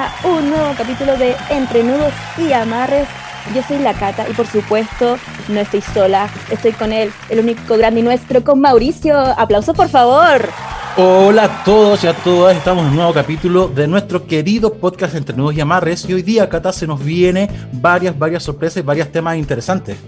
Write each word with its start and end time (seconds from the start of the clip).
a 0.00 0.14
un 0.24 0.48
nuevo 0.48 0.72
capítulo 0.78 1.14
de 1.18 1.36
Entre 1.50 1.82
Nudos 1.82 2.14
y 2.38 2.54
Amarres. 2.54 3.06
Yo 3.54 3.62
soy 3.62 3.78
la 3.80 3.92
Cata 3.92 4.26
y 4.30 4.32
por 4.32 4.46
supuesto 4.46 5.18
no 5.48 5.60
estoy 5.60 5.82
sola, 5.82 6.30
estoy 6.50 6.72
con 6.72 6.90
él, 6.92 7.12
el 7.28 7.40
único 7.40 7.76
grande 7.76 8.02
nuestro, 8.02 8.42
con 8.42 8.62
Mauricio. 8.62 9.18
Aplausos 9.18 9.76
por 9.76 9.90
favor. 9.90 10.48
Hola 10.96 11.44
a 11.44 11.64
todos 11.64 12.02
y 12.02 12.06
a 12.06 12.14
todas, 12.14 12.56
estamos 12.56 12.84
en 12.84 12.90
un 12.90 12.96
nuevo 12.96 13.12
capítulo 13.12 13.68
de 13.68 13.86
nuestro 13.86 14.26
querido 14.26 14.72
podcast 14.72 15.14
Entre 15.16 15.36
Nudos 15.36 15.54
y 15.54 15.60
Amarres 15.60 16.08
y 16.08 16.14
hoy 16.14 16.22
día, 16.22 16.48
Cata, 16.48 16.72
se 16.72 16.86
nos 16.86 17.04
viene 17.04 17.50
varias, 17.72 18.18
varias 18.18 18.42
sorpresas 18.42 18.78
y 18.78 18.86
varios 18.86 19.12
temas 19.12 19.36
interesantes. 19.36 19.98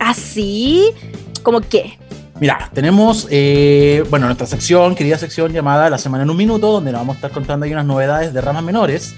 ¿Así? 0.00 0.90
¿Cómo 1.44 1.60
qué? 1.60 1.96
Mira, 2.40 2.70
tenemos, 2.72 3.26
eh, 3.30 4.02
bueno, 4.08 4.24
nuestra 4.24 4.46
sección, 4.46 4.94
querida 4.94 5.18
sección 5.18 5.52
llamada 5.52 5.90
La 5.90 5.98
Semana 5.98 6.24
en 6.24 6.30
un 6.30 6.38
Minuto, 6.38 6.72
donde 6.72 6.90
nos 6.90 7.02
vamos 7.02 7.16
a 7.16 7.18
estar 7.18 7.30
contando 7.32 7.66
ahí 7.66 7.72
unas 7.72 7.84
novedades 7.84 8.32
de 8.32 8.40
ramas 8.40 8.64
menores. 8.64 9.14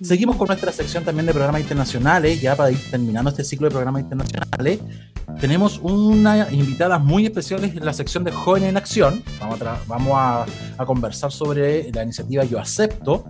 Seguimos 0.00 0.36
con 0.36 0.46
nuestra 0.46 0.70
sección 0.70 1.02
también 1.02 1.26
de 1.26 1.32
programas 1.32 1.60
internacionales, 1.60 2.40
ya 2.40 2.54
para 2.54 2.70
ir 2.70 2.78
terminando 2.92 3.30
este 3.30 3.42
ciclo 3.42 3.66
de 3.66 3.72
programas 3.72 4.02
internacionales. 4.02 4.78
Tenemos 5.40 5.80
una 5.82 6.48
invitada 6.52 7.00
muy 7.00 7.26
especial 7.26 7.64
en 7.64 7.84
la 7.84 7.92
sección 7.92 8.22
de 8.22 8.30
Jóvenes 8.30 8.68
en 8.68 8.76
Acción. 8.76 9.24
Vamos, 9.88 10.12
a 10.12 10.46
conversar 10.86 11.32
sobre 11.32 11.90
la 11.90 12.04
iniciativa 12.04 12.44
Yo 12.44 12.60
Acepto. 12.60 13.24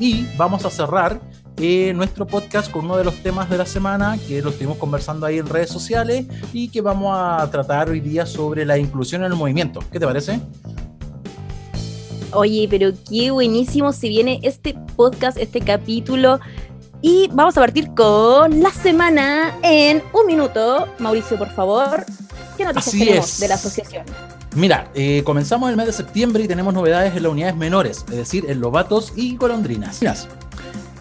Y 0.00 0.26
vamos 0.38 0.64
a 0.64 0.70
cerrar 0.70 1.20
eh, 1.56 1.92
nuestro 1.94 2.26
podcast 2.26 2.70
con 2.70 2.86
uno 2.86 2.96
de 2.96 3.04
los 3.04 3.14
temas 3.22 3.48
de 3.48 3.58
la 3.58 3.66
semana 3.66 4.18
que 4.26 4.42
lo 4.42 4.50
estuvimos 4.50 4.76
conversando 4.76 5.24
ahí 5.24 5.38
en 5.38 5.46
redes 5.46 5.70
sociales 5.70 6.26
y 6.52 6.68
que 6.68 6.80
vamos 6.80 7.16
a 7.16 7.48
tratar 7.50 7.90
hoy 7.90 8.00
día 8.00 8.26
sobre 8.26 8.64
la 8.64 8.76
inclusión 8.76 9.22
en 9.22 9.30
el 9.30 9.38
movimiento. 9.38 9.80
¿Qué 9.92 10.00
te 10.00 10.06
parece? 10.06 10.40
Oye, 12.32 12.66
pero 12.68 12.92
qué 13.08 13.30
buenísimo 13.30 13.92
si 13.92 14.08
viene 14.08 14.40
este 14.42 14.74
podcast, 14.96 15.38
este 15.38 15.60
capítulo. 15.60 16.40
Y 17.00 17.28
vamos 17.32 17.56
a 17.56 17.60
partir 17.60 17.90
con 17.94 18.60
la 18.60 18.70
semana 18.70 19.56
en 19.62 20.02
un 20.12 20.26
minuto. 20.26 20.88
Mauricio, 20.98 21.38
por 21.38 21.50
favor, 21.50 22.04
¿qué 22.56 22.64
noticias 22.64 22.88
Así 22.88 22.98
tenemos 22.98 23.34
es. 23.34 23.40
de 23.40 23.48
la 23.48 23.54
asociación? 23.54 24.06
Mira, 24.56 24.90
eh, 24.94 25.22
comenzamos 25.24 25.70
el 25.70 25.76
mes 25.76 25.86
de 25.86 25.92
septiembre 25.92 26.44
y 26.44 26.48
tenemos 26.48 26.72
novedades 26.72 27.14
en 27.14 27.22
las 27.24 27.32
unidades 27.32 27.56
menores, 27.56 28.04
es 28.08 28.16
decir, 28.16 28.46
en 28.48 28.60
lobatos 28.60 29.12
y 29.16 29.36
golondrinas. 29.36 30.00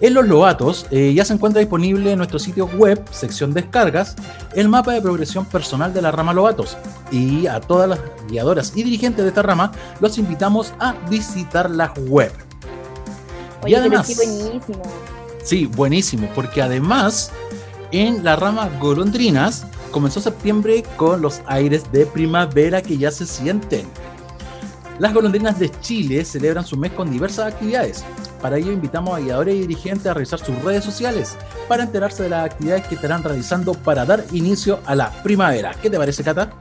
En 0.03 0.13
los 0.13 0.27
lobatos 0.27 0.85
eh, 0.91 1.13
ya 1.13 1.23
se 1.23 1.31
encuentra 1.31 1.61
disponible 1.61 2.11
en 2.11 2.17
nuestro 2.17 2.37
sitio 2.37 2.67
web, 2.75 3.01
sección 3.09 3.53
descargas, 3.53 4.17
el 4.53 4.67
mapa 4.67 4.91
de 4.91 5.01
progresión 5.01 5.45
personal 5.45 5.93
de 5.93 6.01
la 6.01 6.11
rama 6.11 6.33
lobatos. 6.33 6.75
Y 7.09 7.47
a 7.47 7.61
todas 7.61 7.87
las 7.87 8.01
guiadoras 8.27 8.73
y 8.75 8.83
dirigentes 8.83 9.23
de 9.23 9.29
esta 9.29 9.43
rama 9.43 9.71
los 10.01 10.17
invitamos 10.17 10.73
a 10.81 10.93
visitar 11.09 11.71
la 11.71 11.93
web. 12.09 12.33
Oye, 13.61 13.71
y 13.71 13.75
además, 13.75 14.05
pero 14.05 14.29
qué 14.29 14.43
buenísimo. 14.43 14.83
Sí, 15.41 15.65
buenísimo, 15.67 16.29
porque 16.35 16.61
además 16.61 17.31
en 17.91 18.25
la 18.25 18.35
rama 18.35 18.69
golondrinas 18.81 19.65
comenzó 19.91 20.19
septiembre 20.19 20.83
con 20.97 21.21
los 21.21 21.39
aires 21.45 21.89
de 21.93 22.05
primavera 22.05 22.81
que 22.81 22.97
ya 22.97 23.09
se 23.09 23.25
sienten. 23.25 23.87
Las 24.99 25.13
golondrinas 25.13 25.57
de 25.59 25.71
Chile 25.79 26.25
celebran 26.25 26.65
su 26.65 26.75
mes 26.75 26.91
con 26.91 27.09
diversas 27.09 27.53
actividades. 27.53 28.03
Para 28.43 28.57
ello 28.57 28.73
invitamos 28.73 29.15
a 29.15 29.21
guiadores 29.21 29.55
y 29.55 29.59
dirigentes 29.61 30.05
a 30.05 30.13
revisar 30.13 30.37
sus 30.37 30.61
redes 30.61 30.83
sociales 30.83 31.37
para 31.69 31.83
enterarse 31.83 32.23
de 32.23 32.29
las 32.29 32.43
actividades 32.43 32.85
que 32.87 32.95
estarán 32.95 33.23
realizando 33.23 33.73
para 33.73 34.03
dar 34.03 34.25
inicio 34.33 34.81
a 34.85 34.95
la 34.95 35.11
primavera. 35.23 35.71
¿Qué 35.81 35.89
te 35.89 35.97
parece, 35.97 36.25
Cata? 36.25 36.51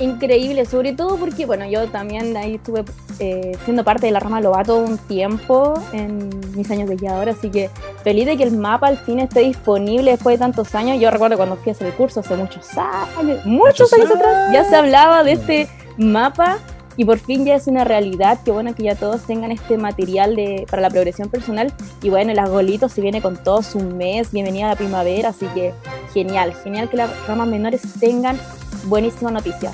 Increíble, 0.00 0.66
sobre 0.66 0.92
todo 0.92 1.16
porque, 1.16 1.46
bueno, 1.46 1.64
yo 1.70 1.86
también 1.90 2.36
ahí 2.36 2.56
estuve 2.56 2.84
eh, 3.20 3.56
siendo 3.64 3.84
parte 3.84 4.06
de 4.06 4.12
la 4.12 4.18
rama 4.18 4.40
Lobato 4.40 4.78
un 4.78 4.98
tiempo 4.98 5.80
en 5.92 6.28
mis 6.56 6.68
años 6.72 6.88
de 6.88 6.96
guiadora, 6.96 7.32
así 7.32 7.50
que 7.50 7.70
feliz 8.02 8.26
de 8.26 8.36
que 8.36 8.42
el 8.42 8.56
mapa 8.56 8.88
al 8.88 8.98
fin 8.98 9.20
esté 9.20 9.40
disponible 9.40 10.10
después 10.10 10.34
de 10.34 10.38
tantos 10.40 10.74
años. 10.74 11.00
Yo 11.00 11.12
recuerdo 11.12 11.36
cuando 11.36 11.54
fui 11.54 11.70
a 11.70 11.72
hacer 11.72 11.86
el 11.86 11.92
curso 11.92 12.18
hace 12.18 12.34
muchos 12.34 12.66
años, 12.76 13.46
muchos, 13.46 13.46
Muchos 13.46 13.92
años 13.92 14.10
atrás, 14.10 14.52
ya 14.52 14.64
se 14.64 14.74
hablaba 14.74 15.22
de 15.22 15.32
este 15.32 15.68
mapa 15.98 16.58
y 17.00 17.04
por 17.06 17.18
fin 17.18 17.46
ya 17.46 17.54
es 17.54 17.66
una 17.66 17.82
realidad. 17.84 18.40
Qué 18.44 18.50
bueno 18.50 18.74
que 18.74 18.82
ya 18.82 18.94
todos 18.94 19.22
tengan 19.22 19.52
este 19.52 19.78
material 19.78 20.36
de, 20.36 20.66
para 20.68 20.82
la 20.82 20.90
progresión 20.90 21.30
personal. 21.30 21.72
Y 22.02 22.10
bueno, 22.10 22.34
las 22.34 22.50
Golitos 22.50 22.92
se 22.92 23.00
viene 23.00 23.22
con 23.22 23.42
todo 23.42 23.62
su 23.62 23.80
mes, 23.80 24.30
bienvenida 24.32 24.66
a 24.66 24.68
la 24.68 24.76
primavera, 24.76 25.30
así 25.30 25.46
que 25.54 25.72
genial, 26.12 26.52
genial 26.62 26.90
que 26.90 26.98
las 26.98 27.08
ramas 27.26 27.48
menores 27.48 27.80
tengan 27.98 28.38
buenísimas 28.84 29.32
noticias. 29.32 29.72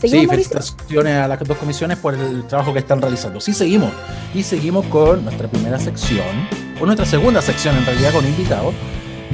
Sí, 0.00 0.24
felicitaciones 0.28 1.16
a 1.16 1.26
las 1.26 1.40
dos 1.40 1.56
comisiones 1.56 1.98
por 1.98 2.14
el 2.14 2.46
trabajo 2.46 2.72
que 2.72 2.78
están 2.78 3.02
realizando. 3.02 3.40
Sí, 3.40 3.52
seguimos. 3.52 3.90
Y 4.32 4.44
seguimos 4.44 4.86
con 4.86 5.24
nuestra 5.24 5.48
primera 5.48 5.80
sección, 5.80 6.46
o 6.80 6.86
nuestra 6.86 7.06
segunda 7.06 7.42
sección 7.42 7.76
en 7.76 7.86
realidad 7.86 8.12
con 8.12 8.24
invitados, 8.24 8.72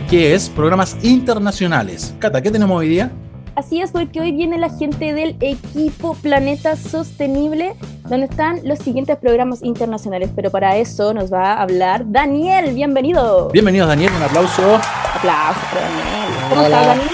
que 0.08 0.34
es 0.34 0.48
programas 0.48 0.96
internacionales. 1.02 2.14
Cata, 2.20 2.40
¿qué 2.40 2.50
tenemos 2.50 2.78
hoy 2.78 2.88
día? 2.88 3.12
Así 3.58 3.80
es, 3.80 3.90
porque 3.90 4.20
hoy 4.20 4.30
viene 4.30 4.56
la 4.56 4.70
gente 4.70 5.12
del 5.12 5.34
equipo 5.40 6.14
Planeta 6.14 6.76
Sostenible, 6.76 7.74
donde 8.08 8.26
están 8.26 8.60
los 8.62 8.78
siguientes 8.78 9.16
programas 9.16 9.64
internacionales. 9.64 10.30
Pero 10.36 10.52
para 10.52 10.76
eso 10.76 11.12
nos 11.12 11.32
va 11.32 11.54
a 11.54 11.62
hablar 11.62 12.04
Daniel. 12.06 12.72
Bienvenido. 12.72 13.48
Bienvenidos, 13.48 13.88
Daniel, 13.88 14.12
un 14.16 14.22
aplauso. 14.22 14.76
Aplausos 15.12 15.64
para 15.72 15.80
Daniel. 15.80 16.34
¿Cómo 16.48 16.62
estás, 16.62 16.86
Daniel? 16.86 17.08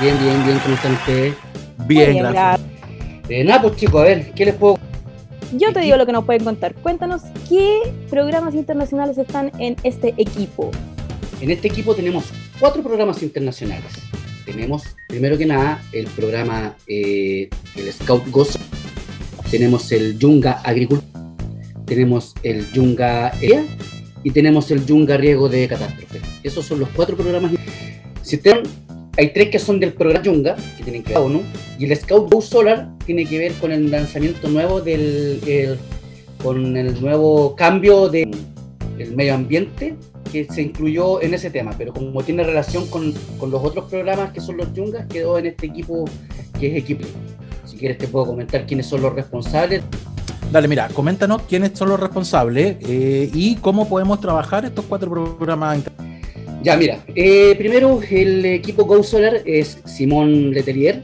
Bien, 0.00 0.18
bien, 0.18 0.44
bien, 0.44 0.58
¿cómo 0.58 0.74
están 0.74 0.92
ustedes? 0.94 1.34
Bien, 1.86 2.18
gracias. 2.18 2.60
Eh, 3.28 3.44
nada, 3.44 3.62
pues 3.62 3.76
chicos, 3.76 4.00
a 4.00 4.04
ver, 4.06 4.32
¿qué 4.32 4.46
les 4.46 4.56
puedo 4.56 4.76
Yo 5.52 5.72
te 5.72 5.78
digo 5.82 5.96
lo 5.96 6.04
que 6.04 6.10
nos 6.10 6.24
pueden 6.24 6.42
contar. 6.42 6.74
Cuéntanos 6.74 7.22
qué 7.48 7.94
programas 8.10 8.56
internacionales 8.56 9.18
están 9.18 9.52
en 9.60 9.76
este 9.84 10.14
equipo. 10.16 10.72
En 11.40 11.52
este 11.52 11.68
equipo 11.68 11.94
tenemos 11.94 12.24
cuatro 12.58 12.82
programas 12.82 13.22
internacionales. 13.22 14.09
Tenemos, 14.50 14.82
primero 15.06 15.38
que 15.38 15.46
nada, 15.46 15.80
el 15.92 16.06
programa, 16.06 16.74
eh, 16.88 17.48
el 17.76 17.92
Scout 17.92 18.28
Gozo. 18.30 18.58
Tenemos 19.48 19.92
el 19.92 20.18
Yunga 20.18 20.60
Agricultura. 20.64 21.36
Tenemos 21.86 22.34
el 22.42 22.68
Yunga 22.72 23.32
EA. 23.40 23.64
Y 24.24 24.32
tenemos 24.32 24.70
el 24.72 24.84
Yunga 24.84 25.16
Riego 25.16 25.48
de 25.48 25.68
Catástrofe. 25.68 26.20
Esos 26.42 26.66
son 26.66 26.80
los 26.80 26.88
cuatro 26.90 27.16
programas. 27.16 27.52
Si 28.22 28.40
hay 29.16 29.32
tres 29.32 29.48
que 29.50 29.58
son 29.58 29.78
del 29.78 29.92
programa 29.92 30.22
Yunga, 30.24 30.56
que 30.76 30.82
tienen 30.82 31.02
que 31.04 31.10
ver 31.14 31.22
con 31.22 31.36
ONU, 31.36 31.42
y 31.78 31.84
el 31.84 31.96
Scout 31.96 32.32
Go 32.32 32.40
Solar 32.42 32.90
tiene 33.06 33.24
que 33.26 33.38
ver 33.38 33.52
con 33.54 33.70
el 33.72 33.88
lanzamiento 33.90 34.48
nuevo 34.48 34.80
del 34.80 35.40
el- 35.46 35.78
con 36.42 36.76
el 36.76 37.00
nuevo 37.00 37.54
cambio 37.54 38.08
del 38.08 38.28
medio 39.14 39.34
ambiente 39.34 39.94
que 40.30 40.44
se 40.46 40.62
incluyó 40.62 41.22
en 41.22 41.34
ese 41.34 41.50
tema, 41.50 41.72
pero 41.76 41.92
como 41.92 42.22
tiene 42.22 42.44
relación 42.44 42.86
con, 42.88 43.12
con 43.38 43.50
los 43.50 43.62
otros 43.62 43.90
programas 43.90 44.32
que 44.32 44.40
son 44.40 44.56
los 44.56 44.72
Yungas, 44.72 45.06
quedó 45.06 45.38
en 45.38 45.46
este 45.46 45.66
equipo 45.66 46.04
que 46.58 46.68
es 46.68 46.76
equipo. 46.76 47.06
Si 47.64 47.76
quieres 47.76 47.98
te 47.98 48.08
puedo 48.08 48.26
comentar 48.26 48.66
quiénes 48.66 48.86
son 48.86 49.02
los 49.02 49.14
responsables. 49.14 49.82
Dale, 50.52 50.66
mira, 50.66 50.88
coméntanos 50.88 51.42
quiénes 51.42 51.72
son 51.74 51.88
los 51.90 52.00
responsables 52.00 52.76
eh, 52.80 53.30
y 53.32 53.54
cómo 53.56 53.88
podemos 53.88 54.20
trabajar 54.20 54.64
estos 54.64 54.84
cuatro 54.86 55.36
programas. 55.36 55.78
Ya, 56.62 56.76
mira, 56.76 56.98
eh, 57.14 57.54
primero 57.56 58.00
el 58.10 58.44
equipo 58.44 58.84
Go 58.84 59.02
Solar 59.02 59.42
es 59.44 59.78
Simón 59.84 60.50
Letelier, 60.50 61.02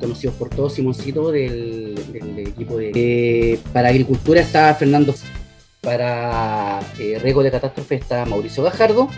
conocido 0.00 0.32
por 0.34 0.50
todos, 0.50 0.74
Simoncito 0.74 1.30
del, 1.30 1.94
del 2.12 2.38
equipo 2.40 2.76
de... 2.76 2.90
eh, 2.94 3.58
para 3.72 3.88
agricultura 3.88 4.40
está 4.40 4.74
Fernando, 4.74 5.14
para 5.88 6.80
eh, 6.98 7.18
riego 7.18 7.42
de 7.42 7.50
catástrofe 7.50 7.94
está 7.94 8.26
Mauricio 8.26 8.62
Gajardo 8.62 9.08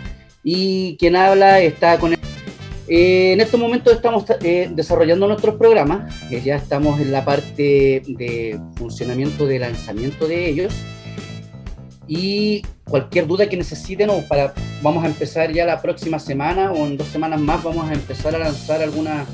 y 0.41 0.95
quien 0.95 1.17
habla 1.17 1.59
está 1.59 1.99
con... 1.99 2.13
Eh, 2.13 3.33
en 3.33 3.41
estos 3.41 3.59
momentos 3.59 3.91
estamos 3.91 4.23
eh, 4.41 4.71
desarrollando 4.73 5.27
nuestros 5.27 5.55
programas, 5.55 6.13
ya 6.29 6.55
estamos 6.55 7.01
en 7.01 7.11
la 7.11 7.25
parte 7.25 8.03
de 8.07 8.57
funcionamiento 8.75 9.45
de 9.47 9.59
lanzamiento 9.59 10.29
de 10.29 10.49
ellos. 10.49 10.73
Y 12.07 12.61
cualquier 12.85 13.27
duda 13.27 13.49
que 13.49 13.57
necesiten 13.57 14.09
o 14.09 14.21
para 14.29 14.53
vamos 14.81 15.03
a 15.03 15.07
empezar 15.07 15.51
ya 15.51 15.65
la 15.65 15.81
próxima 15.81 16.19
semana 16.19 16.71
o 16.71 16.87
en 16.87 16.95
dos 16.95 17.07
semanas 17.07 17.41
más 17.41 17.61
vamos 17.63 17.89
a 17.89 17.93
empezar 17.93 18.33
a 18.33 18.39
lanzar 18.39 18.81
algunas 18.81 19.27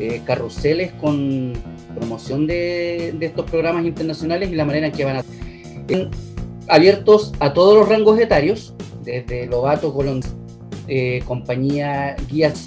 eh, 0.00 0.22
carruseles 0.24 0.92
con 0.94 1.52
promoción 1.96 2.48
de, 2.48 3.14
de 3.16 3.26
estos 3.26 3.48
programas 3.48 3.84
internacionales 3.84 4.50
y 4.50 4.56
la 4.56 4.64
manera 4.64 4.88
en 4.88 4.92
que 4.92 5.04
van 5.04 5.18
a 5.18 5.24
abiertos 6.68 7.32
a 7.40 7.52
todos 7.52 7.76
los 7.78 7.88
rangos 7.88 8.18
etarios 8.18 8.74
desde 9.04 9.46
Lobato, 9.46 9.92
Colón, 9.92 10.20
eh, 10.88 11.22
compañía, 11.26 12.16
guías, 12.30 12.64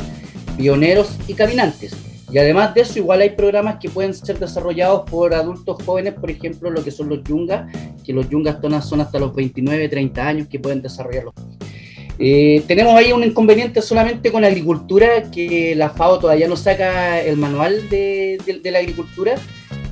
pioneros 0.57 1.16
y 1.28 1.34
caminantes. 1.34 1.95
Y 2.31 2.38
además 2.40 2.74
de 2.74 2.81
eso, 2.81 2.98
igual 2.98 3.22
hay 3.22 3.30
programas 3.31 3.78
que 3.80 3.90
pueden 3.90 4.13
ser 4.13 4.40
desarrollados 4.40 5.07
por 5.10 5.36
adultos 5.36 5.78
jóvenes, 5.86 6.13
por 6.16 6.31
ejemplo, 6.31 6.72
lo 6.72 6.84
que 6.84 6.90
son 6.90 7.10
los 7.10 7.24
yungas, 7.24 7.72
que 8.04 8.12
los 8.12 8.28
yungas 8.30 8.57
son- 8.84 9.01
hasta 9.01 9.19
los 9.19 9.36
29, 9.36 9.88
30 9.88 10.28
años 10.28 10.48
que 10.48 10.60
pueden 10.60 10.81
desarrollarlos. 10.81 11.34
Eh, 12.19 12.63
tenemos 12.68 12.94
ahí 12.95 13.12
un 13.12 13.24
inconveniente 13.24 13.81
solamente 13.81 14.31
con 14.31 14.42
la 14.44 14.48
agricultura, 14.48 15.24
que 15.31 15.75
la 15.75 15.90
FAO 15.90 16.19
todavía 16.19 16.48
no 16.48 16.56
saca 16.56 17.19
el 17.22 17.38
manual 17.38 17.90
de, 17.90 18.38
de- 18.45 18.60
de 18.60 18.72
la 18.72 18.80
agricultura, 18.80 19.36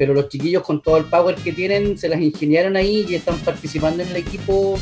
pero 0.01 0.15
los 0.15 0.29
chiquillos 0.29 0.63
con 0.63 0.81
todo 0.81 0.97
el 0.97 1.05
power 1.05 1.35
que 1.35 1.53
tienen 1.53 1.95
se 1.95 2.09
las 2.09 2.19
ingeniaron 2.19 2.75
ahí 2.75 3.05
y 3.07 3.13
están 3.13 3.37
participando 3.37 4.01
en 4.01 4.09
el 4.09 4.15
equipo 4.15 4.73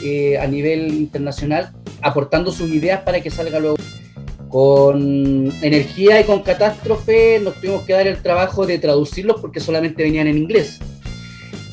eh, 0.00 0.38
a 0.38 0.46
nivel 0.46 0.94
internacional, 0.94 1.72
aportando 2.00 2.52
sus 2.52 2.70
ideas 2.70 3.00
para 3.00 3.20
que 3.20 3.32
salga 3.32 3.58
luego. 3.58 3.76
Con 4.48 5.52
energía 5.60 6.20
y 6.20 6.24
con 6.24 6.44
catástrofe 6.44 7.40
nos 7.40 7.56
tuvimos 7.56 7.82
que 7.82 7.94
dar 7.94 8.06
el 8.06 8.22
trabajo 8.22 8.64
de 8.64 8.78
traducirlos 8.78 9.40
porque 9.40 9.58
solamente 9.58 10.04
venían 10.04 10.28
en 10.28 10.38
inglés. 10.38 10.78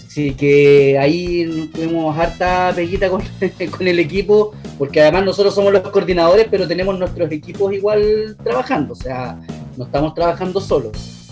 Así 0.07 0.33
que 0.33 0.97
ahí 0.97 1.69
tuvimos 1.75 2.17
harta 2.17 2.73
peguita 2.75 3.11
con, 3.11 3.21
con, 3.77 3.87
el 3.87 3.99
equipo, 3.99 4.55
porque 4.79 5.01
además 5.01 5.23
nosotros 5.23 5.53
somos 5.53 5.71
los 5.71 5.83
coordinadores, 5.83 6.47
pero 6.49 6.67
tenemos 6.67 6.97
nuestros 6.97 7.31
equipos 7.31 7.71
igual 7.73 8.35
trabajando, 8.43 8.93
o 8.93 8.95
sea, 8.97 9.39
no 9.77 9.85
estamos 9.85 10.15
trabajando 10.15 10.59
solos. 10.59 11.26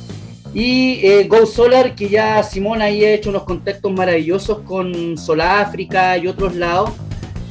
Y 0.55 1.05
eh, 1.05 1.27
Go 1.27 1.45
Solar, 1.45 1.95
que 1.95 2.07
ya 2.07 2.41
Simón 2.41 2.81
ahí 2.81 3.03
ha 3.03 3.13
hecho 3.13 3.29
unos 3.29 3.43
contactos 3.43 3.91
maravillosos 3.91 4.59
con 4.59 5.17
Soláfrica 5.17 6.17
y 6.17 6.27
otros 6.27 6.55
lados, 6.55 6.91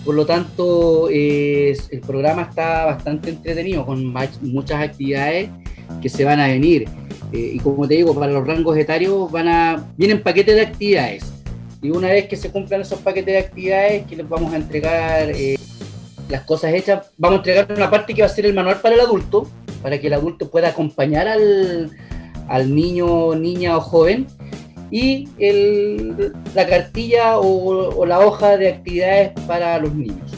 por 0.07 0.15
lo 0.15 0.25
tanto, 0.25 1.11
el 1.11 2.01
programa 2.07 2.43
está 2.43 2.87
bastante 2.87 3.29
entretenido, 3.29 3.85
con 3.85 4.15
muchas 4.41 4.83
actividades 4.83 5.51
que 6.01 6.09
se 6.09 6.25
van 6.25 6.41
a 6.41 6.47
venir. 6.47 6.89
Eh, 7.31 7.53
y 7.55 7.59
como 7.59 7.87
te 7.87 7.95
digo, 7.95 8.15
para 8.15 8.33
los 8.33 8.47
rangos 8.47 8.77
etarios 8.77 9.31
van 9.31 9.49
a, 9.49 9.93
vienen 9.99 10.23
paquetes 10.23 10.55
de 10.55 10.63
actividades. 10.63 11.31
Y 11.83 11.91
una 11.91 12.09
vez 12.09 12.27
que 12.27 12.37
se 12.37 12.51
cumplan 12.51 12.81
esos 12.81 13.01
paquetes 13.01 13.35
de 13.35 13.39
actividades, 13.39 14.07
que 14.07 14.17
les 14.17 14.27
vamos 14.27 14.51
a 14.55 14.57
entregar 14.57 15.31
eh, 15.31 15.57
las 16.31 16.43
cosas 16.43 16.73
hechas, 16.73 17.11
vamos 17.19 17.37
a 17.37 17.41
entregar 17.41 17.67
una 17.71 17.91
parte 17.91 18.15
que 18.15 18.23
va 18.23 18.27
a 18.27 18.31
ser 18.31 18.47
el 18.47 18.55
manual 18.55 18.81
para 18.81 18.95
el 18.95 19.01
adulto, 19.03 19.47
para 19.83 19.99
que 19.99 20.07
el 20.07 20.15
adulto 20.15 20.51
pueda 20.51 20.69
acompañar 20.69 21.29
al, 21.29 21.91
al 22.49 22.75
niño, 22.75 23.35
niña 23.35 23.77
o 23.77 23.81
joven 23.81 24.27
y 24.91 25.29
el, 25.39 26.33
la 26.55 26.67
cartilla 26.67 27.39
o, 27.39 28.07
la 28.07 28.21
hoja 28.21 28.57
de 28.57 28.69
actividades 28.69 29.33
para 29.47 29.79
los 29.79 29.95
niños. 29.95 30.33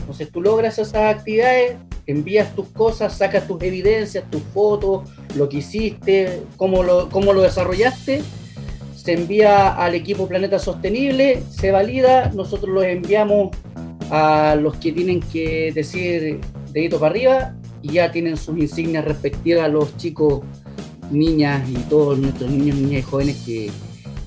Entonces 0.00 0.30
tú 0.32 0.40
logras 0.40 0.78
esas 0.78 1.16
actividades, 1.16 1.76
envías 2.06 2.54
tus 2.54 2.66
cosas, 2.68 3.16
sacas 3.16 3.46
tus 3.46 3.62
evidencias, 3.62 4.28
tus 4.30 4.42
fotos, 4.54 5.08
lo 5.36 5.48
que 5.48 5.58
hiciste, 5.58 6.42
cómo 6.56 6.82
lo, 6.82 7.08
cómo 7.08 7.32
lo 7.32 7.42
desarrollaste, 7.42 8.22
se 8.96 9.12
envía 9.12 9.74
al 9.74 9.94
equipo 9.94 10.26
Planeta 10.26 10.58
Sostenible, 10.58 11.42
se 11.48 11.70
valida, 11.70 12.30
nosotros 12.34 12.74
los 12.74 12.84
enviamos 12.84 13.50
a 14.10 14.56
los 14.60 14.76
que 14.76 14.92
tienen 14.92 15.20
que 15.20 15.72
decir 15.72 16.40
dedito 16.72 16.98
para 16.98 17.12
arriba 17.12 17.54
y 17.82 17.92
ya 17.92 18.10
tienen 18.10 18.36
sus 18.36 18.58
insignias 18.58 19.04
respectivas 19.04 19.70
los 19.70 19.96
chicos, 19.96 20.42
niñas 21.10 21.68
y 21.68 21.74
todos 21.88 22.18
nuestros 22.18 22.50
niños, 22.50 22.76
niñas 22.76 23.00
y 23.00 23.02
jóvenes 23.02 23.42
que, 23.44 23.70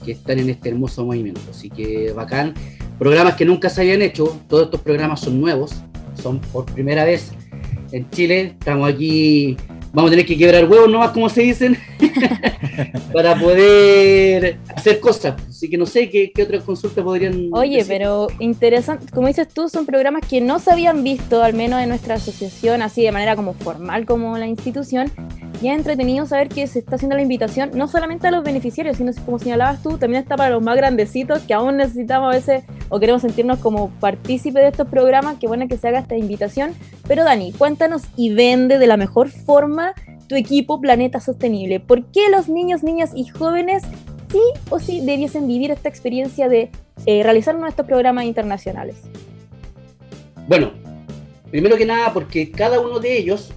que 0.03 0.11
están 0.13 0.39
en 0.39 0.49
este 0.49 0.69
hermoso 0.69 1.05
movimiento. 1.05 1.41
Así 1.49 1.69
que 1.69 2.11
bacán. 2.11 2.53
Programas 2.99 3.35
que 3.35 3.45
nunca 3.45 3.69
se 3.69 3.81
habían 3.81 4.01
hecho, 4.01 4.37
todos 4.47 4.65
estos 4.65 4.81
programas 4.81 5.19
son 5.19 5.41
nuevos, 5.41 5.73
son 6.21 6.39
por 6.39 6.65
primera 6.65 7.03
vez 7.03 7.31
en 7.91 8.09
Chile. 8.11 8.55
Estamos 8.59 8.89
aquí, 8.89 9.57
vamos 9.91 10.09
a 10.09 10.11
tener 10.11 10.25
que 10.25 10.37
quebrar 10.37 10.69
huevos 10.69 10.89
nomás, 10.89 11.11
como 11.11 11.27
se 11.29 11.41
dicen, 11.41 11.77
para 13.13 13.37
poder 13.37 14.59
hacer 14.75 14.99
cosas. 14.99 15.35
Así 15.63 15.69
que 15.69 15.77
no 15.77 15.85
sé 15.85 16.09
qué, 16.09 16.29
qué 16.33 16.43
otras 16.43 16.61
consultas 16.65 17.05
podrían. 17.05 17.47
Oye, 17.53 17.85
pero 17.87 18.27
interesante, 18.39 19.05
como 19.13 19.27
dices 19.27 19.47
tú, 19.47 19.69
son 19.69 19.85
programas 19.85 20.27
que 20.27 20.41
no 20.41 20.59
se 20.59 20.69
habían 20.73 21.05
visto, 21.05 21.41
al 21.41 21.53
menos 21.53 21.81
en 21.81 21.87
nuestra 21.87 22.15
asociación, 22.15 22.81
así 22.81 23.01
de 23.01 23.13
manera 23.13 23.37
como 23.37 23.53
formal 23.53 24.05
como 24.05 24.37
la 24.37 24.45
institución 24.45 25.09
y 25.61 25.69
es 25.69 25.77
entretenido 25.77 26.25
saber 26.25 26.49
que 26.49 26.67
se 26.67 26.79
está 26.79 26.95
haciendo 26.95 27.15
la 27.15 27.21
invitación 27.21 27.71
no 27.75 27.87
solamente 27.87 28.27
a 28.27 28.31
los 28.31 28.43
beneficiarios, 28.43 28.97
sino 28.97 29.13
como 29.23 29.39
señalabas 29.39 29.81
tú, 29.81 29.97
también 29.97 30.21
está 30.21 30.35
para 30.35 30.49
los 30.49 30.61
más 30.61 30.75
grandecitos 30.75 31.39
que 31.43 31.53
aún 31.53 31.77
necesitamos 31.77 32.27
a 32.27 32.35
veces 32.35 32.63
o 32.89 32.99
queremos 32.99 33.21
sentirnos 33.21 33.59
como 33.59 33.89
partícipes 34.01 34.61
de 34.61 34.67
estos 34.67 34.89
programas, 34.89 35.37
que 35.37 35.47
bueno 35.47 35.69
que 35.69 35.77
se 35.77 35.87
haga 35.87 35.99
esta 35.99 36.17
invitación. 36.17 36.73
Pero 37.07 37.23
Dani, 37.23 37.53
cuéntanos 37.53 38.01
y 38.17 38.33
vende 38.33 38.79
de 38.79 38.87
la 38.87 38.97
mejor 38.97 39.29
forma 39.29 39.93
tu 40.27 40.35
equipo 40.35 40.81
Planeta 40.81 41.21
Sostenible. 41.21 41.79
¿Por 41.79 42.03
qué 42.07 42.29
los 42.29 42.49
niños, 42.49 42.83
niñas 42.83 43.11
y 43.15 43.27
jóvenes 43.27 43.83
sí 44.33 44.41
o 44.69 44.79
sí 44.79 45.01
debiesen 45.05 45.47
vivir 45.47 45.69
esta 45.71 45.87
experiencia 45.89 46.49
de 46.49 46.69
eh, 47.05 47.23
realizar 47.23 47.55
nuestros 47.55 47.87
programas 47.87 48.25
internacionales? 48.25 48.95
Bueno, 50.47 50.73
primero 51.51 51.77
que 51.77 51.85
nada 51.85 52.11
porque 52.11 52.51
cada 52.51 52.79
uno 52.79 52.99
de 52.99 53.15
ellos 53.15 53.53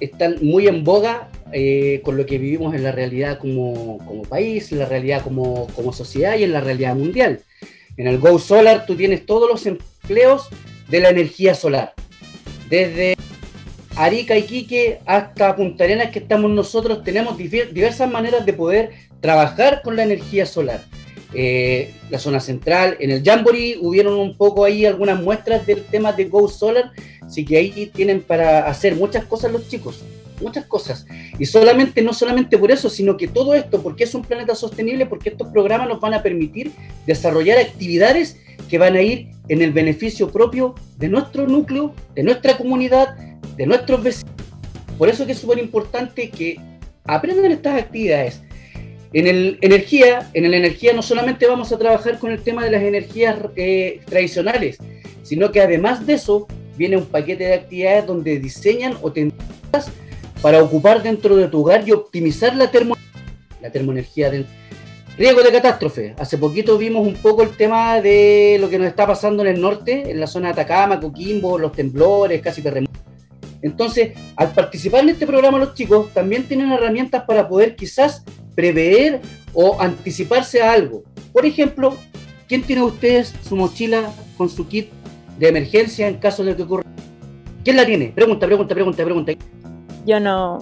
están 0.00 0.36
muy 0.40 0.68
en 0.68 0.84
boga 0.84 1.28
eh, 1.52 2.00
con 2.04 2.16
lo 2.16 2.24
que 2.24 2.38
vivimos 2.38 2.74
en 2.74 2.84
la 2.84 2.92
realidad 2.92 3.38
como, 3.38 3.98
como, 4.06 4.22
país, 4.22 4.70
en 4.72 4.78
la 4.78 4.86
realidad 4.86 5.22
como, 5.22 5.66
como 5.74 5.92
sociedad 5.92 6.38
y 6.38 6.44
en 6.44 6.52
la 6.52 6.60
realidad 6.60 6.94
mundial. 6.94 7.40
En 7.96 8.06
el 8.06 8.18
Go 8.18 8.38
Solar 8.38 8.86
tú 8.86 8.94
tienes 8.94 9.26
todos 9.26 9.50
los 9.50 9.66
empleos 9.66 10.48
de 10.88 11.00
la 11.00 11.10
energía 11.10 11.54
solar. 11.54 11.94
Desde 12.70 13.16
Arica 13.96 14.38
y 14.38 14.44
Quique 14.44 15.00
hasta 15.04 15.54
Punta 15.56 15.84
Arenas 15.84 16.10
que 16.10 16.20
estamos 16.20 16.50
nosotros, 16.50 17.04
tenemos 17.04 17.36
diversas 17.36 18.10
maneras 18.10 18.46
de 18.46 18.52
poder 18.52 18.92
trabajar 19.22 19.80
con 19.82 19.96
la 19.96 20.02
energía 20.02 20.44
solar. 20.44 20.84
Eh, 21.32 21.94
la 22.10 22.18
zona 22.18 22.40
central, 22.40 22.98
en 23.00 23.10
el 23.10 23.22
Jamboree 23.24 23.78
hubieron 23.80 24.18
un 24.18 24.36
poco 24.36 24.64
ahí 24.66 24.84
algunas 24.84 25.18
muestras 25.18 25.66
del 25.66 25.82
tema 25.84 26.12
de 26.12 26.26
Go 26.26 26.46
Solar, 26.46 26.92
así 27.22 27.42
que 27.42 27.56
ahí 27.56 27.90
tienen 27.94 28.20
para 28.20 28.66
hacer 28.66 28.94
muchas 28.96 29.24
cosas 29.24 29.50
los 29.50 29.66
chicos 29.66 30.04
muchas 30.42 30.66
cosas. 30.66 31.06
Y 31.38 31.44
no 32.02 32.12
solamente 32.12 32.58
por 32.58 32.70
eso, 32.70 32.90
sino 32.90 33.16
que 33.16 33.28
todo 33.28 33.54
esto, 33.54 33.82
porque 33.82 34.04
es 34.04 34.14
un 34.14 34.22
planeta 34.22 34.54
sostenible, 34.54 35.06
porque 35.06 35.30
estos 35.30 35.48
programas 35.48 35.88
nos 35.88 36.00
van 36.00 36.14
a 36.14 36.22
permitir 36.22 36.72
desarrollar 37.06 37.58
actividades 37.58 38.36
que 38.68 38.78
van 38.78 38.96
a 38.96 39.02
ir 39.02 39.30
en 39.48 39.62
el 39.62 39.72
beneficio 39.72 40.30
propio 40.30 40.74
de 40.98 41.08
nuestro 41.08 41.46
núcleo, 41.46 41.94
de 42.14 42.22
nuestra 42.22 42.58
comunidad, 42.58 43.16
de 43.56 43.66
nuestros 43.66 44.02
vecinos. 44.02 44.34
Por 44.98 45.08
eso 45.08 45.24
que 45.24 45.32
es 45.32 45.38
súper 45.38 45.58
importante 45.58 46.28
que 46.28 46.60
aprendan 47.04 47.50
estas 47.50 47.80
actividades. 47.80 48.42
En 49.14 49.26
el 49.26 49.58
energía, 49.60 50.30
en 50.32 50.50
la 50.50 50.56
energía 50.56 50.92
no 50.94 51.02
solamente 51.02 51.46
vamos 51.46 51.70
a 51.72 51.78
trabajar 51.78 52.18
con 52.18 52.32
el 52.32 52.42
tema 52.42 52.64
de 52.64 52.70
las 52.70 52.82
energías 52.82 53.38
eh, 53.56 54.00
tradicionales, 54.06 54.78
sino 55.22 55.52
que 55.52 55.60
además 55.60 56.06
de 56.06 56.14
eso 56.14 56.46
viene 56.76 56.96
un 56.96 57.06
paquete 57.06 57.44
de 57.44 57.54
actividades 57.54 58.06
donde 58.06 58.38
diseñan 58.38 58.96
o 59.02 59.12
tendencias 59.12 59.90
para 60.40 60.62
ocupar 60.62 61.02
dentro 61.02 61.36
de 61.36 61.48
tu 61.48 61.60
hogar 61.60 61.86
y 61.86 61.92
optimizar 61.92 62.56
la, 62.56 62.70
termo 62.70 62.96
la 63.60 63.70
termoenergía 63.70 64.30
del 64.30 64.46
riesgo 65.18 65.42
de 65.42 65.52
catástrofe. 65.52 66.14
Hace 66.18 66.38
poquito 66.38 66.78
vimos 66.78 67.06
un 67.06 67.14
poco 67.14 67.42
el 67.42 67.50
tema 67.50 68.00
de 68.00 68.56
lo 68.60 68.70
que 68.70 68.78
nos 68.78 68.88
está 68.88 69.06
pasando 69.06 69.42
en 69.42 69.54
el 69.54 69.60
norte, 69.60 70.10
en 70.10 70.18
la 70.18 70.26
zona 70.26 70.48
de 70.48 70.52
Atacama, 70.52 70.98
Coquimbo, 70.98 71.58
los 71.58 71.72
temblores, 71.72 72.40
casi 72.40 72.62
terremotos. 72.62 73.11
Entonces, 73.62 74.12
al 74.36 74.52
participar 74.52 75.02
en 75.02 75.10
este 75.10 75.26
programa 75.26 75.58
los 75.58 75.74
chicos 75.74 76.12
también 76.12 76.44
tienen 76.44 76.72
herramientas 76.72 77.24
para 77.26 77.48
poder 77.48 77.76
quizás 77.76 78.24
prever 78.54 79.20
o 79.54 79.80
anticiparse 79.80 80.62
a 80.62 80.72
algo. 80.72 81.04
Por 81.32 81.46
ejemplo, 81.46 81.96
¿quién 82.48 82.62
tiene 82.62 82.82
ustedes 82.82 83.32
su 83.48 83.56
mochila 83.56 84.12
con 84.36 84.48
su 84.48 84.66
kit 84.66 84.90
de 85.38 85.48
emergencia 85.48 86.08
en 86.08 86.16
caso 86.16 86.44
de 86.44 86.56
que 86.56 86.62
ocurra? 86.64 86.82
¿Quién 87.64 87.76
la 87.76 87.86
tiene? 87.86 88.08
Pregunta, 88.08 88.46
pregunta, 88.46 88.74
pregunta, 88.74 89.04
pregunta. 89.04 89.32
Yo 90.04 90.18
no. 90.18 90.58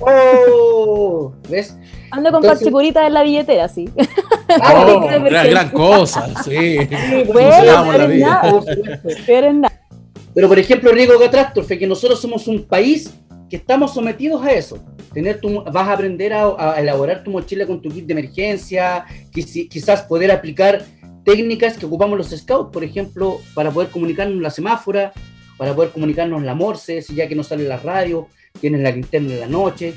¡Oh! 0.00 1.32
¿Ves? 1.48 1.76
Ando 2.10 2.30
con 2.30 2.44
Entonces... 2.44 2.96
en 2.96 3.14
la 3.14 3.22
billetera, 3.22 3.68
sí. 3.68 3.88
Oh, 4.50 5.00
gran, 5.02 5.50
gran, 5.50 5.68
cosa, 5.68 6.42
sí. 6.42 6.78
bueno, 7.30 8.48
Pero, 10.38 10.46
por 10.46 10.58
ejemplo, 10.60 10.92
riesgo 10.92 11.18
catástrofe, 11.18 11.76
que 11.76 11.86
nosotros 11.88 12.20
somos 12.20 12.46
un 12.46 12.62
país 12.62 13.12
que 13.50 13.56
estamos 13.56 13.92
sometidos 13.92 14.40
a 14.44 14.52
eso. 14.52 14.78
Tener 15.12 15.40
tu, 15.40 15.64
vas 15.64 15.88
a 15.88 15.92
aprender 15.92 16.32
a, 16.32 16.74
a, 16.74 16.80
elaborar 16.80 17.24
tu 17.24 17.32
mochila 17.32 17.66
con 17.66 17.82
tu 17.82 17.88
kit 17.88 18.06
de 18.06 18.12
emergencia, 18.12 19.04
quizás 19.32 20.02
poder 20.02 20.30
aplicar 20.30 20.86
técnicas 21.24 21.76
que 21.76 21.86
ocupamos 21.86 22.16
los 22.16 22.28
scouts, 22.30 22.70
por 22.72 22.84
ejemplo, 22.84 23.40
para 23.52 23.72
poder 23.72 23.90
comunicarnos 23.90 24.40
la 24.40 24.50
semáfora, 24.50 25.12
para 25.56 25.74
poder 25.74 25.90
comunicarnos 25.90 26.40
la 26.44 26.54
morse, 26.54 27.02
si 27.02 27.16
ya 27.16 27.26
que 27.26 27.34
no 27.34 27.42
sale 27.42 27.64
la 27.64 27.78
radio, 27.78 28.28
tienes 28.60 28.80
la 28.80 28.92
linterna 28.92 29.32
en 29.32 29.40
la 29.40 29.48
noche. 29.48 29.94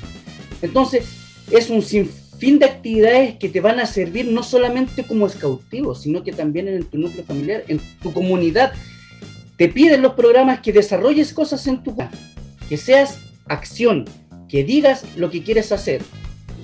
Entonces, 0.60 1.04
es 1.52 1.70
un 1.70 1.82
sinfín 1.82 2.58
de 2.58 2.66
actividades 2.66 3.36
que 3.36 3.48
te 3.48 3.60
van 3.60 3.78
a 3.78 3.86
servir 3.86 4.26
no 4.26 4.42
solamente 4.42 5.04
como 5.04 5.28
escautivo, 5.28 5.94
sino 5.94 6.24
que 6.24 6.32
también 6.32 6.66
en 6.66 6.82
tu 6.82 6.98
núcleo 6.98 7.22
familiar, 7.22 7.62
en 7.68 7.80
tu 8.02 8.12
comunidad. 8.12 8.72
Te 9.62 9.68
piden 9.68 10.02
los 10.02 10.14
programas 10.14 10.58
que 10.58 10.72
desarrolles 10.72 11.32
cosas 11.32 11.64
en 11.68 11.84
tu 11.84 11.94
casa, 11.94 12.18
que 12.68 12.76
seas 12.76 13.20
acción, 13.46 14.06
que 14.48 14.64
digas 14.64 15.04
lo 15.14 15.30
que 15.30 15.44
quieres 15.44 15.70
hacer. 15.70 16.02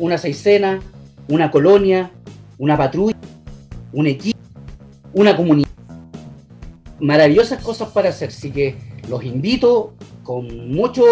Una 0.00 0.18
seisena, 0.18 0.80
una 1.28 1.52
colonia, 1.52 2.10
una 2.58 2.76
patrulla, 2.76 3.16
un 3.92 4.08
equipo, 4.08 4.36
una 5.12 5.36
comunidad. 5.36 5.68
Maravillosas 6.98 7.62
cosas 7.62 7.90
para 7.90 8.08
hacer, 8.08 8.30
así 8.30 8.50
que 8.50 8.74
los 9.08 9.22
invito 9.22 9.94
con 10.24 10.68
mucho 10.68 11.04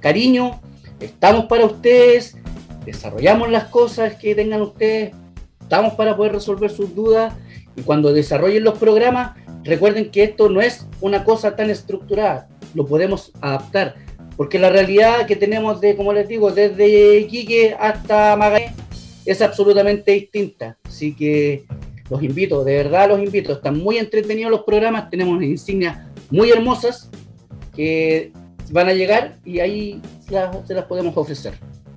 cariño, 0.00 0.60
estamos 1.00 1.46
para 1.46 1.64
ustedes. 1.64 2.36
desarrollamos 2.84 3.48
las 3.48 3.64
cosas 3.68 4.16
que 4.16 4.34
tengan 4.34 4.60
ustedes, 4.60 5.14
estamos 5.58 5.94
para 5.94 6.14
poder 6.18 6.32
resolver 6.32 6.70
sus 6.70 6.94
dudas 6.94 7.32
y 7.76 7.80
cuando 7.80 8.12
desarrollen 8.12 8.62
los 8.62 8.76
programas, 8.76 9.38
recuerden 9.64 10.10
que 10.10 10.24
esto 10.24 10.48
no 10.48 10.60
es 10.60 10.86
una 11.00 11.24
cosa 11.24 11.56
tan 11.56 11.70
estructurada, 11.70 12.48
lo 12.74 12.86
podemos 12.86 13.32
adaptar, 13.40 13.94
porque 14.36 14.58
la 14.58 14.70
realidad 14.70 15.26
que 15.26 15.36
tenemos 15.36 15.80
de, 15.80 15.96
como 15.96 16.12
les 16.12 16.28
digo, 16.28 16.50
desde 16.50 17.18
Iquique 17.18 17.74
hasta 17.78 18.36
Magallanes 18.36 18.74
es 19.26 19.42
absolutamente 19.42 20.12
distinta. 20.12 20.78
Así 20.84 21.14
que 21.14 21.64
los 22.08 22.22
invito, 22.22 22.64
de 22.64 22.76
verdad 22.76 23.08
los 23.08 23.20
invito, 23.20 23.52
están 23.52 23.78
muy 23.78 23.98
entretenidos 23.98 24.50
los 24.50 24.62
programas, 24.62 25.10
tenemos 25.10 25.42
insignias 25.42 25.98
muy 26.30 26.50
hermosas 26.50 27.10
que 27.74 28.32
van 28.70 28.88
a 28.88 28.94
llegar 28.94 29.36
y 29.44 29.60
ahí 29.60 30.00
se 30.66 30.74
las 30.74 30.84
podemos 30.84 31.16
ofrecer. 31.16 31.54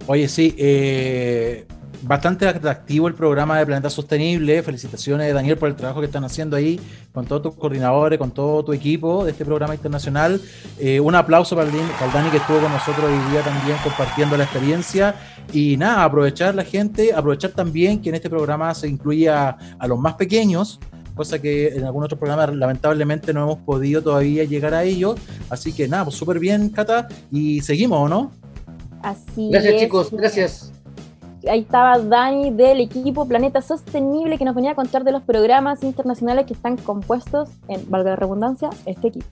Oye, 0.07 0.27
sí, 0.27 0.55
eh, 0.57 1.65
bastante 2.03 2.47
atractivo 2.47 3.07
el 3.07 3.13
programa 3.13 3.57
de 3.57 3.65
Planeta 3.65 3.89
Sostenible. 3.89 4.63
Felicitaciones, 4.63 5.33
Daniel, 5.33 5.57
por 5.57 5.69
el 5.69 5.75
trabajo 5.75 5.99
que 5.99 6.07
están 6.07 6.23
haciendo 6.23 6.55
ahí 6.55 6.79
con 7.13 7.25
todos 7.25 7.41
tus 7.41 7.55
coordinadores, 7.55 8.17
con 8.17 8.31
todo 8.31 8.63
tu 8.63 8.73
equipo 8.73 9.25
de 9.25 9.31
este 9.31 9.45
programa 9.45 9.75
internacional. 9.75 10.41
Eh, 10.79 10.99
un 10.99 11.15
aplauso 11.15 11.55
para 11.55 11.69
el, 11.69 11.75
Dani 12.13 12.29
que 12.29 12.37
estuvo 12.37 12.59
con 12.59 12.71
nosotros 12.71 13.05
hoy 13.05 13.31
día 13.31 13.41
también 13.41 13.77
compartiendo 13.83 14.37
la 14.37 14.43
experiencia. 14.43 15.15
Y 15.53 15.77
nada, 15.77 16.03
aprovechar 16.03 16.55
la 16.55 16.63
gente, 16.63 17.13
aprovechar 17.13 17.51
también 17.51 18.01
que 18.01 18.09
en 18.09 18.15
este 18.15 18.29
programa 18.29 18.73
se 18.73 18.87
incluya 18.87 19.57
a 19.77 19.87
los 19.87 19.99
más 19.99 20.15
pequeños 20.15 20.79
cosa 21.13 21.39
que 21.39 21.67
en 21.67 21.83
algún 21.83 22.05
otro 22.05 22.17
programa 22.17 22.47
lamentablemente 22.47 23.33
no 23.33 23.43
hemos 23.43 23.59
podido 23.59 24.01
todavía 24.01 24.43
llegar 24.45 24.73
a 24.73 24.83
ellos. 24.83 25.19
Así 25.49 25.73
que 25.73 25.87
nada, 25.87 26.05
pues 26.05 26.15
súper 26.15 26.39
bien, 26.39 26.69
Cata, 26.69 27.09
y 27.29 27.61
seguimos, 27.61 28.09
¿no? 28.09 28.31
Así 29.03 29.49
Gracias, 29.51 29.81
chicos, 29.81 30.09
gracias 30.11 30.71
ahí 31.49 31.61
estaba 31.61 31.99
Dani 31.99 32.51
del 32.51 32.81
equipo 32.81 33.27
Planeta 33.27 33.61
Sostenible 33.61 34.37
que 34.37 34.45
nos 34.45 34.55
venía 34.55 34.71
a 34.71 34.75
contar 34.75 35.03
de 35.03 35.11
los 35.11 35.23
programas 35.23 35.83
internacionales 35.83 36.45
que 36.45 36.53
están 36.53 36.77
compuestos 36.77 37.49
en, 37.67 37.89
valga 37.89 38.11
la 38.11 38.15
redundancia, 38.15 38.69
este 38.85 39.09
equipo. 39.09 39.25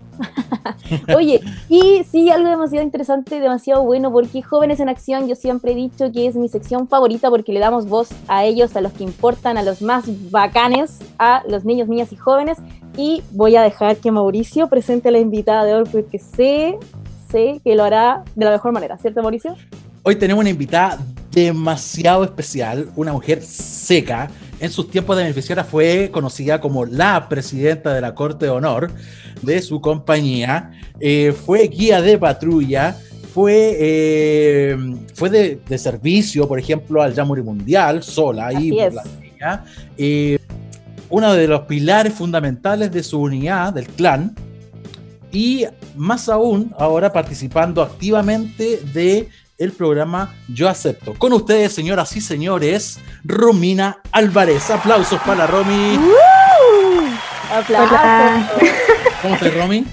Oye, 1.16 1.42
y 1.68 2.04
sí, 2.10 2.30
algo 2.30 2.50
demasiado 2.50 2.84
interesante, 2.84 3.40
demasiado 3.40 3.84
bueno, 3.84 4.12
porque 4.12 4.42
Jóvenes 4.42 4.80
en 4.80 4.90
Acción, 4.90 5.28
yo 5.28 5.36
siempre 5.36 5.74
he 5.74 5.76
dicho 5.76 6.12
que 6.12 6.28
es 6.28 6.36
mi 6.36 6.50
sección 6.50 6.88
favorita 6.88 7.30
porque 7.30 7.54
le 7.54 7.60
damos 7.60 7.88
voz 7.88 8.10
a 8.28 8.46
ellos, 8.46 8.76
a 8.76 8.82
los 8.82 8.94
que 8.94 9.04
importan, 9.04 9.58
a 9.58 9.64
los 9.64 9.82
más 9.82 10.06
bacanes, 10.32 11.00
a 11.18 11.44
los 11.48 11.66
niños, 11.66 11.88
niñas 11.88 12.12
y 12.12 12.16
jóvenes. 12.16 12.58
Y 12.98 13.22
voy 13.32 13.56
a 13.56 13.62
dejar 13.62 13.98
que 13.98 14.12
Mauricio 14.12 14.68
presente 14.68 15.10
a 15.10 15.12
la 15.12 15.20
invitada 15.20 15.64
de 15.64 15.76
hoy 15.76 15.84
porque 15.92 16.20
sé, 16.20 16.78
sé 17.30 17.62
que 17.64 17.76
lo 17.76 17.84
hará 17.84 18.24
de 18.36 18.46
la 18.46 18.52
mejor 18.52 18.72
manera, 18.72 18.98
¿cierto 18.98 19.22
Mauricio? 19.22 19.56
Hoy 20.04 20.16
tenemos 20.16 20.42
una 20.42 20.50
invitada 20.50 20.98
demasiado 21.32 22.24
especial, 22.24 22.90
una 22.96 23.14
mujer 23.14 23.42
seca. 23.42 24.30
En 24.60 24.72
sus 24.72 24.90
tiempos 24.92 25.16
de 25.16 25.24
beneficiaria 25.24 25.64
fue 25.64 26.10
conocida 26.12 26.60
como 26.60 26.86
la 26.86 27.30
presidenta 27.30 27.94
de 27.94 28.02
la 28.02 28.14
Corte 28.14 28.46
de 28.46 28.52
Honor 28.52 28.92
de 29.42 29.62
su 29.62 29.80
compañía. 29.80 30.72
Eh, 31.00 31.34
fue 31.46 31.68
guía 31.68 32.02
de 32.02 32.18
patrulla, 32.18 32.98
fue, 33.34 33.78
eh, 33.80 34.78
fue 35.14 35.30
de, 35.30 35.78
servicio, 35.78 36.48
por 36.48 36.60
ejemplo, 36.60 37.02
al 37.02 37.14
Yamuri 37.14 37.42
Mundial, 37.42 38.04
sola, 38.04 38.48
ahí 38.48 38.72
por 38.72 38.94
la 38.94 39.04
eh, 39.98 40.38
uno 41.10 41.34
de 41.34 41.48
los 41.48 41.62
pilares 41.62 42.14
fundamentales 42.14 42.92
de 42.92 43.04
su 43.04 43.22
unidad, 43.22 43.74
del 43.74 43.88
clan, 43.88 44.36
y 45.32 45.66
más 45.96 46.28
aún 46.30 46.74
ahora 46.78 47.14
participando 47.14 47.82
activamente 47.82 48.82
de 48.94 49.30
el 49.60 49.74
programa 49.74 50.34
Yo 50.48 50.68
Acepto. 50.70 51.14
Con 51.14 51.34
ustedes, 51.34 51.74
señoras 51.74 52.16
y 52.16 52.22
señores, 52.22 53.00
Romina 53.24 53.98
Álvarez. 54.12 54.72
Aplausos 54.72 55.20
para 55.22 55.46
Romy. 55.46 55.98
¡Uh! 55.98 57.54
Aplausos. 57.54 58.00
¿Cómo 59.22 59.36
estás, 59.36 59.54
Romy? 59.54 59.86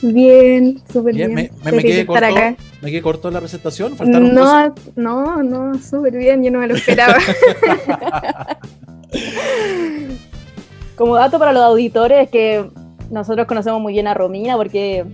Bien, 0.00 0.80
súper 0.92 1.16
bien. 1.16 1.34
Me, 1.34 1.50
me, 1.64 1.82
quedé 1.82 2.06
corto, 2.06 2.26
me 2.80 2.90
quedé 2.90 3.02
corto 3.02 3.30
la 3.32 3.40
presentación. 3.40 3.96
no, 3.98 4.74
no, 4.94 5.42
no, 5.42 5.78
súper 5.82 6.16
bien. 6.16 6.44
Yo 6.44 6.52
no 6.52 6.60
me 6.60 6.68
lo 6.68 6.76
esperaba. 6.76 7.16
Como 10.94 11.16
dato 11.16 11.38
para 11.40 11.52
los 11.52 11.62
auditores, 11.62 12.30
que 12.30 12.64
nosotros 13.10 13.46
conocemos 13.46 13.80
muy 13.80 13.92
bien 13.92 14.06
a 14.06 14.14
Romina 14.14 14.56
porque 14.56 15.04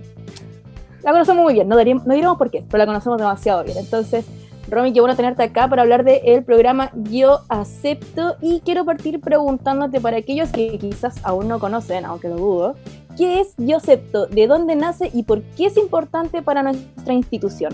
la 1.05 1.11
conocemos 1.11 1.43
muy 1.43 1.53
bien, 1.53 1.69
no, 1.69 1.77
diríamos, 1.77 2.37
por 2.37 2.49
qué, 2.49 2.63
pero 2.67 2.79
la 2.79 2.87
conocemos 2.87 3.19
demasiado 3.19 3.63
bien. 3.63 3.77
Entonces, 3.77 4.25
Romy, 4.67 4.91
qué 4.91 5.01
bueno 5.01 5.15
tenerte 5.15 5.43
acá 5.43 5.67
para 5.67 5.83
hablar 5.83 6.03
del 6.03 6.43
programa 6.43 6.89
Yo 6.95 7.41
Acepto 7.47 8.37
y 8.41 8.61
quiero 8.61 8.85
partir 8.85 9.21
preguntándote 9.21 10.01
para 10.01 10.17
aquellos 10.17 10.49
que 10.49 10.79
quizás 10.79 11.23
aún 11.23 11.47
no 11.47 11.59
conocen, 11.59 12.05
aunque 12.05 12.27
lo 12.27 12.37
dudo, 12.37 12.75
¿qué 13.15 13.39
es 13.39 13.53
Yo 13.57 13.77
Acepto? 13.77 14.25
¿De 14.25 14.47
dónde 14.47 14.75
nace 14.75 15.11
y 15.13 15.21
por 15.21 15.43
qué 15.43 15.67
es 15.67 15.77
importante 15.77 16.41
para 16.41 16.63
nuestra 16.63 17.13
institución? 17.13 17.71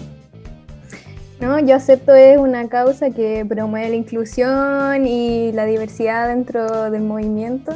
No, 1.39 1.57
Yo 1.59 1.77
Acepto 1.77 2.13
es 2.13 2.37
una 2.37 2.67
causa 2.67 3.11
que 3.11 3.45
promueve 3.47 3.91
la 3.91 3.95
inclusión 3.95 5.07
y 5.07 5.53
la 5.53 5.63
diversidad 5.63 6.27
dentro 6.27 6.91
del 6.91 7.03
movimiento 7.03 7.71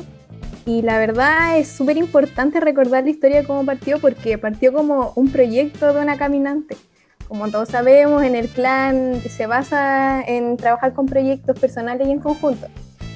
y 0.66 0.82
la 0.82 0.98
verdad 0.98 1.58
es 1.58 1.68
súper 1.68 1.98
importante 1.98 2.60
recordar 2.60 3.04
la 3.04 3.10
historia 3.10 3.42
de 3.42 3.48
cómo 3.48 3.66
partió 3.66 4.00
porque 4.00 4.38
partió 4.38 4.74
como 4.74 5.14
un 5.16 5.30
proyecto 5.30 5.94
de 5.94 6.02
una 6.02 6.18
caminante. 6.18 6.76
Como 7.28 7.50
todos 7.50 7.70
sabemos, 7.70 8.24
en 8.24 8.36
el 8.36 8.48
clan 8.48 9.22
se 9.22 9.48
basa 9.48 10.22
en 10.22 10.58
trabajar 10.58 10.94
con 10.94 11.06
proyectos 11.06 11.60
personales 11.60 12.08
y 12.08 12.12
en 12.12 12.20
conjunto. 12.20 12.68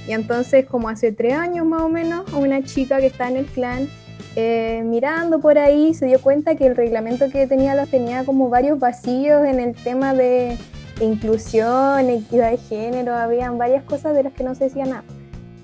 Y 0.07 0.13
entonces, 0.13 0.65
como 0.65 0.89
hace 0.89 1.11
tres 1.11 1.33
años 1.33 1.65
más 1.65 1.81
o 1.81 1.89
menos, 1.89 2.31
una 2.33 2.63
chica 2.63 2.97
que 2.97 3.07
está 3.07 3.27
en 3.29 3.37
el 3.37 3.45
clan, 3.45 3.87
eh, 4.35 4.81
mirando 4.85 5.39
por 5.39 5.57
ahí, 5.57 5.93
se 5.93 6.07
dio 6.07 6.19
cuenta 6.21 6.55
que 6.55 6.65
el 6.65 6.75
reglamento 6.75 7.29
que 7.29 7.45
tenía 7.45 7.75
los 7.75 7.89
tenía 7.89 8.23
como 8.25 8.49
varios 8.49 8.79
vacíos 8.79 9.45
en 9.45 9.59
el 9.59 9.75
tema 9.75 10.13
de, 10.13 10.57
inclusión, 11.01 12.09
equidad 12.09 12.51
de 12.51 12.57
género, 12.57 13.15
habían 13.15 13.57
varias 13.57 13.83
cosas 13.83 14.15
de 14.15 14.23
las 14.23 14.33
que 14.33 14.43
no 14.43 14.55
se 14.55 14.65
decía 14.65 14.85
nada. 14.85 15.03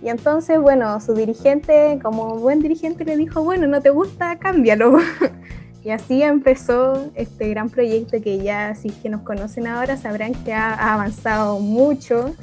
Y 0.05 0.09
entonces, 0.09 0.61
bueno, 0.61 1.01
su 1.01 1.15
dirigente, 1.15 1.97
como 1.99 2.35
buen 2.35 2.59
dirigente, 2.59 3.03
le 3.05 3.17
dijo, 3.17 3.43
bueno, 3.43 3.65
no 3.65 3.81
te 3.81 3.89
gusta, 3.89 4.37
cámbialo. 4.37 4.99
y 5.83 5.89
así 5.89 6.21
empezó 6.21 7.09
este 7.15 7.49
gran 7.49 7.71
proyecto 7.71 8.21
que 8.21 8.37
ya, 8.37 8.75
si 8.75 8.91
que 8.91 9.09
nos 9.09 9.23
conocen 9.23 9.65
ahora, 9.65 9.97
sabrán 9.97 10.35
que 10.43 10.53
ha, 10.53 10.93
avanzado 10.93 11.59
mucho. 11.59 12.35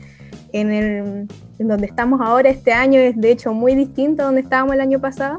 En, 0.53 0.73
el, 0.73 1.29
donde 1.61 1.87
estamos 1.87 2.21
ahora 2.21 2.51
este 2.51 2.73
año 2.73 2.99
es 2.99 3.17
de 3.17 3.31
hecho 3.31 3.55
muy 3.55 3.77
distinto 3.77 4.25
a 4.25 4.27
donde 4.27 4.41
estábamos 4.41 4.75
el 4.75 4.81
año 4.81 5.01
pasado. 5.01 5.39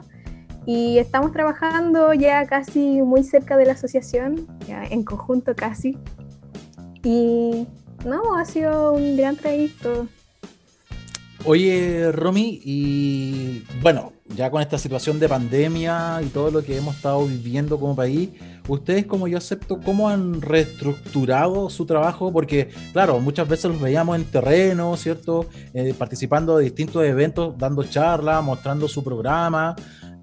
Y 0.65 0.99
estamos 0.99 1.33
trabajando 1.33 2.13
ya 2.13 2.45
casi 2.45 3.01
muy 3.01 3.25
cerca 3.25 3.57
de 3.57 3.65
la 3.65 3.73
asociación, 3.73 4.47
ya 4.65 4.85
en 4.85 5.03
conjunto 5.03 5.57
casi. 5.57 5.97
Y 7.03 7.67
no, 8.05 8.37
ha 8.37 8.45
sido 8.45 8.93
un 8.93 9.17
gran 9.17 9.35
trayecto 9.35 10.07
Oye, 11.45 12.09
Romy, 12.13 12.61
y 12.63 13.65
bueno, 13.81 14.13
ya 14.33 14.49
con 14.49 14.61
esta 14.61 14.77
situación 14.77 15.19
de 15.19 15.27
pandemia 15.27 16.21
y 16.23 16.27
todo 16.27 16.49
lo 16.49 16.63
que 16.63 16.77
hemos 16.77 16.95
estado 16.95 17.25
viviendo 17.25 17.77
como 17.77 17.97
país, 17.97 18.29
ustedes, 18.69 19.05
como 19.05 19.27
yo 19.27 19.39
acepto, 19.39 19.81
¿cómo 19.81 20.07
han 20.07 20.41
reestructurado 20.41 21.69
su 21.69 21.85
trabajo? 21.85 22.31
Porque, 22.31 22.69
claro, 22.93 23.19
muchas 23.19 23.49
veces 23.49 23.71
los 23.71 23.81
veíamos 23.81 24.15
en 24.15 24.23
terreno, 24.23 24.95
¿cierto? 24.95 25.47
Eh, 25.73 25.93
participando 25.93 26.57
de 26.57 26.63
distintos 26.63 27.03
eventos, 27.03 27.57
dando 27.57 27.83
charlas, 27.83 28.41
mostrando 28.41 28.87
su 28.87 29.03
programa, 29.03 29.75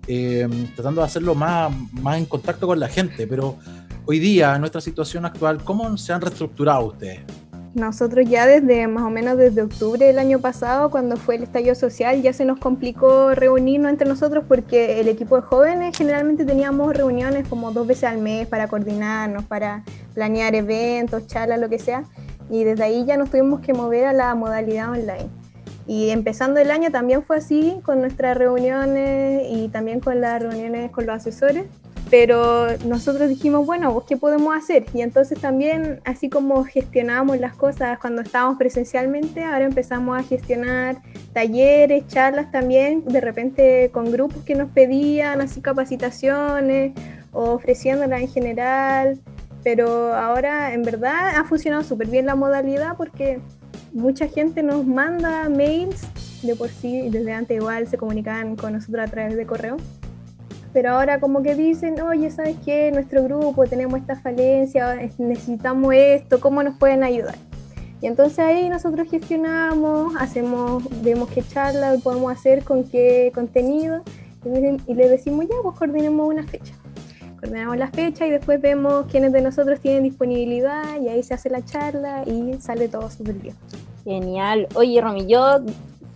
eh, 0.06 0.48
tratando 0.74 1.02
de 1.02 1.06
hacerlo 1.06 1.34
más, 1.34 1.70
más 1.92 2.16
en 2.16 2.24
contacto 2.24 2.66
con 2.66 2.80
la 2.80 2.88
gente. 2.88 3.26
Pero 3.26 3.58
hoy 4.06 4.20
día, 4.20 4.54
en 4.54 4.60
nuestra 4.60 4.80
situación 4.80 5.26
actual, 5.26 5.62
¿cómo 5.64 5.98
se 5.98 6.14
han 6.14 6.22
reestructurado 6.22 6.86
ustedes? 6.86 7.20
Nosotros 7.74 8.28
ya 8.28 8.46
desde 8.46 8.88
más 8.88 9.04
o 9.04 9.10
menos 9.10 9.38
desde 9.38 9.62
octubre 9.62 10.04
del 10.04 10.18
año 10.18 10.40
pasado, 10.40 10.90
cuando 10.90 11.16
fue 11.16 11.36
el 11.36 11.44
estallido 11.44 11.76
social, 11.76 12.20
ya 12.20 12.32
se 12.32 12.44
nos 12.44 12.58
complicó 12.58 13.32
reunirnos 13.32 13.90
entre 13.90 14.08
nosotros 14.08 14.44
porque 14.48 14.98
el 14.98 15.06
equipo 15.06 15.36
de 15.36 15.42
jóvenes 15.42 15.96
generalmente 15.96 16.44
teníamos 16.44 16.92
reuniones 16.96 17.46
como 17.46 17.70
dos 17.70 17.86
veces 17.86 18.04
al 18.04 18.18
mes 18.18 18.48
para 18.48 18.66
coordinarnos, 18.66 19.44
para 19.44 19.84
planear 20.14 20.56
eventos, 20.56 21.28
charlas, 21.28 21.60
lo 21.60 21.68
que 21.68 21.78
sea. 21.78 22.02
Y 22.50 22.64
desde 22.64 22.82
ahí 22.82 23.04
ya 23.04 23.16
nos 23.16 23.30
tuvimos 23.30 23.60
que 23.60 23.72
mover 23.72 24.06
a 24.06 24.12
la 24.12 24.34
modalidad 24.34 24.90
online. 24.90 25.28
Y 25.86 26.10
empezando 26.10 26.58
el 26.58 26.72
año 26.72 26.90
también 26.90 27.22
fue 27.22 27.36
así, 27.36 27.78
con 27.84 28.00
nuestras 28.00 28.36
reuniones 28.36 29.46
y 29.48 29.68
también 29.68 30.00
con 30.00 30.20
las 30.20 30.42
reuniones 30.42 30.90
con 30.90 31.06
los 31.06 31.14
asesores 31.14 31.66
pero 32.10 32.66
nosotros 32.86 33.28
dijimos, 33.28 33.64
bueno, 33.64 34.04
¿qué 34.06 34.16
podemos 34.16 34.56
hacer? 34.56 34.84
Y 34.92 35.02
entonces 35.02 35.40
también, 35.40 36.00
así 36.04 36.28
como 36.28 36.64
gestionábamos 36.64 37.38
las 37.38 37.54
cosas 37.54 38.00
cuando 38.00 38.22
estábamos 38.22 38.58
presencialmente, 38.58 39.44
ahora 39.44 39.66
empezamos 39.66 40.18
a 40.18 40.24
gestionar 40.24 40.96
talleres, 41.32 42.08
charlas 42.08 42.50
también, 42.50 43.04
de 43.04 43.20
repente 43.20 43.90
con 43.92 44.10
grupos 44.10 44.42
que 44.42 44.56
nos 44.56 44.70
pedían, 44.70 45.40
así 45.40 45.60
capacitaciones, 45.60 46.92
o 47.32 47.52
ofreciéndolas 47.52 48.22
en 48.22 48.28
general. 48.28 49.20
Pero 49.62 50.12
ahora, 50.14 50.72
en 50.74 50.82
verdad, 50.82 51.36
ha 51.36 51.44
funcionado 51.44 51.84
súper 51.84 52.08
bien 52.08 52.26
la 52.26 52.34
modalidad 52.34 52.96
porque 52.96 53.40
mucha 53.92 54.26
gente 54.26 54.64
nos 54.64 54.84
manda 54.84 55.48
mails, 55.48 56.02
de 56.42 56.56
por 56.56 56.70
sí, 56.70 57.08
desde 57.10 57.32
antes 57.32 57.56
igual 57.56 57.86
se 57.86 57.98
comunicaban 57.98 58.56
con 58.56 58.72
nosotros 58.72 59.06
a 59.06 59.10
través 59.10 59.36
de 59.36 59.46
correo, 59.46 59.76
pero 60.72 60.90
ahora 60.90 61.20
como 61.20 61.42
que 61.42 61.54
dicen, 61.54 62.00
oye, 62.00 62.30
¿sabes 62.30 62.56
qué? 62.64 62.90
Nuestro 62.92 63.24
grupo 63.24 63.66
tenemos 63.66 63.98
esta 64.00 64.16
falencia, 64.16 64.98
necesitamos 65.18 65.94
esto, 65.94 66.40
¿cómo 66.40 66.62
nos 66.62 66.76
pueden 66.76 67.02
ayudar? 67.02 67.34
Y 68.00 68.06
entonces 68.06 68.38
ahí 68.38 68.68
nosotros 68.68 69.08
gestionamos, 69.10 70.14
hacemos, 70.18 70.84
vemos 71.02 71.28
qué 71.30 71.42
charla 71.42 71.96
podemos 72.02 72.32
hacer, 72.32 72.64
con 72.64 72.84
qué 72.84 73.30
contenido, 73.34 74.02
y, 74.44 74.94
le 74.94 75.08
decimos, 75.08 75.46
ya, 75.48 75.56
pues 75.62 75.76
coordinemos 75.76 76.26
una 76.26 76.46
fecha. 76.46 76.72
Coordinamos 77.40 77.76
la 77.76 77.88
fecha 77.88 78.26
y 78.26 78.30
después 78.30 78.60
vemos 78.60 79.06
quiénes 79.10 79.32
de 79.32 79.42
nosotros 79.42 79.80
tienen 79.80 80.02
disponibilidad 80.02 80.98
y 81.00 81.08
ahí 81.08 81.22
se 81.22 81.34
hace 81.34 81.50
la 81.50 81.62
charla 81.64 82.24
y 82.26 82.54
sale 82.60 82.88
todo 82.88 83.10
súper 83.10 83.34
bien. 83.34 83.54
Genial. 84.04 84.66
Oye, 84.74 85.00
Romy, 85.00 85.26
yo 85.26 85.58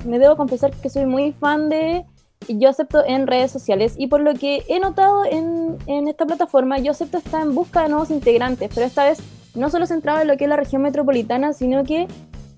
me 0.07 0.19
debo 0.19 0.37
confesar 0.37 0.71
que 0.73 0.89
soy 0.89 1.05
muy 1.05 1.33
fan 1.33 1.69
de 1.69 2.05
yo 2.49 2.69
acepto 2.69 3.05
en 3.05 3.27
redes 3.27 3.51
sociales 3.51 3.95
y 3.97 4.07
por 4.07 4.21
lo 4.21 4.35
que 4.35 4.65
he 4.69 4.81
notado 4.81 5.25
en, 5.25 5.77
en, 5.87 6.09
esta 6.09 6.27
plataforma, 6.27 6.79
yo 6.79 6.93
acepto 6.93 7.19
está 7.19 7.43
en 7.43 7.55
busca 7.55 7.83
de 7.83 7.89
nuevos 7.89 8.11
integrantes, 8.11 8.71
pero 8.75 8.87
esta 8.87 9.05
vez 9.05 9.21
no 9.55 9.71
solo 9.71 9.87
centrado 9.87 10.21
en 10.21 10.29
lo 10.29 10.37
que 10.37 10.45
es 10.45 10.51
la 10.51 10.57
región 10.57 10.83
metropolitana, 10.83 11.53
sino 11.53 11.85
que 11.85 12.09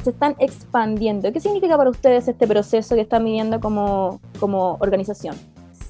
se 0.03 0.11
están 0.11 0.37
expandiendo. 0.39 1.33
¿Qué 1.33 1.41
significa 1.41 1.77
para 1.77 1.91
ustedes 1.91 2.29
este 2.29 2.47
proceso 2.47 2.95
que 2.95 3.01
están 3.01 3.25
viviendo 3.25 3.61
como, 3.61 4.21
como 4.39 4.77
organización? 4.81 5.37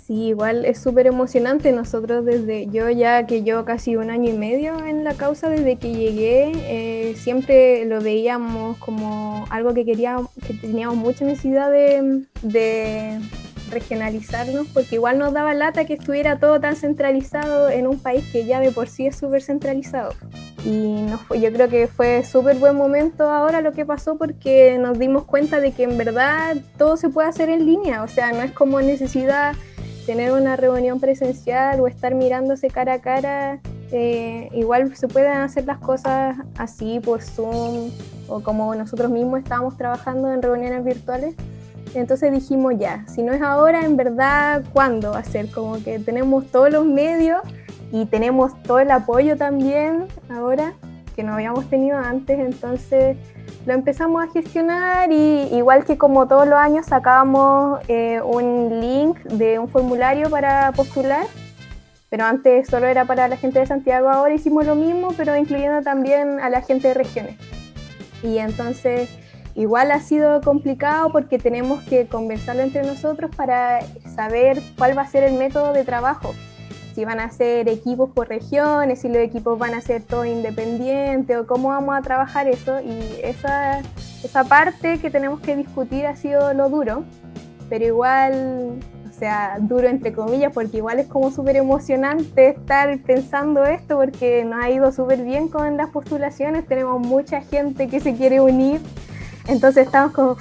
Sí, 0.07 0.29
igual 0.29 0.65
es 0.65 0.79
súper 0.79 1.07
emocionante. 1.07 1.73
Nosotros 1.73 2.25
desde 2.25 2.67
yo 2.69 2.89
ya 2.91 3.27
que 3.27 3.43
llevo 3.43 3.65
casi 3.65 3.97
un 3.97 4.09
año 4.11 4.31
y 4.33 4.39
medio 4.39 4.85
en 4.85 5.05
la 5.05 5.15
causa 5.15 5.49
desde 5.49 5.77
que 5.77 5.93
llegué, 5.93 6.53
eh, 6.55 7.15
siempre 7.17 7.85
lo 7.87 8.01
veíamos 8.01 8.79
como 8.79 9.45
algo 9.51 9.75
que 9.75 9.85
queríamos, 9.85 10.31
que 10.47 10.55
teníamos 10.55 10.97
mucha 10.97 11.25
necesidad 11.25 11.71
de 11.71 13.21
regionalizarnos, 13.71 14.67
porque 14.69 14.97
igual 14.97 15.19
nos 15.19 15.33
daba 15.33 15.55
lata 15.55 15.85
que 15.85 15.95
estuviera 15.95 16.39
todo 16.39 16.61
tan 16.61 16.77
centralizado 16.77 17.69
en 17.71 17.87
un 17.87 17.99
país 17.99 18.25
que 18.33 18.45
ya 18.45 18.61
de 18.61 18.71
por 18.71 18.89
sí 18.89 19.07
es 19.07 19.17
súper 19.17 19.43
centralizado. 19.43 20.13
Y 20.65 21.07
yo 21.41 21.53
creo 21.53 21.69
que 21.69 21.87
fue 21.87 22.25
súper 22.25 22.57
buen 22.57 22.77
momento 22.77 23.31
ahora 23.31 23.61
lo 23.61 23.73
que 23.73 23.85
pasó 23.85 24.17
porque 24.17 24.79
nos 24.79 24.99
dimos 24.99 25.25
cuenta 25.25 25.61
de 25.61 25.73
que 25.73 25.85
en 25.85 25.97
verdad 25.97 26.57
todo 26.77 26.97
se 26.97 27.09
puede 27.09 27.29
hacer 27.29 27.49
en 27.49 27.67
línea, 27.67 28.03
o 28.03 28.09
sea, 28.09 28.33
no 28.33 28.43
es 28.43 28.53
como 28.53 28.81
necesidad 28.81 29.55
tener 30.07 30.33
una 30.33 30.57
reunión 30.57 31.01
presencial 31.01 31.81
o 31.81 31.89
estar 31.89 32.15
mirándose 32.15 32.69
cara 32.69 32.95
a 32.95 33.01
cara. 33.01 33.61
Eh, 33.93 34.49
igual 34.53 34.97
se 34.97 35.07
pueden 35.07 35.33
hacer 35.33 35.65
las 35.65 35.79
cosas 35.79 36.37
así 36.57 36.99
por 36.99 37.23
Zoom 37.23 37.91
o 38.27 38.41
como 38.43 38.75
nosotros 38.75 39.11
mismos 39.13 39.39
estábamos 39.41 39.77
trabajando 39.77 40.33
en 40.33 40.43
reuniones 40.43 40.85
virtuales 40.85 41.37
entonces 41.99 42.33
dijimos 42.33 42.75
ya, 42.79 43.05
si 43.09 43.23
no 43.23 43.33
es 43.33 43.43
ahora, 43.43 43.85
en 43.85 43.97
verdad, 43.97 44.63
¿cuándo 44.73 45.13
va 45.13 45.19
a 45.19 45.25
ser? 45.25 45.51
Como 45.51 45.83
que 45.83 45.99
tenemos 45.99 46.47
todos 46.51 46.71
los 46.71 46.85
medios 46.85 47.41
y 47.93 48.07
tenemos 48.07 48.61
todo 48.63 48.81
el 48.81 48.91
apoyo 48.91 49.37
también 49.37 50.07
ahora 50.29 50.75
que 51.17 51.23
no 51.23 51.33
habíamos 51.33 51.69
tenido 51.71 51.97
antes, 51.99 52.39
entonces 52.39 53.17
lo 53.65 53.73
empezamos 53.73 54.23
a 54.23 54.31
gestionar 54.31 55.11
y 55.11 55.49
igual 55.53 55.85
que 55.85 55.97
como 55.97 56.29
todos 56.29 56.47
los 56.47 56.59
años 56.59 56.87
sacábamos 56.87 57.81
eh, 57.89 58.21
un 58.21 58.81
link 58.81 59.19
de 59.25 59.59
un 59.59 59.69
formulario 59.69 60.29
para 60.29 60.71
postular, 60.73 61.27
pero 62.11 62.27
antes 62.27 62.69
solo 62.69 62.87
era 62.87 63.07
para 63.07 63.29
la 63.29 63.39
gente 63.39 63.59
de 63.59 63.67
Santiago, 63.67 64.11
ahora 64.11 64.35
hicimos 64.35 64.67
lo 64.67 64.75
mismo, 64.75 65.15
pero 65.17 65.35
incluyendo 65.35 65.83
también 65.83 66.39
a 66.39 66.51
la 66.51 66.61
gente 66.61 66.89
de 66.89 66.95
regiones. 66.95 67.37
Y 68.23 68.39
entonces 68.39 69.09
Igual 69.57 69.91
ha 69.91 70.01
sido 70.01 70.43
complicado 70.43 71.11
porque 71.11 71.39
tenemos 71.39 71.83
que 71.85 72.07
conversarlo 72.07 72.61
entre 72.61 72.83
nosotros 72.83 73.35
para 73.35 73.81
saber 74.15 74.61
cuál 74.77 74.97
va 74.97 75.03
a 75.03 75.07
ser 75.07 75.25
el 75.25 75.33
método 75.39 75.73
de 75.73 75.83
trabajo. 75.83 76.35
Si 76.95 77.07
van 77.07 77.21
a 77.21 77.31
ser 77.31 77.67
equipos 77.71 78.11
por 78.11 78.29
regiones, 78.29 79.01
si 79.01 79.09
los 79.09 79.17
equipos 79.17 79.59
van 79.59 79.73
a 79.73 79.81
ser 79.81 80.03
todo 80.03 80.27
independientes 80.27 81.35
o 81.39 81.47
cómo 81.47 81.71
vamos 81.71 81.97
a 81.97 82.03
trabajar 82.03 82.49
eso. 82.49 82.83
Y 82.83 83.01
esa, 83.23 83.81
esa 84.23 84.45
parte 84.45 84.99
que 84.99 85.11
tenemos 85.11 85.41
que 85.41 85.57
discutir 85.57 86.05
ha 86.07 86.17
sido 86.17 86.53
lo 86.53 86.69
duro, 86.69 87.05
pero 87.71 87.87
igual, 87.87 88.79
o 89.09 89.19
sea, 89.19 89.57
duro 89.59 89.89
entre 89.89 90.13
comillas, 90.13 90.53
porque 90.53 90.77
igual 90.77 91.01
es 91.01 91.07
como 91.07 91.31
súper 91.31 91.57
emocionante 91.57 92.51
estar 92.51 92.99
pensando 93.05 93.65
esto 93.65 93.97
porque 93.97 94.45
nos 94.45 94.63
ha 94.63 94.69
ido 94.69 94.93
súper 94.93 95.25
bien 95.25 95.49
con 95.49 95.79
las 95.79 95.89
postulaciones, 95.89 96.67
tenemos 96.67 97.01
mucha 97.01 97.41
gente 97.41 97.89
que 97.89 98.01
se 98.01 98.15
quiere 98.15 98.43
unir 98.43 98.83
entonces 99.49 99.87
estamos 99.87 100.13
como, 100.13 100.37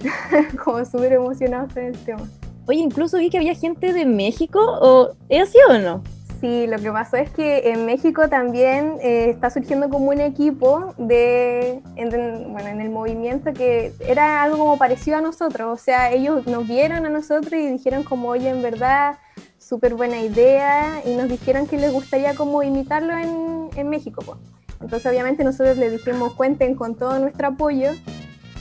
como 0.64 0.84
súper 0.84 1.14
emocionados 1.14 1.72
con 1.72 1.84
el 1.84 1.98
tema. 1.98 2.22
Oye, 2.66 2.80
incluso 2.80 3.18
vi 3.18 3.30
que 3.30 3.38
había 3.38 3.54
gente 3.54 3.92
de 3.92 4.04
México, 4.04 4.60
¿o 4.60 5.10
¿es 5.28 5.48
así 5.48 5.58
o 5.68 5.78
no? 5.78 6.02
Sí, 6.40 6.66
lo 6.66 6.78
que 6.78 6.92
pasó 6.92 7.16
es 7.16 7.30
que 7.30 7.70
en 7.70 7.86
México 7.86 8.28
también 8.28 8.98
eh, 9.00 9.30
está 9.30 9.48
surgiendo 9.48 9.88
como 9.88 10.10
un 10.10 10.20
equipo 10.20 10.94
de, 10.98 11.80
en, 11.96 12.52
bueno, 12.52 12.68
en 12.68 12.80
el 12.82 12.90
movimiento 12.90 13.54
que 13.54 13.92
era 14.00 14.42
algo 14.42 14.58
como 14.58 14.76
parecido 14.76 15.16
a 15.16 15.22
nosotros, 15.22 15.80
o 15.80 15.82
sea, 15.82 16.12
ellos 16.12 16.46
nos 16.46 16.68
vieron 16.68 17.06
a 17.06 17.08
nosotros 17.08 17.54
y 17.54 17.68
dijeron 17.68 18.02
como, 18.02 18.28
oye, 18.28 18.50
en 18.50 18.60
verdad, 18.60 19.16
súper 19.58 19.94
buena 19.94 20.20
idea, 20.20 21.00
y 21.06 21.14
nos 21.14 21.28
dijeron 21.28 21.66
que 21.66 21.78
les 21.78 21.92
gustaría 21.92 22.34
como 22.34 22.62
imitarlo 22.62 23.16
en, 23.16 23.70
en 23.74 23.88
México. 23.88 24.22
Pues. 24.26 24.38
Entonces, 24.80 25.10
obviamente, 25.10 25.42
nosotros 25.42 25.78
les 25.78 25.92
dijimos, 25.92 26.34
cuenten 26.34 26.74
con 26.74 26.96
todo 26.96 27.18
nuestro 27.18 27.48
apoyo, 27.48 27.92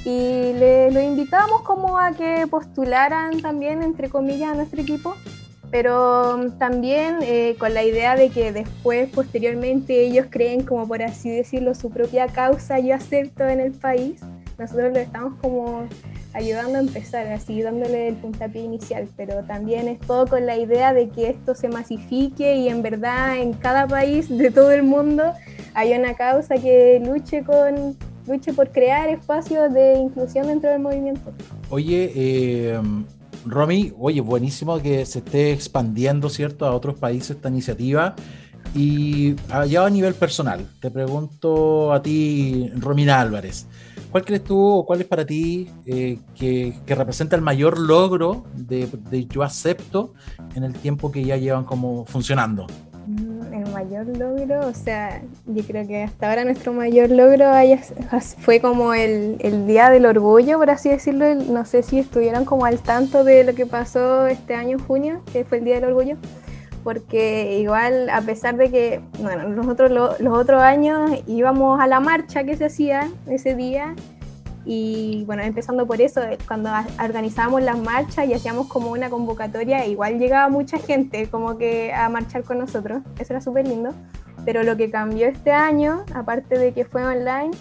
y 0.06 0.54
le, 0.54 0.91
lo 0.91 1.02
invitamos 1.02 1.62
como 1.63 1.98
a 1.98 2.12
que 2.12 2.46
postularan 2.48 3.41
también, 3.41 3.82
entre 3.82 4.08
comillas, 4.08 4.52
a 4.52 4.54
nuestro 4.56 4.80
equipo, 4.80 5.15
pero 5.72 6.52
también 6.60 7.18
eh, 7.24 7.56
con 7.58 7.74
la 7.74 7.84
idea 7.84 8.15
de 8.15 8.30
que 8.30 8.54
después, 8.54 9.10
posteriormente, 9.10 10.06
ellos 10.06 10.28
creen 10.30 10.63
como 10.63 10.88
por 10.88 11.02
así 11.02 11.32
decirlo 11.32 11.74
su 11.74 11.89
propia 11.89 12.28
causa 12.28 12.80
yo 12.80 12.94
acepto 12.94 13.48
en 13.48 13.60
el 13.60 13.72
país. 13.72 14.22
Nosotros 14.60 14.94
lo 14.94 15.00
estamos 15.00 15.34
como 15.41 15.88
ayudando 16.34 16.78
a 16.78 16.82
empezar, 16.82 17.28
así 17.28 17.62
dándole 17.62 18.10
el 18.10 18.15
puntapié 18.15 18.62
inicial, 18.62 19.10
pero 19.18 19.44
también 19.46 19.88
es 19.88 20.00
todo 20.00 20.28
con 20.28 20.46
la 20.46 20.56
idea 20.56 20.94
de 20.94 21.10
que 21.10 21.30
esto 21.30 21.56
se 21.56 21.68
masifique 21.68 22.56
y 22.58 22.70
en 22.70 22.84
verdad 22.84 23.38
en 23.38 23.54
cada 23.54 23.88
país 23.88 24.30
de 24.30 24.52
todo 24.52 24.72
el 24.72 24.84
mundo 24.84 25.34
hay 25.74 25.94
una 25.94 26.13
causa 26.13 26.56
que 26.56 27.02
luche 27.04 27.44
con 27.44 27.98
luche 28.27 28.53
por 28.53 28.69
crear 28.69 29.09
espacios 29.09 29.73
de 29.73 29.99
inclusión 29.99 30.47
dentro 30.47 30.69
del 30.69 30.79
movimiento. 30.79 31.33
Oye, 31.69 32.11
eh, 32.15 32.79
Romy, 33.45 33.93
oye, 33.99 34.21
buenísimo 34.21 34.81
que 34.81 35.05
se 35.05 35.19
esté 35.19 35.51
expandiendo, 35.51 36.29
¿cierto?, 36.29 36.65
a 36.65 36.73
otros 36.73 36.97
países 36.97 37.31
esta 37.31 37.49
iniciativa. 37.49 38.15
Y 38.73 39.35
allá 39.49 39.85
a 39.85 39.89
nivel 39.89 40.15
personal, 40.15 40.67
te 40.81 40.89
pregunto 40.89 41.93
a 41.93 42.01
ti, 42.01 42.71
Romina 42.75 43.21
Álvarez, 43.21 43.67
¿cuál 44.11 44.25
crees 44.25 44.43
tú 44.43 44.59
o 44.59 44.85
cuál 44.85 45.01
es 45.01 45.07
para 45.07 45.25
ti 45.25 45.69
eh, 45.85 46.17
que, 46.33 46.73
representa 46.88 47.35
el 47.35 47.41
mayor 47.41 47.79
logro 47.79 48.45
de, 48.55 48.89
de 49.09 49.27
Yo 49.27 49.43
Acepto 49.43 50.13
en 50.55 50.63
el 50.63 50.73
tiempo 50.73 51.11
que 51.11 51.23
ya 51.23 51.38
llevan 51.38 51.63
como 51.63 52.05
funcionando? 52.05 52.65
Mayor 53.75 54.07
logro, 54.07 54.67
o 54.67 54.73
sea, 54.73 55.21
yo 55.45 55.61
creo 55.65 55.85
que 55.85 56.03
hasta 56.03 56.29
ahora 56.29 56.45
nuestro 56.45 56.71
mayor 56.71 57.09
logro 57.09 57.45
fue 58.39 58.61
como 58.61 58.93
el, 58.93 59.35
el, 59.41 59.67
Día 59.67 59.89
del 59.89 60.05
Orgullo, 60.05 60.57
por 60.57 60.69
así 60.69 60.88
decirlo. 60.88 61.35
No 61.35 61.65
sé 61.65 61.83
si 61.83 61.99
estuvieron 61.99 62.45
como 62.45 62.65
al 62.65 62.79
tanto 62.79 63.25
de 63.25 63.43
lo 63.43 63.53
que 63.53 63.65
pasó 63.65 64.27
este 64.27 64.55
año 64.55 64.77
en 64.77 64.79
junio, 64.79 65.21
que 65.33 65.43
fue 65.43 65.57
el 65.57 65.65
Día 65.65 65.75
del 65.75 65.85
Orgullo, 65.85 66.15
porque 66.85 67.59
igual, 67.59 68.09
a 68.09 68.21
pesar 68.21 68.55
de 68.55 68.71
que, 68.71 69.01
bueno, 69.19 69.49
nosotros 69.49 69.91
los 69.91 70.38
otros 70.38 70.61
años 70.61 71.11
íbamos 71.27 71.81
a 71.81 71.88
la 71.88 71.99
marcha 71.99 72.45
que 72.45 72.55
se 72.55 72.65
hacía 72.65 73.09
ese 73.27 73.55
día 73.55 73.93
y 74.65 75.23
bueno, 75.25 75.43
empezando 75.43 75.86
por 75.86 76.01
eso, 76.01 76.21
cuando 76.47 76.71
organizábamos 77.01 77.62
las 77.62 77.78
marchas 77.78 78.28
y 78.28 78.34
hacíamos 78.34 78.67
como 78.67 78.91
una 78.91 79.12
convocatoria, 79.12 79.86
igual 79.86 80.17
llegaba 80.17 80.49
mucha 80.49 80.80
gente 80.80 81.28
como 81.30 81.58
que 81.58 81.93
a 81.93 82.10
marchar 82.10 82.43
con 82.43 82.58
nosotros, 82.58 83.04
eso 83.19 83.34
era 83.34 83.41
súper 83.41 83.67
lindo. 83.67 83.93
Pero 84.43 84.63
lo 84.63 84.75
que 84.75 84.89
cambió 84.89 85.28
este 85.28 85.51
año, 85.51 86.04
aparte 86.13 86.58
de 86.58 86.73
que 86.73 86.84
fue 86.84 87.06
online, 87.06 87.51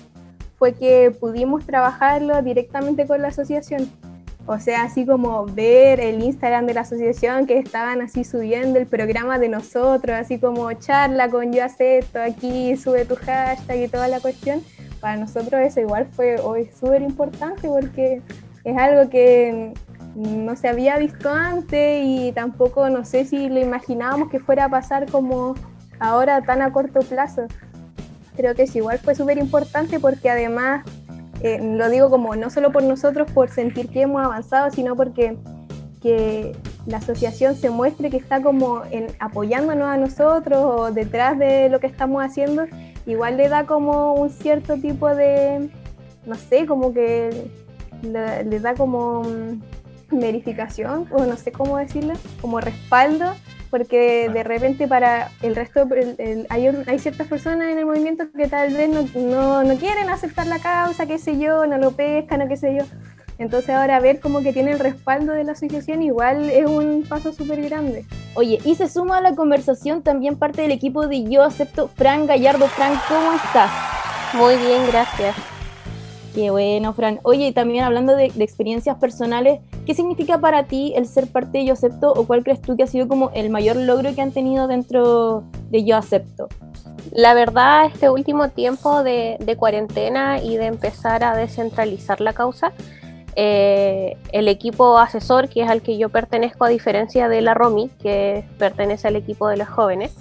fue 0.59 0.73
que 0.73 1.11
pudimos 1.11 1.67
trabajarlo 1.67 2.41
directamente 2.43 3.07
con 3.07 3.21
la 3.21 3.29
asociación. 3.29 3.91
O 4.47 4.59
sea, 4.59 4.83
así 4.83 5.07
como 5.07 5.47
ver 5.47 6.01
el 6.01 6.23
Instagram 6.23 6.67
de 6.67 6.75
la 6.75 6.83
asociación 6.83 7.47
que 7.47 7.59
estaban 7.59 8.03
así 8.03 8.25
subiendo 8.25 8.79
el 8.79 8.87
programa 8.87 9.39
de 9.39 9.49
nosotros, 9.49 10.17
así 10.17 10.39
como 10.39 10.71
charla 10.75 11.31
con 11.31 11.53
yo 11.53 11.65
acepto, 11.65 12.21
aquí 12.21 12.77
sube 12.77 13.07
tu 13.07 13.17
hashtag 13.17 13.85
y 13.85 13.89
toda 13.89 14.09
la 14.09 14.21
cuestión 14.21 14.63
para 15.05 15.19
nosotros 15.19 15.61
eso 15.61 15.81
igual 15.81 16.09
fue 16.13 16.41
hoy 16.41 16.71
súper 16.81 17.03
importante 17.03 17.69
porque 17.69 18.23
es 18.65 18.77
algo 18.79 19.11
que 19.11 19.75
no 20.15 20.57
se 20.57 20.67
había 20.67 20.97
visto 20.97 21.29
antes 21.29 22.01
y 22.03 22.33
tampoco 22.33 22.89
no 22.89 23.05
sé 23.05 23.27
si 23.27 23.51
lo 23.51 23.61
imaginábamos 23.61 24.31
que 24.31 24.41
fuera 24.41 24.65
a 24.65 24.69
pasar 24.71 25.05
como 25.11 25.57
ahora 26.01 26.41
tan 26.41 26.63
a 26.63 26.73
corto 26.73 27.01
plazo. 27.01 27.43
Creo 28.35 28.55
que 28.55 28.63
es 28.63 28.75
igual 28.77 28.99
fue 28.99 29.15
súper 29.15 29.37
importante 29.37 30.01
porque 30.01 30.31
además 30.31 30.87
eh, 31.43 31.61
lo 31.63 31.91
digo 31.91 32.09
como 32.09 32.35
no 32.35 32.49
solo 32.49 32.73
por 32.73 32.83
nosotros, 32.83 33.31
por 33.31 33.51
sentir 33.51 33.91
que 33.91 34.01
hemos 34.01 34.25
avanzado, 34.25 34.71
sino 34.71 34.97
porque 34.97 35.37
que 36.01 36.57
la 36.87 36.97
asociación 36.97 37.57
se 37.57 37.69
muestre 37.69 38.09
que 38.09 38.17
está 38.17 38.41
como 38.41 38.81
apoyándonos 39.21 39.87
a 39.87 39.99
nosotros 39.99 40.65
o 40.65 40.93
detrás 40.93 41.39
de 41.39 41.69
lo 41.69 41.79
que 41.79 41.89
estamos 41.89 42.25
haciendo, 42.25 42.65
igual 43.07 43.37
le 43.37 43.49
da 43.49 43.67
como 43.67 44.15
un 44.15 44.31
cierto 44.31 44.77
tipo 44.77 45.15
de, 45.15 45.69
no 46.27 46.35
sé, 46.35 46.67
como 46.67 46.93
que 46.93 47.49
le, 48.03 48.61
da 48.61 48.75
como 48.75 49.23
mm, 49.23 50.19
verificación, 50.19 51.07
o 51.11 51.25
no 51.25 51.37
sé 51.37 51.53
cómo 51.53 51.79
decirlo, 51.79 52.15
como 52.41 52.61
respaldo, 52.61 53.35
porque 53.71 54.29
de 54.29 54.43
repente 54.45 54.87
para 54.87 55.31
el 55.43 55.57
resto, 55.57 55.89
hay, 56.49 56.67
hay, 56.87 56.99
ciertas 56.99 57.27
personas 57.27 57.69
en 57.71 57.79
el 57.79 57.87
movimiento 57.87 58.31
que 58.31 58.47
tal 58.47 58.73
vez 58.73 58.89
no, 58.89 59.03
no, 59.21 59.65
no 59.65 59.77
quieren 59.77 60.09
aceptar 60.11 60.47
la 60.47 60.61
causa, 60.61 61.07
qué 61.07 61.19
sé 61.19 61.39
yo, 61.39 61.67
no 61.67 61.79
lo 61.79 61.91
pescan 61.91 62.43
o 62.43 62.49
qué 62.49 62.57
sé 62.57 62.77
yo 62.77 62.85
entonces 63.39 63.71
ahora 63.71 64.01
ver 64.01 64.21
como 64.21 64.43
que 64.43 64.53
tiene 64.53 64.73
el 64.73 64.79
respaldo 64.79 65.33
de 65.33 65.45
la 65.45 65.53
asociación 65.53 66.03
igual 66.03 66.51
es 66.51 66.67
un 66.67 67.05
paso 67.09 67.33
súper 67.33 67.63
grande. 67.63 68.05
Oye, 68.35 68.59
y 68.65 68.75
se 68.75 68.89
suma 68.89 69.19
a 69.19 69.21
la 69.21 69.35
conversación 69.35 70.03
también 70.03 70.37
parte 70.37 70.63
del 70.63 70.71
equipo 70.71 71.07
de 71.07 71.25
Yo 71.25 71.43
Acepto, 71.43 71.89
Fran 71.89 72.27
Gallardo. 72.27 72.67
Fran, 72.69 72.95
¿cómo 73.09 73.33
estás? 73.33 73.71
Muy 74.35 74.57
bien, 74.57 74.83
gracias. 74.89 75.37
Qué 76.35 76.51
bueno, 76.51 76.93
Fran. 76.95 77.21
Oye, 77.23 77.53
también 77.53 77.85
hablando 77.85 78.17
de, 78.17 78.25
experiencias 78.25 78.99
personales, 78.99 79.61
¿qué 79.87 79.95
significa 79.95 80.39
para 80.39 80.65
ti 80.65 80.93
el 80.97 81.07
ser 81.07 81.29
parte 81.29 81.59
de 81.59 81.67
Yo 81.67 81.75
Acepto 81.75 82.13
o 82.13 82.27
cuál 82.27 82.43
crees 82.43 82.61
tú 82.61 82.77
que 82.77 82.83
ha 82.83 82.89
sido 82.89 83.07
como 83.07 83.31
el 83.35 83.51
mayor 83.51 83.77
logro 83.77 84.13
que 84.17 84.21
han 84.21 84.33
tenido 84.33 84.67
dentro 84.67 85.45
de 85.71 85.85
Yo 85.85 85.97
Acepto? 85.97 86.49
La 87.13 87.35
verdad, 87.35 87.87
este 87.87 88.11
último 88.11 88.49
tiempo 88.49 89.05
de, 89.05 89.37
de 89.39 89.57
cuarentena 89.57 90.43
y 90.43 90.57
de 90.57 90.67
empezar 90.67 91.23
a 91.23 91.37
descentralizar 91.37 92.21
la 92.21 92.33
causa, 92.33 92.73
eh, 93.37 94.17
el 94.33 94.49
equipo 94.49 94.99
asesor, 94.99 95.49
que 95.49 95.63
es 95.63 95.71
al 95.71 95.83
que 95.83 95.99
yo 95.99 96.09
pertenezco 96.09 96.65
a 96.65 96.69
diferencia 96.69 97.29
de 97.29 97.41
la 97.41 97.55
ROMI, 97.55 97.91
que 98.01 98.45
pertenece 98.59 99.09
al 99.09 99.17
equipo 99.17 99.49
de 99.49 99.57
los 99.57 99.69
jóvenes, 99.69 100.15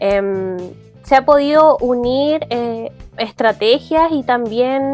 em, 0.00 0.56
se 1.04 1.16
ha 1.16 1.24
podido 1.24 1.76
unir 1.78 2.46
eh, 2.50 2.92
estrategias 3.18 4.12
y 4.12 4.22
también 4.22 4.92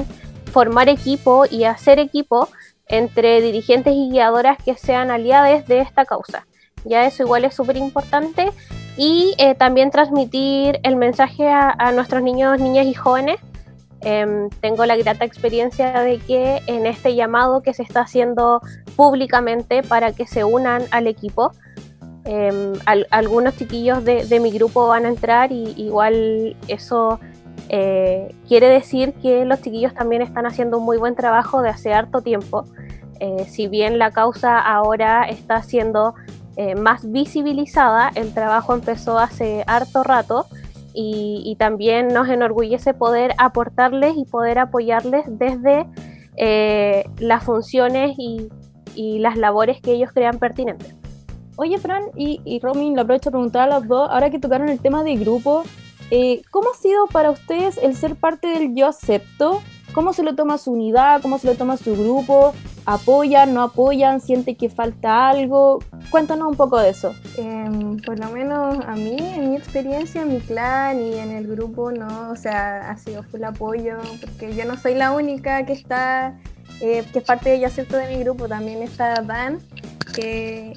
formar 0.52 0.88
equipo 0.88 1.44
y 1.50 1.64
hacer 1.64 1.98
equipo 1.98 2.48
entre 2.86 3.40
dirigentes 3.40 3.94
y 3.94 4.10
guiadoras 4.10 4.58
que 4.62 4.74
sean 4.74 5.10
aliadas 5.10 5.66
de 5.66 5.80
esta 5.80 6.04
causa. 6.04 6.46
Ya 6.84 7.06
eso 7.06 7.22
igual 7.22 7.44
es 7.44 7.54
súper 7.54 7.76
importante 7.76 8.50
y 8.96 9.34
eh, 9.38 9.54
también 9.54 9.90
transmitir 9.90 10.80
el 10.82 10.96
mensaje 10.96 11.48
a 11.48 11.92
nuestros 11.92 12.22
niños, 12.22 12.58
niñas 12.60 12.86
y 12.86 12.94
jóvenes 12.94 13.38
Em, 14.00 14.48
tengo 14.60 14.86
la 14.86 14.96
grata 14.96 15.24
experiencia 15.24 16.00
de 16.02 16.18
que 16.18 16.62
en 16.66 16.86
este 16.86 17.16
llamado 17.16 17.62
que 17.62 17.74
se 17.74 17.82
está 17.82 18.02
haciendo 18.02 18.60
públicamente 18.94 19.82
para 19.82 20.12
que 20.12 20.26
se 20.26 20.44
unan 20.44 20.82
al 20.92 21.08
equipo, 21.08 21.52
em, 22.24 22.74
algunos 23.10 23.56
chiquillos 23.56 24.04
de, 24.04 24.40
mi 24.40 24.50
grupo 24.52 24.86
van 24.86 25.04
a 25.04 25.08
entrar 25.08 25.50
y 25.50 25.74
igual 25.76 26.56
eso 26.68 27.18
eh, 27.70 28.34
quiere 28.46 28.68
decir 28.68 29.14
que 29.14 29.44
los 29.44 29.60
chiquillos 29.60 29.94
también 29.94 30.22
están 30.22 30.46
haciendo 30.46 30.78
un 30.78 30.84
muy 30.84 30.96
buen 30.96 31.16
trabajo 31.16 31.60
de 31.60 31.70
hace 31.70 31.92
harto 31.92 32.20
tiempo. 32.22 32.64
Eh, 33.20 33.46
si 33.48 33.66
bien 33.66 33.98
la 33.98 34.12
causa 34.12 34.60
ahora 34.60 35.28
está 35.28 35.62
siendo 35.64 36.14
eh, 36.56 36.76
más 36.76 37.10
visibilizada, 37.10 38.12
el 38.14 38.32
trabajo 38.32 38.74
empezó 38.74 39.18
hace 39.18 39.64
harto 39.66 40.04
rato 40.04 40.46
y, 40.94 41.56
también 41.58 42.08
nos 42.08 42.28
enorgullece 42.28 42.94
poder 42.94 43.34
aportarles 43.38 44.16
y 44.16 44.24
poder 44.24 44.58
apoyarles 44.58 45.24
desde 45.26 45.86
eh, 46.36 47.04
las 47.18 47.44
funciones 47.44 48.16
y, 48.18 48.48
las 48.96 49.36
labores 49.36 49.80
que 49.80 49.92
ellos 49.92 50.10
crean 50.12 50.40
pertinentes. 50.40 50.96
Oye, 51.54 51.78
Fran 51.78 52.02
y, 52.16 52.40
y 52.44 52.58
Romy, 52.58 52.92
lo 52.94 53.02
aprovecho 53.02 53.28
a 53.28 53.32
preguntar 53.32 53.62
a 53.62 53.78
las 53.78 53.86
dos, 53.86 54.08
ahora 54.10 54.28
que 54.30 54.40
tocaron 54.40 54.68
el 54.68 54.80
tema 54.80 55.04
de 55.04 55.14
grupo, 55.14 55.62
eh, 56.10 56.42
¿cómo 56.50 56.70
ha 56.70 56.76
sido 56.76 57.06
para 57.06 57.30
ustedes 57.30 57.78
el 57.78 57.94
ser 57.94 58.16
parte 58.16 58.48
del 58.48 58.74
Yo 58.74 58.86
Acepto? 58.86 59.60
¿Cómo 59.92 60.12
se 60.12 60.22
lo 60.22 60.34
toma 60.34 60.58
su 60.58 60.72
unidad? 60.72 61.22
¿Cómo 61.22 61.38
se 61.38 61.46
lo 61.46 61.54
toma 61.54 61.76
su 61.76 61.96
grupo? 61.96 62.52
¿Apoyan? 62.84 63.54
¿No 63.54 63.62
apoyan? 63.62 64.20
¿Siente 64.20 64.54
que 64.54 64.68
falta 64.68 65.28
algo? 65.28 65.80
Cuéntanos 66.10 66.48
un 66.48 66.56
poco 66.56 66.78
de 66.78 66.90
eso. 66.90 67.14
Em, 67.36 67.96
por 67.98 68.18
lo 68.18 68.30
menos 68.30 68.78
a 68.86 68.94
mí, 68.94 69.16
en 69.18 69.50
mi 69.50 69.56
experiencia, 69.56 70.22
en 70.22 70.34
mi 70.34 70.40
clan 70.40 71.00
y 71.00 71.14
en 71.14 71.30
el 71.30 71.46
grupo, 71.46 71.90
no, 71.90 72.30
o 72.30 72.36
sea, 72.36 72.90
ha 72.90 72.96
sido 72.98 73.22
full 73.22 73.42
apoyo, 73.44 73.96
porque 74.20 74.54
yo 74.54 74.64
no 74.64 74.76
soy 74.76 74.94
la 74.94 75.12
única 75.12 75.64
que 75.64 75.72
está, 75.72 76.38
eh, 76.80 77.04
que 77.12 77.18
es 77.18 77.24
parte 77.24 77.50
de 77.50 77.60
Yo 77.60 77.66
Acepto 77.66 77.96
de 77.96 78.08
mi 78.08 78.22
grupo, 78.22 78.46
también 78.46 78.82
está 78.82 79.22
Dan, 79.22 79.58
que 80.14 80.74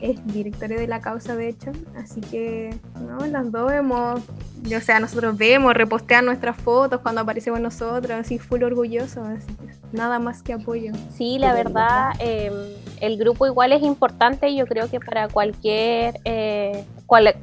es 0.00 0.24
directorio 0.26 0.78
de 0.78 0.86
la 0.86 1.00
causa, 1.00 1.36
de 1.36 1.48
hecho. 1.48 1.72
Así 1.96 2.20
que, 2.20 2.74
no, 3.00 3.24
las 3.26 3.50
dos 3.50 3.72
hemos, 3.72 4.20
o 4.20 4.80
sea, 4.80 5.00
nosotros 5.00 5.36
vemos, 5.36 5.74
repostean 5.74 6.24
nuestras 6.26 6.56
fotos 6.56 7.00
cuando 7.00 7.20
aparecemos 7.20 7.60
nosotros, 7.60 8.12
así 8.12 8.38
full 8.38 8.62
orgullosos, 8.62 9.26
así 9.26 9.56
nada 9.92 10.18
más 10.18 10.42
que 10.42 10.52
apoyo. 10.52 10.92
Sí, 11.16 11.38
la 11.38 11.52
verdad, 11.52 12.12
em, 12.18 12.52
el 13.00 13.18
grupo 13.18 13.46
igual 13.46 13.72
es 13.72 13.82
importante, 13.82 14.54
yo 14.54 14.66
creo 14.66 14.88
que 14.88 15.00
para 15.00 15.28
cualquier, 15.28 16.20
eh, 16.24 16.84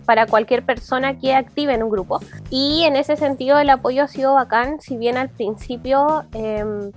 para 0.06 0.28
cualquier 0.28 0.64
persona 0.64 1.20
que 1.20 1.34
active 1.34 1.74
en 1.74 1.84
un 1.84 1.90
grupo. 1.90 2.22
Y 2.50 2.84
en 2.84 2.96
ese 2.96 3.18
sentido 3.18 3.60
el 3.60 3.70
apoyo 3.70 4.04
ha 4.04 4.08
sido 4.08 4.34
bacán, 4.34 4.80
si 4.80 4.98
bien 4.98 5.18
al 5.18 5.30
principio... 5.30 6.26
Em, 6.34 6.92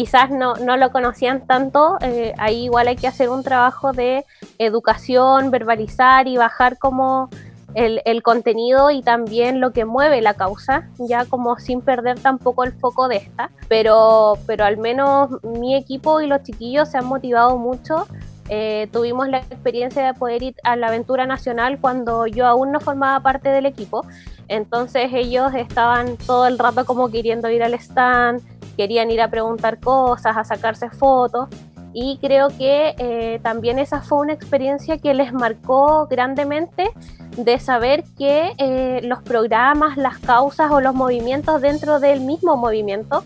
quizás 0.00 0.30
no, 0.30 0.54
no, 0.54 0.78
lo 0.78 0.92
conocían 0.92 1.46
tanto, 1.46 1.98
eh, 2.00 2.32
ahí 2.38 2.64
igual 2.64 2.88
hay 2.88 2.96
que 2.96 3.06
hacer 3.06 3.28
un 3.28 3.42
trabajo 3.42 3.92
de 3.92 4.24
educación, 4.56 5.50
verbalizar 5.50 6.26
y 6.26 6.38
bajar 6.38 6.78
como 6.78 7.28
el, 7.74 8.00
el, 8.06 8.22
contenido 8.22 8.90
y 8.90 9.02
también 9.02 9.60
lo 9.60 9.74
que 9.74 9.84
mueve 9.84 10.22
la 10.22 10.32
causa, 10.32 10.88
ya 10.98 11.26
como 11.26 11.58
sin 11.58 11.82
perder 11.82 12.18
tampoco 12.18 12.64
el 12.64 12.72
foco 12.72 13.08
de 13.08 13.16
esta, 13.16 13.50
pero, 13.68 14.38
pero 14.46 14.64
al 14.64 14.78
menos 14.78 15.32
mi 15.42 15.76
equipo 15.76 16.22
y 16.22 16.26
los 16.26 16.44
chiquillos 16.44 16.88
se 16.88 16.96
han 16.96 17.04
motivado 17.04 17.58
mucho. 17.58 18.06
Eh, 18.48 18.88
tuvimos 18.92 19.28
la 19.28 19.40
experiencia 19.40 20.06
de 20.06 20.14
poder 20.14 20.42
ir 20.42 20.54
a 20.64 20.76
la 20.76 20.88
aventura 20.88 21.26
nacional 21.26 21.78
cuando 21.78 22.26
yo 22.26 22.46
aún 22.46 22.72
no 22.72 22.80
formaba 22.80 23.20
parte 23.20 23.50
del 23.50 23.66
equipo, 23.66 24.06
entonces 24.48 25.10
ellos 25.12 25.52
estaban 25.54 26.16
todo 26.16 26.46
el 26.46 26.58
rato 26.58 26.86
como 26.86 27.10
queriendo 27.10 27.50
ir 27.50 27.62
al 27.62 27.74
stand, 27.74 28.40
querían 28.80 29.10
ir 29.10 29.20
a 29.20 29.28
preguntar 29.28 29.78
cosas, 29.78 30.38
a 30.38 30.42
sacarse 30.42 30.88
fotos. 30.88 31.50
Y 31.92 32.16
creo 32.18 32.48
que 32.48 32.94
eh, 32.96 33.38
también 33.42 33.78
esa 33.78 34.00
fue 34.00 34.20
una 34.20 34.32
experiencia 34.32 34.96
que 34.96 35.12
les 35.12 35.34
marcó 35.34 36.06
grandemente 36.06 36.88
de 37.36 37.58
saber 37.58 38.04
que 38.16 38.54
eh, 38.56 39.00
los 39.02 39.22
programas, 39.22 39.98
las 39.98 40.18
causas 40.18 40.70
o 40.70 40.80
los 40.80 40.94
movimientos 40.94 41.60
dentro 41.60 42.00
del 42.00 42.22
mismo 42.22 42.56
movimiento 42.56 43.22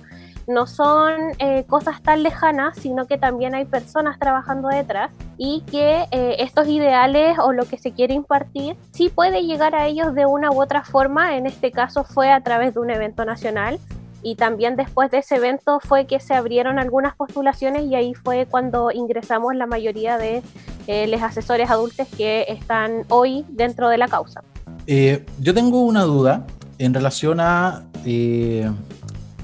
no 0.49 0.67
son 0.67 1.15
eh, 1.39 1.65
cosas 1.69 2.03
tan 2.03 2.25
lejanas, 2.25 2.77
sino 2.77 3.07
que 3.07 3.17
también 3.17 3.55
hay 3.55 3.65
personas 3.65 4.19
trabajando 4.19 4.69
detrás 4.69 5.13
y 5.39 5.63
que 5.71 6.07
estos 6.11 6.67
ideales 6.67 7.39
o 7.39 7.53
lo 7.53 7.65
que 7.65 7.79
se 7.79 7.93
quiere 7.93 8.15
impartir 8.15 8.77
sí 8.91 9.09
puede 9.09 9.45
llegar 9.45 9.77
a 9.77 9.87
ellos 9.87 10.15
de 10.15 10.27
una 10.27 10.51
u 10.51 10.61
otra 10.61 10.83
forma. 10.83 11.37
En 11.37 11.47
este 11.47 11.71
caso 11.71 12.03
fue 12.03 12.33
a 12.33 12.41
través 12.41 12.75
de 12.75 12.81
un 12.81 12.91
evento 12.91 13.25
nacional 13.25 13.79
y 14.25 14.37
también 14.37 14.75
después 14.75 15.11
de 15.11 15.19
ese 15.19 15.37
evento 15.37 15.79
fue 15.81 16.07
que 16.07 16.19
se 16.19 16.33
abrieron 16.33 16.79
algunas 16.79 17.15
postulaciones 17.15 17.85
y 17.85 17.95
ahí 17.95 18.15
fue 18.15 18.47
cuando 18.47 18.91
ingresamos 18.91 19.55
la 19.55 19.67
mayoría 19.67 20.17
de 20.17 20.43
eh, 20.87 21.07
los 21.09 21.23
asesores 21.23 21.71
adultos 21.71 22.09
que 22.17 22.47
están 22.49 23.05
hoy 23.11 23.45
dentro 23.51 23.91
de 23.91 23.99
la 23.99 24.09
causa. 24.09 24.43
Eh, 24.87 25.27
yo 25.41 25.53
tengo 25.53 25.83
una 25.83 26.03
duda 26.05 26.47
en 26.79 26.95
relación 26.95 27.39
a... 27.39 27.85
Eh, 28.07 28.69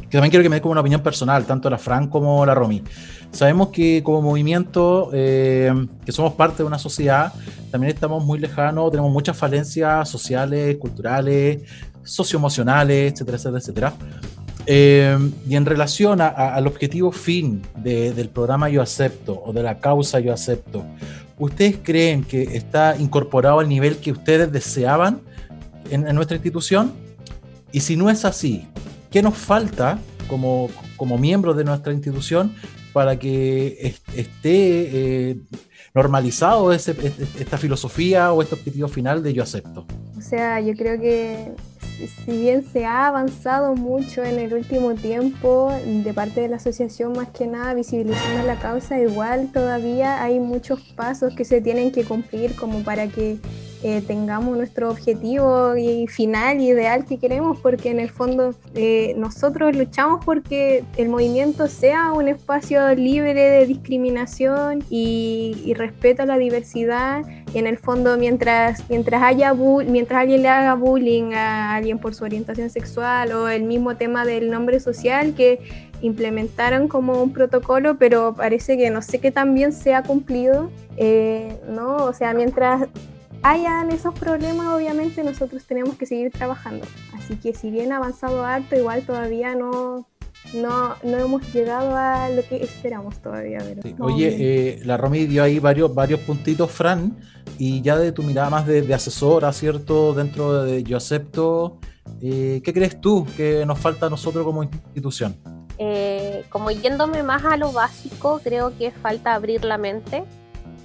que 0.08 0.16
también 0.16 0.30
quiero 0.30 0.42
que 0.42 0.48
me 0.48 0.56
dé 0.56 0.62
como 0.62 0.72
una 0.72 0.80
opinión 0.80 1.02
personal, 1.02 1.44
tanto 1.44 1.68
la 1.70 1.78
Fran 1.78 2.08
como 2.08 2.44
la 2.44 2.54
Romy. 2.54 2.82
Sabemos 3.30 3.68
que 3.68 4.02
como 4.02 4.22
movimiento, 4.22 5.08
que 5.12 5.72
somos 6.08 6.32
parte 6.32 6.64
de 6.64 6.66
una 6.66 6.80
sociedad, 6.80 7.32
también 7.70 7.94
estamos 7.94 8.24
muy 8.24 8.40
lejanos, 8.40 8.90
tenemos 8.90 9.12
muchas 9.12 9.36
falencias 9.36 10.08
sociales, 10.08 10.78
culturales, 10.78 11.62
socioemocionales, 12.02 13.12
etcétera, 13.12 13.36
etcétera, 13.36 13.58
etcétera. 13.58 13.92
Eh, 14.66 15.18
y 15.48 15.56
en 15.56 15.66
relación 15.66 16.20
al 16.20 16.66
objetivo 16.66 17.12
fin 17.12 17.62
del 17.76 18.28
programa 18.28 18.68
Yo 18.68 18.82
Acepto 18.82 19.42
o 19.44 19.52
de 19.52 19.62
la 19.62 19.78
causa 19.78 20.20
Yo 20.20 20.32
Acepto, 20.32 20.84
¿ustedes 21.38 21.78
creen 21.82 22.24
que 22.24 22.42
está 22.42 22.96
incorporado 22.98 23.60
al 23.60 23.68
nivel 23.68 23.96
que 23.98 24.12
ustedes 24.12 24.52
deseaban 24.52 25.20
en, 25.90 26.14
nuestra 26.14 26.36
institución? 26.36 26.92
Y 27.72 27.80
si 27.80 27.96
no 27.96 28.10
es 28.10 28.24
así, 28.24 28.66
¿qué 29.10 29.22
nos 29.22 29.36
falta 29.36 29.98
como, 30.28 30.68
como 30.96 31.18
miembros 31.18 31.56
de 31.56 31.64
nuestra 31.64 31.92
institución 31.92 32.54
para 32.92 33.18
que 33.18 33.94
esté 34.14 35.30
eh, 35.30 35.36
normalizado 35.94 36.72
ese, 36.72 36.94
esta 37.38 37.56
filosofía 37.56 38.32
o 38.32 38.42
este 38.42 38.54
objetivo 38.54 38.88
final 38.88 39.22
de 39.22 39.32
Yo 39.32 39.42
Acepto? 39.42 39.86
O 40.16 40.20
sea, 40.20 40.60
yo 40.60 40.74
creo 40.74 41.00
que 41.00 41.52
si 42.06 42.38
bien 42.38 42.64
se 42.64 42.86
ha 42.86 43.06
avanzado 43.06 43.74
mucho 43.74 44.22
en 44.22 44.38
el 44.38 44.54
último 44.54 44.94
tiempo 44.94 45.72
de 45.84 46.12
parte 46.14 46.40
de 46.40 46.48
la 46.48 46.56
asociación, 46.56 47.12
más 47.12 47.28
que 47.28 47.46
nada 47.46 47.74
visibilizando 47.74 48.46
la 48.46 48.58
causa, 48.58 48.98
igual 48.98 49.50
todavía 49.52 50.22
hay 50.22 50.40
muchos 50.40 50.80
pasos 50.94 51.34
que 51.34 51.44
se 51.44 51.60
tienen 51.60 51.92
que 51.92 52.04
cumplir 52.04 52.54
como 52.54 52.82
para 52.82 53.08
que 53.08 53.38
eh, 53.82 54.02
tengamos 54.06 54.56
nuestro 54.58 54.90
objetivo 54.90 55.74
y 55.74 56.06
final 56.06 56.60
ideal 56.60 57.06
que 57.06 57.18
queremos, 57.18 57.58
porque 57.60 57.90
en 57.90 57.98
el 57.98 58.10
fondo 58.10 58.54
eh, 58.74 59.14
nosotros 59.16 59.74
luchamos 59.74 60.22
porque 60.22 60.84
el 60.98 61.08
movimiento 61.08 61.66
sea 61.66 62.12
un 62.12 62.28
espacio 62.28 62.94
libre 62.94 63.32
de 63.32 63.66
discriminación 63.66 64.84
y, 64.90 65.72
respeto 65.76 66.24
a 66.24 66.26
la 66.26 66.36
diversidad. 66.36 67.22
Y 67.54 67.58
en 67.58 67.66
el 67.66 67.78
fondo, 67.78 68.18
mientras, 68.18 68.84
mientras, 68.90 69.22
haya 69.22 69.54
mientras 69.54 70.20
alguien 70.20 70.42
le 70.42 70.48
haga 70.48 70.74
bullying 70.74 71.32
a 71.32 71.74
alguien 71.74 71.98
por 71.98 72.14
su 72.14 72.24
orientación 72.24 72.68
sexual 72.68 73.32
o 73.32 73.48
el 73.48 73.62
mismo 73.62 73.96
tema 73.96 74.26
del 74.26 74.50
nombre 74.50 74.78
social 74.78 75.34
que 75.34 75.58
implementaron 76.02 76.88
como 76.88 77.22
un 77.22 77.32
protocolo, 77.32 77.96
pero 77.96 78.34
parece 78.34 78.76
que 78.76 78.90
no 78.90 79.00
sé 79.02 79.20
qué 79.20 79.30
tan 79.30 79.54
bien 79.54 79.72
se 79.72 79.94
ha 79.94 80.02
cumplido, 80.02 80.70
eh, 80.96 81.58
¿no? 81.68 81.96
O 81.96 82.12
sea, 82.12 82.34
mientras 82.34 82.88
hayan 83.42 83.90
esos 83.90 84.14
problemas, 84.14 84.68
obviamente 84.68 85.22
nosotros 85.22 85.64
tenemos 85.64 85.96
que 85.96 86.06
seguir 86.06 86.30
trabajando. 86.30 86.86
Así 87.14 87.36
que 87.36 87.54
si 87.54 87.70
bien 87.70 87.92
ha 87.92 87.96
avanzado 87.96 88.44
harto, 88.44 88.76
igual 88.76 89.02
todavía 89.02 89.54
no, 89.54 90.06
no, 90.54 90.94
no 91.02 91.18
hemos 91.18 91.52
llegado 91.52 91.96
a 91.96 92.28
lo 92.28 92.42
que 92.42 92.62
esperamos 92.62 93.18
todavía. 93.18 93.58
Oye, 93.98 94.36
eh, 94.38 94.80
la 94.84 94.96
Romy 94.96 95.26
dio 95.26 95.42
ahí 95.42 95.58
varios, 95.58 95.94
varios 95.94 96.20
puntitos, 96.20 96.70
Fran, 96.70 97.16
y 97.58 97.80
ya 97.82 97.96
de 97.96 98.12
tu 98.12 98.22
mirada 98.22 98.50
más 98.50 98.66
de, 98.66 98.92
asesora, 98.92 99.52
¿cierto? 99.52 100.12
Dentro 100.14 100.64
de 100.64 100.82
Yo 100.82 100.96
Acepto, 100.96 101.78
eh, 102.20 102.60
¿qué 102.64 102.72
crees 102.72 103.00
tú 103.00 103.26
que 103.36 103.64
nos 103.64 103.78
falta 103.78 104.06
a 104.06 104.10
nosotros 104.10 104.44
como 104.44 104.62
institución? 104.62 105.36
Eh, 105.78 106.44
como 106.50 106.70
yéndome 106.70 107.22
más 107.22 107.42
a 107.46 107.56
lo 107.56 107.72
básico, 107.72 108.40
creo 108.44 108.76
que 108.76 108.90
falta 108.90 109.34
abrir 109.34 109.64
la 109.64 109.78
mente 109.78 110.24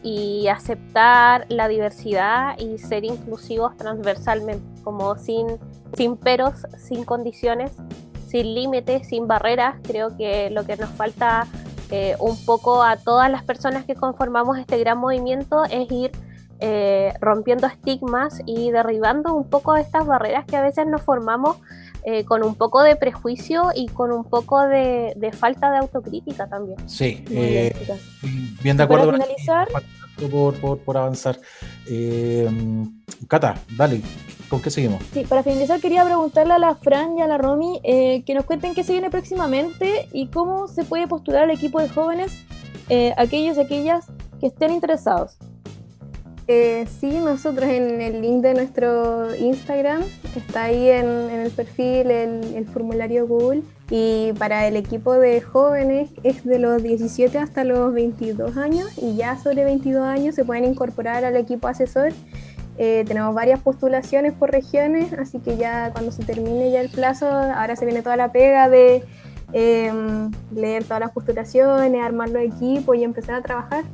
y 0.05 0.47
aceptar 0.49 1.47
la 1.49 1.67
diversidad 1.67 2.59
y 2.59 2.77
ser 2.77 3.03
inclusivos 3.03 3.75
transversalmente, 3.75 4.63
como 4.83 5.17
sin, 5.17 5.47
sin 5.97 6.15
peros, 6.15 6.53
sin 6.77 7.03
condiciones, 7.03 7.71
sin 8.27 8.53
límites, 8.53 9.07
sin 9.07 9.25
barreras. 9.25 9.77
Creo 9.81 10.15
que 10.15 10.51
lo 10.51 10.63
que 10.63 10.77
nos 10.77 10.91
falta 10.91 11.47
eh, 11.89 12.15
un 12.19 12.37
poco 12.45 12.83
a 12.83 12.97
todas 12.97 13.31
las 13.31 13.43
personas 13.43 13.85
que 13.85 13.95
conformamos 13.95 14.59
este 14.59 14.77
gran 14.77 14.99
movimiento 14.99 15.63
es 15.65 15.91
ir 15.91 16.11
eh, 16.59 17.11
rompiendo 17.19 17.65
estigmas 17.65 18.43
y 18.45 18.69
derribando 18.69 19.33
un 19.33 19.49
poco 19.49 19.75
estas 19.75 20.05
barreras 20.05 20.45
que 20.45 20.55
a 20.55 20.61
veces 20.61 20.85
nos 20.85 21.01
formamos 21.01 21.57
eh, 22.05 22.23
con 22.23 22.43
un 22.43 22.55
poco 22.55 22.83
de 22.83 22.95
prejuicio 22.95 23.71
y 23.75 23.87
con 23.87 24.11
un 24.11 24.23
poco 24.23 24.61
de, 24.67 25.15
falta 25.33 25.71
de 25.71 25.77
autocrítica 25.79 26.47
también. 26.47 26.77
Sí, 26.87 27.23
bien 28.61 28.77
de 28.77 28.83
acuerdo. 28.83 29.11
Para 29.11 29.23
finalizar, 29.23 29.67
por, 30.31 30.79
por, 30.79 30.97
avanzar. 30.97 31.39
Eh, 31.87 32.49
Cata, 33.27 33.55
dale, 33.77 34.01
¿con 34.49 34.61
qué 34.61 34.69
seguimos? 34.69 35.01
Sí, 35.13 35.23
para 35.27 35.43
finalizar 35.43 35.79
quería 35.79 36.03
preguntarle 36.03 36.53
a 36.53 36.59
la 36.59 36.75
Fran 36.75 37.17
y 37.17 37.21
a 37.21 37.27
la 37.27 37.37
Romy 37.37 37.79
eh, 37.83 38.23
que 38.25 38.33
nos 38.33 38.45
cuenten 38.45 38.73
qué 38.73 38.83
se 38.83 38.93
viene 38.93 39.09
próximamente 39.09 40.07
y 40.11 40.27
cómo 40.27 40.67
se 40.67 40.83
puede 40.83 41.07
postular 41.07 41.43
al 41.43 41.51
equipo 41.51 41.79
de 41.79 41.89
jóvenes, 41.89 42.43
eh, 42.89 43.13
aquellos 43.17 43.57
y 43.57 43.61
aquellas 43.61 44.05
que 44.39 44.47
estén 44.47 44.71
interesados. 44.71 45.37
Eh, 46.47 46.85
sí, 46.99 47.09
nosotros 47.19 47.67
en 47.67 48.01
el 48.01 48.21
link 48.21 48.43
de 48.43 48.53
nuestro 48.53 49.35
Instagram 49.35 50.03
está 50.35 50.65
ahí 50.65 50.89
en, 50.89 51.07
el 51.07 51.49
perfil 51.49 52.11
el, 52.11 52.67
formulario 52.67 53.25
Google 53.25 53.63
y 53.89 54.31
para 54.37 54.67
el 54.67 54.75
equipo 54.75 55.13
de 55.13 55.41
jóvenes 55.41 56.11
es 56.21 56.45
de 56.45 56.59
los 56.59 56.83
17 56.83 57.39
hasta 57.39 57.63
los 57.63 57.91
22 57.93 58.57
años 58.57 58.89
y 58.97 59.15
ya 59.15 59.39
sobre 59.39 59.63
22 59.63 60.03
años 60.03 60.35
se 60.35 60.45
pueden 60.45 60.65
incorporar 60.65 61.25
al 61.25 61.35
equipo 61.35 61.67
asesor. 61.67 62.13
Eh, 62.77 63.05
tenemos 63.07 63.33
varias 63.33 63.59
postulaciones 63.61 64.33
por 64.33 64.51
regiones, 64.51 65.13
así 65.13 65.39
que 65.39 65.57
ya 65.57 65.91
cuando 65.93 66.11
se 66.11 66.25
termine 66.25 66.69
ya 66.69 66.81
el 66.81 66.89
plazo, 66.89 67.27
ahora 67.27 67.75
se 67.75 67.85
viene 67.85 68.03
toda 68.03 68.17
la 68.17 68.31
pega 68.31 68.69
de 68.69 69.03
em, 69.53 70.29
leer 70.53 70.83
todas 70.83 70.99
las 70.99 71.11
postulaciones, 71.11 72.03
armar 72.03 72.29
los 72.29 72.43
equipos 72.43 72.97
y 72.97 73.03
empezar 73.03 73.35
a 73.35 73.41
trabajar 73.41 73.85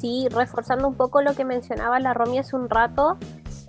sí, 0.00 0.28
reforzando 0.30 0.88
un 0.88 0.94
poco 0.94 1.22
lo 1.22 1.34
que 1.34 1.44
mencionaba 1.44 2.00
la 2.00 2.14
Romy 2.14 2.38
hace 2.38 2.56
un 2.56 2.68
rato, 2.68 3.18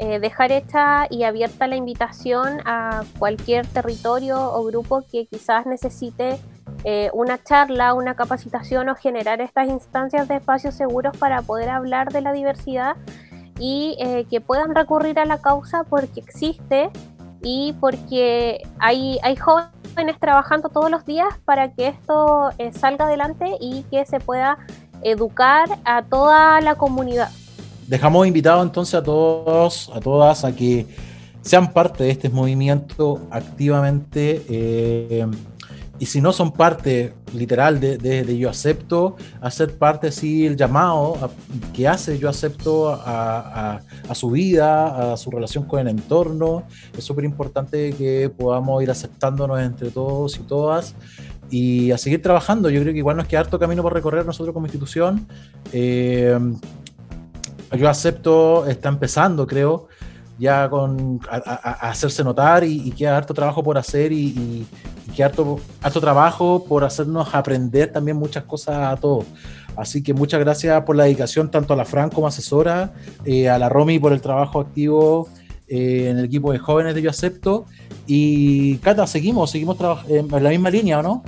eh, 0.01 0.17
dejar 0.19 0.53
hecha 0.53 1.07
y 1.09 1.23
abierta 1.23 1.67
la 1.67 1.75
invitación 1.75 2.61
a 2.63 3.03
cualquier 3.17 3.67
territorio 3.67 4.39
o 4.53 4.63
grupo 4.63 5.03
que 5.11 5.25
quizás 5.25 5.65
necesite 5.65 6.39
eh, 6.85 7.09
una 7.11 7.43
charla, 7.43 7.93
una 7.93 8.15
capacitación 8.15 8.87
o 8.87 8.95
generar 8.95 9.41
estas 9.41 9.67
instancias 9.67 10.29
de 10.29 10.37
espacios 10.37 10.75
seguros 10.75 11.17
para 11.17 11.41
poder 11.41 11.69
hablar 11.69 12.13
de 12.13 12.21
la 12.21 12.31
diversidad 12.31 12.95
y 13.59 13.97
eh, 13.99 14.25
que 14.29 14.39
puedan 14.39 14.73
recurrir 14.73 15.19
a 15.19 15.25
la 15.25 15.41
causa 15.41 15.83
porque 15.83 16.21
existe 16.21 16.89
y 17.41 17.73
porque 17.81 18.61
hay, 18.79 19.19
hay 19.21 19.35
jóvenes 19.35 20.17
trabajando 20.17 20.69
todos 20.69 20.89
los 20.89 21.03
días 21.03 21.27
para 21.43 21.73
que 21.73 21.89
esto 21.89 22.51
salga 22.71 23.03
adelante 23.03 23.57
y 23.59 23.83
que 23.91 24.05
se 24.05 24.21
pueda 24.21 24.59
educar 25.03 25.79
a 25.85 26.03
toda 26.03 26.62
la 26.62 26.75
comunidad. 26.75 27.29
Dejamos 27.88 28.27
invitados 28.27 28.65
entonces 28.65 28.95
a 28.95 29.03
todos, 29.03 29.89
a 29.93 29.99
todas, 29.99 30.45
a 30.45 30.55
que 30.55 30.85
sean 31.41 31.71
parte 31.71 32.03
de 32.03 32.12
este 32.12 32.29
movimiento 32.29 33.19
activamente. 33.31 34.45
Eh, 34.47 35.25
y 35.97 36.05
si 36.05 36.21
no 36.21 36.31
son 36.31 36.53
parte 36.53 37.13
literal 37.33 37.79
de, 37.79 38.38
Yo 38.38 38.49
Acepto, 38.49 39.17
hacer 39.41 39.77
parte, 39.77 40.13
sí, 40.13 40.45
el 40.45 40.55
llamado 40.55 41.17
que 41.73 41.89
hace 41.89 42.17
Yo 42.17 42.29
Acepto 42.29 42.89
a, 42.89 43.81
a, 44.07 44.15
su 44.15 44.31
vida, 44.31 45.13
a 45.13 45.17
su 45.17 45.29
relación 45.29 45.65
con 45.65 45.81
el 45.81 45.89
entorno. 45.89 46.63
Es 46.97 47.03
súper 47.03 47.25
importante 47.25 47.91
que 47.93 48.29
podamos 48.29 48.81
ir 48.81 48.89
aceptándonos 48.89 49.59
entre 49.59 49.91
todos 49.91 50.38
y 50.38 50.43
todas 50.43 50.95
y 51.49 51.91
a 51.91 51.97
seguir 51.97 52.21
trabajando. 52.21 52.69
Yo 52.69 52.81
creo 52.81 52.93
que 52.93 52.99
igual 52.99 53.17
nos 53.17 53.27
queda 53.27 53.41
harto 53.41 53.59
camino 53.59 53.81
por 53.81 53.93
recorrer 53.93 54.25
nosotros 54.25 54.53
como 54.53 54.65
institución. 54.65 55.27
Eh, 55.71 56.38
yo 57.77 57.89
acepto, 57.89 58.67
está 58.67 58.89
empezando, 58.89 59.45
creo, 59.45 59.88
ya 60.39 60.69
con 60.69 61.19
a, 61.29 61.89
hacerse 61.89 62.23
notar 62.23 62.63
y, 62.63 62.91
queda 62.91 63.17
harto 63.17 63.33
trabajo 63.33 63.63
por 63.63 63.77
hacer 63.77 64.12
y, 64.12 64.65
queda 65.15 65.27
harto, 65.27 65.59
harto, 65.81 66.01
trabajo 66.01 66.65
por 66.67 66.83
hacernos 66.83 67.33
aprender 67.33 67.91
también 67.91 68.17
muchas 68.17 68.43
cosas 68.43 68.93
a 68.93 68.95
todos. 68.95 69.25
Así 69.75 70.03
que 70.03 70.13
muchas 70.13 70.39
gracias 70.39 70.81
por 70.83 70.95
la 70.95 71.05
dedicación 71.05 71.49
tanto 71.51 71.73
a 71.73 71.77
la 71.77 71.85
Fran 71.85 72.09
como 72.09 72.27
asesora, 72.27 72.93
eh, 73.23 73.47
a 73.47 73.57
la 73.57 73.69
Romy 73.69 73.99
por 73.99 74.12
el 74.12 74.21
trabajo 74.21 74.59
activo 74.59 75.29
eh, 75.69 76.10
en 76.10 76.17
el 76.17 76.25
equipo 76.25 76.51
de 76.51 76.60
jóvenes 76.60 76.95
de 76.95 77.01
Yo 77.01 77.10
Acepto. 77.10 77.65
Y 78.08 78.77
Cata, 78.77 79.05
seguimos, 79.08 79.51
seguimos 79.51 79.77
en 80.08 80.27
la 80.43 80.49
misma 80.49 80.69
línea, 80.69 80.99
¿o 80.99 81.03
no? 81.03 81.23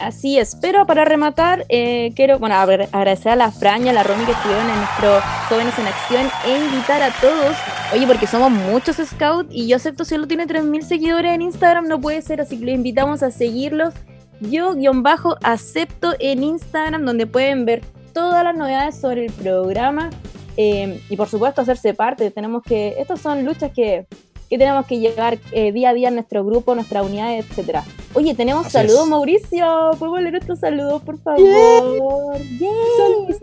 Así 0.00 0.38
es, 0.38 0.56
pero 0.60 0.86
para 0.86 1.04
rematar, 1.04 1.66
eh, 1.68 2.12
quiero 2.14 2.38
bueno, 2.38 2.54
agradecer 2.54 3.32
a 3.32 3.36
la 3.36 3.50
Fraña, 3.50 3.90
a 3.90 3.94
la 3.94 4.04
Romy 4.04 4.24
que 4.24 4.32
estuvieron 4.32 4.70
en 4.70 4.76
nuestro 4.76 5.20
Jóvenes 5.48 5.76
en 5.76 5.86
Acción 5.88 6.26
e 6.46 6.64
invitar 6.64 7.02
a 7.02 7.10
todos, 7.20 7.56
oye, 7.92 8.06
porque 8.06 8.28
somos 8.28 8.50
muchos 8.50 8.96
scouts 8.96 9.48
y 9.50 9.66
yo 9.66 9.76
acepto 9.76 10.04
solo 10.04 10.28
tiene 10.28 10.46
3.000 10.46 10.82
seguidores 10.82 11.34
en 11.34 11.42
Instagram, 11.42 11.88
no 11.88 12.00
puede 12.00 12.22
ser, 12.22 12.40
así 12.40 12.58
que 12.58 12.66
les 12.66 12.74
invitamos 12.76 13.22
a 13.22 13.30
seguirlos. 13.30 13.94
Yo, 14.40 14.74
guion 14.74 15.02
bajo, 15.02 15.36
acepto 15.42 16.14
en 16.20 16.44
Instagram, 16.44 17.04
donde 17.04 17.26
pueden 17.26 17.64
ver 17.64 17.82
todas 18.12 18.44
las 18.44 18.56
novedades 18.56 19.00
sobre 19.00 19.26
el 19.26 19.32
programa 19.32 20.10
eh, 20.58 21.00
y 21.08 21.16
por 21.16 21.28
supuesto 21.28 21.62
hacerse 21.62 21.94
parte. 21.94 22.30
Tenemos 22.30 22.62
que, 22.62 22.96
estas 22.98 23.20
son 23.20 23.44
luchas 23.44 23.70
que 23.72 24.06
que 24.48 24.56
tenemos 24.56 24.86
que 24.86 24.98
llevar 24.98 25.38
eh, 25.52 25.72
día 25.72 25.90
a 25.90 25.94
día 25.94 26.08
en 26.08 26.14
nuestro 26.14 26.44
grupo, 26.44 26.74
nuestra 26.74 27.02
unidad, 27.02 27.36
etcétera. 27.36 27.84
Oye, 28.14 28.34
tenemos 28.34 28.68
saludos, 28.68 29.06
Mauricio. 29.06 29.90
¿Podemos 29.98 30.22
leer 30.22 30.36
estos 30.36 30.60
saludos, 30.60 31.02
por 31.02 31.18
favor? 31.18 32.38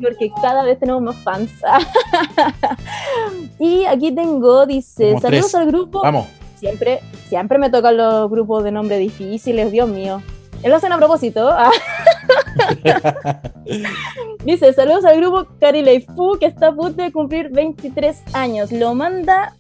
Porque 0.01 0.32
cada 0.41 0.63
vez 0.63 0.80
tenemos 0.80 1.04
más 1.04 1.15
fans. 1.17 1.51
y 3.60 3.86
aquí 3.86 4.12
tengo, 4.13 4.65
dice, 4.65 5.19
saludos 5.19 5.54
al 5.54 5.67
grupo. 5.67 6.01
Vamos. 6.01 6.25
Siempre, 6.56 7.01
siempre 7.30 7.60
me 7.60 7.69
tocan 7.69 7.97
los 7.97 8.30
grupos 8.32 8.63
de 8.63 8.71
nombre 8.71 8.97
difíciles, 8.97 9.71
Dios 9.71 9.88
mío. 9.88 10.23
Él 10.63 10.71
lo 10.71 10.78
hacen 10.78 10.91
a 10.91 10.97
propósito. 10.97 11.56
Dice, 14.45 14.71
saludos 14.73 15.03
al 15.05 15.17
grupo 15.17 15.47
Carileifu 15.60 16.38
que 16.39 16.45
está 16.45 16.67
a 16.67 16.75
punto 16.75 17.01
de 17.01 17.12
cumplir 17.12 17.49
23 17.49 18.15
años. 18.34 18.71
Lo 18.71 18.93
manda 18.93 19.55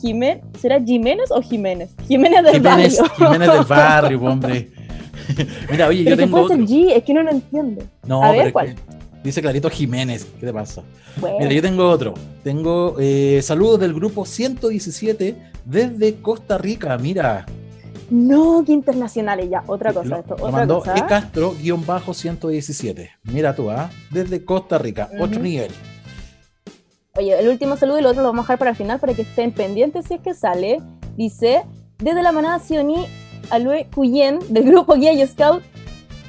Jiménez, 0.00 0.44
¿será 0.60 0.80
Jiménez 0.80 1.32
o 1.32 1.42
Jiménez? 1.42 1.90
Jiménez 2.06 2.44
del 2.44 2.60
barrio. 2.60 2.88
Jiménez 3.16 3.52
del 3.52 3.64
barrio, 3.68 4.20
hombre. 4.22 4.70
Mira, 5.70 5.88
oye, 5.88 6.04
yo 6.04 6.16
tengo. 6.16 6.46
Ser 6.46 6.60
G, 6.60 6.92
es 6.94 7.02
que 7.02 7.12
no 7.12 7.24
lo 7.24 7.30
entiendo. 7.32 7.82
No, 8.06 8.22
a 8.22 8.30
ver, 8.30 8.52
¿cuál? 8.52 8.76
Dice 9.24 9.42
clarito 9.42 9.68
Jiménez, 9.68 10.26
¿qué 10.38 10.46
te 10.46 10.52
pasa? 10.52 10.82
Mira, 11.40 11.52
yo 11.52 11.60
tengo 11.60 11.88
otro. 11.88 12.14
Tengo 12.44 12.96
eh, 13.00 13.40
saludos 13.42 13.80
del 13.80 13.92
grupo 13.92 14.24
117 14.24 15.36
desde 15.64 16.14
Costa 16.22 16.56
Rica. 16.56 16.96
Mira, 16.98 17.46
No, 18.10 18.64
que 18.64 18.72
internacionales, 18.72 19.48
ya, 19.48 19.62
otra 19.66 19.92
cosa. 19.92 20.08
Lo, 20.08 20.16
esto, 20.16 20.36
lo 20.36 20.44
otra 20.44 20.58
mandó 20.58 20.78
cosa. 20.80 20.96
E 20.96 21.06
Castro, 21.06 21.54
guion 21.60 21.86
bajo 21.86 22.12
117. 22.12 23.10
Mira 23.24 23.54
tú, 23.54 23.70
¿ah? 23.70 23.90
Desde 24.10 24.44
Costa 24.44 24.78
Rica, 24.78 25.08
otro 25.18 25.36
Ujú. 25.36 25.40
nivel. 25.40 25.70
Oye, 27.16 27.38
el 27.38 27.48
último 27.48 27.76
saludo 27.76 27.96
y 27.96 28.00
el 28.00 28.06
otro 28.06 28.22
lo 28.22 28.28
vamos 28.28 28.40
a 28.40 28.44
dejar 28.44 28.58
para 28.58 28.70
el 28.72 28.76
final 28.76 29.00
para 29.00 29.14
que 29.14 29.22
estén 29.22 29.52
pendientes 29.52 30.06
si 30.06 30.14
es 30.14 30.20
que 30.20 30.34
sale. 30.34 30.80
Dice, 31.16 31.62
desde 31.98 32.22
la 32.22 32.32
manada 32.32 32.58
Sioni 32.60 33.06
Alue 33.50 33.88
Cuyen 33.94 34.38
del 34.48 34.64
grupo 34.64 34.94
Guía 34.94 35.12
y 35.12 35.26
Scout 35.26 35.62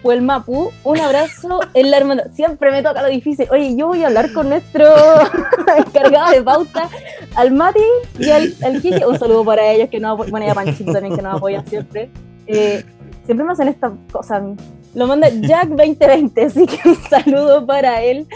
o 0.04 0.22
Mapu, 0.22 0.72
un 0.84 1.00
abrazo 1.00 1.60
en 1.74 1.92
la 1.92 1.98
hermandad. 1.98 2.32
Siempre 2.34 2.72
me 2.72 2.82
toca 2.82 3.02
lo 3.02 3.10
difícil. 3.10 3.48
Oye, 3.52 3.76
yo 3.76 3.88
voy 3.88 4.04
a 4.04 4.08
hablar 4.08 4.32
con 4.34 4.50
nuestro 4.50 4.86
encargado 5.78 6.32
de 6.32 6.42
pauta, 6.42 6.90
al 7.36 7.52
Mati 7.52 7.80
y 8.20 8.30
al, 8.30 8.54
al. 8.64 8.82
Un 9.08 9.20
saludo 9.20 9.46
para 9.46 9.72
ellos 9.72 9.90
que 9.90 10.00
no 10.00 10.18
bueno, 10.18 10.46
y 10.46 10.50
a 10.50 10.56
Panchito 10.56 10.92
también 10.92 11.16
que 11.16 11.22
nos 11.22 11.36
apoyan 11.36 11.66
siempre. 11.68 12.10
Eh, 12.48 12.84
siempre 13.26 13.46
me 13.46 13.52
hacen 13.52 13.68
esta 13.68 13.92
cosa 14.12 14.38
a 14.38 14.40
mí. 14.40 14.56
Lo 14.94 15.08
manda 15.08 15.30
Jack 15.30 15.70
2020, 15.70 16.46
así 16.46 16.66
que 16.66 16.90
un 16.90 16.96
saludo 17.10 17.66
para 17.66 18.02
él. 18.02 18.28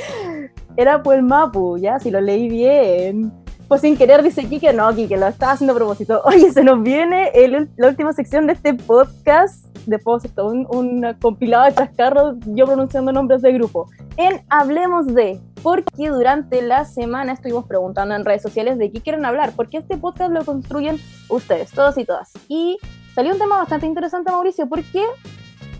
Era 0.78 1.02
por 1.02 1.16
el 1.16 1.24
Mapu, 1.24 1.78
ya, 1.78 2.00
si 2.00 2.12
lo 2.12 2.22
leí 2.22 2.48
bien. 2.50 3.32
Pues 3.68 3.82
sin 3.82 3.98
querer 3.98 4.22
dice 4.22 4.46
Kike, 4.46 4.74
no, 4.74 4.94
Kike, 4.94 5.18
lo 5.18 5.28
estaba 5.28 5.54
haciendo 5.54 5.74
a 5.74 5.76
propósito. 5.76 6.22
Oye, 6.26 6.52
se 6.52 6.64
nos 6.64 6.82
viene 6.84 7.30
el- 7.34 7.70
la 7.78 7.88
última 7.88 8.14
sección 8.14 8.46
de 8.46 8.54
este 8.54 8.74
podcast, 8.76 9.66
de 9.88 9.98
podcast, 9.98 10.38
un, 10.40 10.68
un 10.70 11.14
compilado 11.20 11.66
de 11.66 11.74
chascarros, 11.74 12.36
yo 12.46 12.66
pronunciando 12.66 13.12
nombres 13.12 13.42
de 13.42 13.52
grupo. 13.54 13.90
En 14.18 14.44
Hablemos 14.50 15.08
de, 15.08 15.40
porque 15.64 16.10
durante 16.10 16.62
la 16.62 16.86
semana 16.86 17.34
estuvimos 17.34 17.66
preguntando 17.66 18.14
en 18.16 18.24
redes 18.24 18.44
sociales 18.44 18.78
de 18.78 18.92
qué 18.92 19.02
quieren 19.02 19.26
hablar, 19.26 19.54
porque 19.56 19.78
este 19.78 19.98
podcast 19.98 20.32
lo 20.32 20.46
construyen 20.46 21.00
ustedes, 21.30 21.72
todos 21.72 21.98
y 21.98 22.06
todas. 22.06 22.32
Y 22.48 22.78
salió 23.16 23.34
un 23.34 23.40
tema 23.40 23.58
bastante 23.58 23.88
interesante, 23.88 24.32
Mauricio, 24.32 24.68
porque 24.70 25.04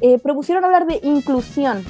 eh, 0.02 0.18
propusieron 0.20 0.66
hablar 0.66 0.88
de 0.88 1.00
inclusión. 1.04 1.84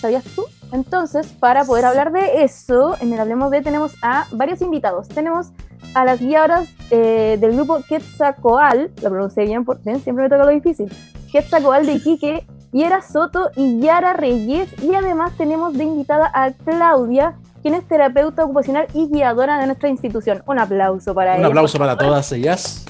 ¿Sabías 0.00 0.24
tú? 0.34 0.44
Entonces, 0.72 1.26
para 1.26 1.64
poder 1.64 1.84
hablar 1.84 2.12
de 2.12 2.44
eso, 2.44 2.96
en 3.00 3.12
el 3.12 3.20
Hablemos 3.20 3.50
de 3.50 3.60
tenemos 3.62 3.92
a 4.02 4.26
varios 4.32 4.60
invitados. 4.62 5.08
Tenemos 5.08 5.48
a 5.94 6.04
las 6.04 6.20
guiadoras 6.20 6.68
eh, 6.90 7.36
del 7.40 7.52
grupo 7.56 7.80
Quetzalcoatl, 7.88 9.02
lo 9.02 9.10
pronuncié 9.10 9.44
bien, 9.44 9.64
por, 9.64 9.82
¿ven? 9.82 10.00
siempre 10.00 10.24
me 10.24 10.30
toca 10.30 10.44
lo 10.44 10.50
difícil. 10.50 10.90
Quetzalcoatl 11.32 11.86
de 11.86 11.92
Iquique, 11.94 12.46
Yara 12.72 13.02
Soto 13.02 13.50
y 13.56 13.80
Yara 13.80 14.12
Reyes. 14.12 14.68
Y 14.82 14.94
además 14.94 15.32
tenemos 15.36 15.76
de 15.76 15.84
invitada 15.84 16.30
a 16.32 16.52
Claudia, 16.52 17.34
quien 17.62 17.74
es 17.74 17.86
terapeuta 17.88 18.44
ocupacional 18.44 18.86
y 18.94 19.08
guiadora 19.08 19.58
de 19.58 19.66
nuestra 19.66 19.88
institución. 19.88 20.42
Un 20.46 20.60
aplauso 20.60 21.14
para 21.14 21.32
Un 21.32 21.38
ella. 21.40 21.48
aplauso 21.48 21.78
para 21.78 21.96
todas 21.96 22.30
ellas. 22.32 22.84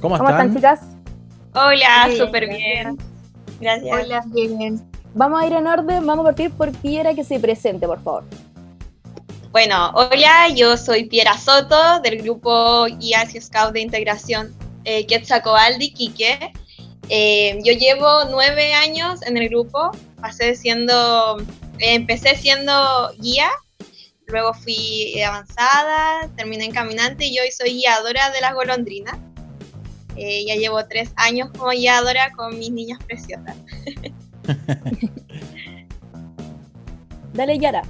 ¿Cómo, 0.00 0.18
¿Cómo 0.18 0.30
están, 0.30 0.48
están? 0.48 0.54
chicas? 0.56 0.80
Hola, 1.54 2.08
súper 2.18 2.48
bien. 2.48 2.98
Gracias. 3.60 4.04
Hola, 4.04 4.24
bien. 4.26 4.91
Vamos 5.14 5.42
a 5.42 5.46
ir 5.46 5.52
en 5.52 5.66
orden, 5.66 6.06
vamos 6.06 6.24
a 6.24 6.28
partir 6.28 6.50
por 6.50 6.72
Piera 6.72 7.14
que 7.14 7.24
se 7.24 7.38
presente, 7.38 7.86
por 7.86 8.02
favor. 8.02 8.24
Bueno, 9.50 9.90
hola, 9.94 10.48
yo 10.48 10.78
soy 10.78 11.04
Piera 11.04 11.36
Soto 11.36 12.00
del 12.00 12.22
grupo 12.22 12.86
Guías 12.98 13.34
y 13.34 13.40
Scout 13.40 13.74
de 13.74 13.82
Integración 13.82 14.54
eh, 14.84 15.06
Quetzalcoatl 15.06 15.78
de 15.78 15.84
Iquique. 15.84 16.52
Eh, 17.10 17.58
yo 17.62 17.74
llevo 17.74 18.24
nueve 18.30 18.72
años 18.72 19.20
en 19.26 19.36
el 19.36 19.50
grupo, 19.50 19.90
pasé 20.20 20.54
siendo, 20.54 21.38
eh, 21.78 21.94
empecé 21.94 22.34
siendo 22.36 23.12
guía, 23.18 23.50
luego 24.26 24.54
fui 24.54 25.20
avanzada, 25.20 26.30
terminé 26.36 26.64
en 26.64 26.72
caminante 26.72 27.26
y 27.26 27.38
hoy 27.38 27.50
soy 27.52 27.74
guiadora 27.74 28.30
de 28.30 28.40
las 28.40 28.54
golondrinas. 28.54 29.18
Eh, 30.16 30.44
ya 30.46 30.56
llevo 30.56 30.86
tres 30.86 31.10
años 31.16 31.50
como 31.56 31.70
guiadora 31.70 32.32
con 32.32 32.58
mis 32.58 32.70
niñas 32.70 32.98
preciosas. 33.04 33.56
Dale, 37.34 37.58
Yara. 37.58 37.82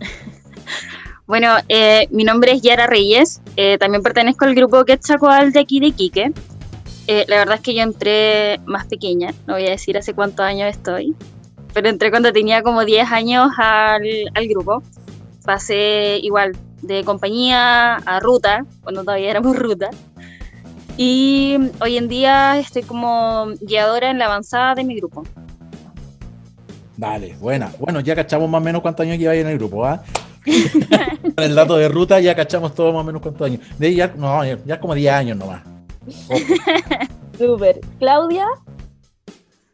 Bueno, 1.26 1.54
eh, 1.68 2.08
mi 2.10 2.24
nombre 2.24 2.50
es 2.50 2.60
Yara 2.60 2.88
Reyes, 2.88 3.40
eh, 3.54 3.78
también 3.78 4.02
pertenezco 4.02 4.46
al 4.46 4.56
grupo 4.56 4.84
Quetzalcoatl 4.84 5.52
de 5.52 5.60
aquí 5.60 5.78
de 5.78 5.86
Iquique. 5.86 6.32
Eh, 7.06 7.24
la 7.28 7.36
verdad 7.36 7.54
es 7.54 7.60
que 7.60 7.72
yo 7.72 7.82
entré 7.82 8.58
más 8.66 8.88
pequeña, 8.88 9.32
no 9.46 9.54
voy 9.54 9.64
a 9.64 9.70
decir 9.70 9.96
hace 9.96 10.12
cuántos 10.12 10.44
años 10.44 10.68
estoy, 10.68 11.14
pero 11.72 11.88
entré 11.88 12.10
cuando 12.10 12.32
tenía 12.32 12.64
como 12.64 12.84
10 12.84 13.12
años 13.12 13.48
al, 13.58 14.02
al 14.34 14.48
grupo. 14.48 14.82
Pasé 15.44 16.18
igual 16.20 16.56
de 16.82 17.04
compañía 17.04 17.94
a 17.94 18.18
ruta, 18.18 18.66
cuando 18.82 19.04
todavía 19.04 19.30
éramos 19.30 19.56
ruta. 19.56 19.90
Y 20.96 21.58
hoy 21.80 21.96
en 21.96 22.08
día 22.08 22.58
estoy 22.58 22.82
como 22.82 23.52
guiadora 23.60 24.10
en 24.10 24.18
la 24.18 24.26
avanzada 24.26 24.74
de 24.74 24.82
mi 24.82 24.96
grupo. 24.96 25.22
Dale, 27.00 27.34
buena. 27.40 27.72
Bueno, 27.78 28.00
ya 28.00 28.14
cachamos 28.14 28.50
más 28.50 28.60
o 28.60 28.64
menos 28.64 28.82
cuántos 28.82 29.04
años 29.06 29.16
lleváis 29.16 29.40
en 29.40 29.48
el 29.48 29.56
grupo, 29.56 29.86
¿ah? 29.86 30.02
Con 30.44 31.44
el 31.44 31.54
dato 31.54 31.78
de 31.78 31.88
ruta 31.88 32.20
ya 32.20 32.36
cachamos 32.36 32.74
todo 32.74 32.92
más 32.92 33.00
o 33.00 33.04
menos 33.04 33.22
cuántos 33.22 33.46
años. 33.46 33.60
De 33.78 33.86
ahí 33.86 33.94
ya, 33.94 34.12
no, 34.14 34.44
ya, 34.44 34.58
ya 34.66 34.78
como 34.78 34.94
10 34.94 35.10
años 35.14 35.38
nomás. 35.38 35.62
Ojo. 36.28 36.44
Súper. 37.38 37.80
Claudia, 37.98 38.46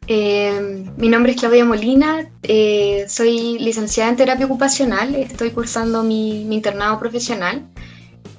Eh, 0.07 0.85
mi 0.97 1.09
nombre 1.09 1.33
es 1.33 1.39
Claudia 1.41 1.65
Molina, 1.65 2.31
eh, 2.45 3.07
soy 3.09 3.59
licenciada 3.59 4.09
en 4.09 4.17
terapia 4.17 4.47
ocupacional, 4.47 5.17
estoy 5.17 5.51
cursando 5.51 6.05
mi, 6.05 6.45
mi 6.45 6.55
internado 6.55 7.01
profesional. 7.01 7.67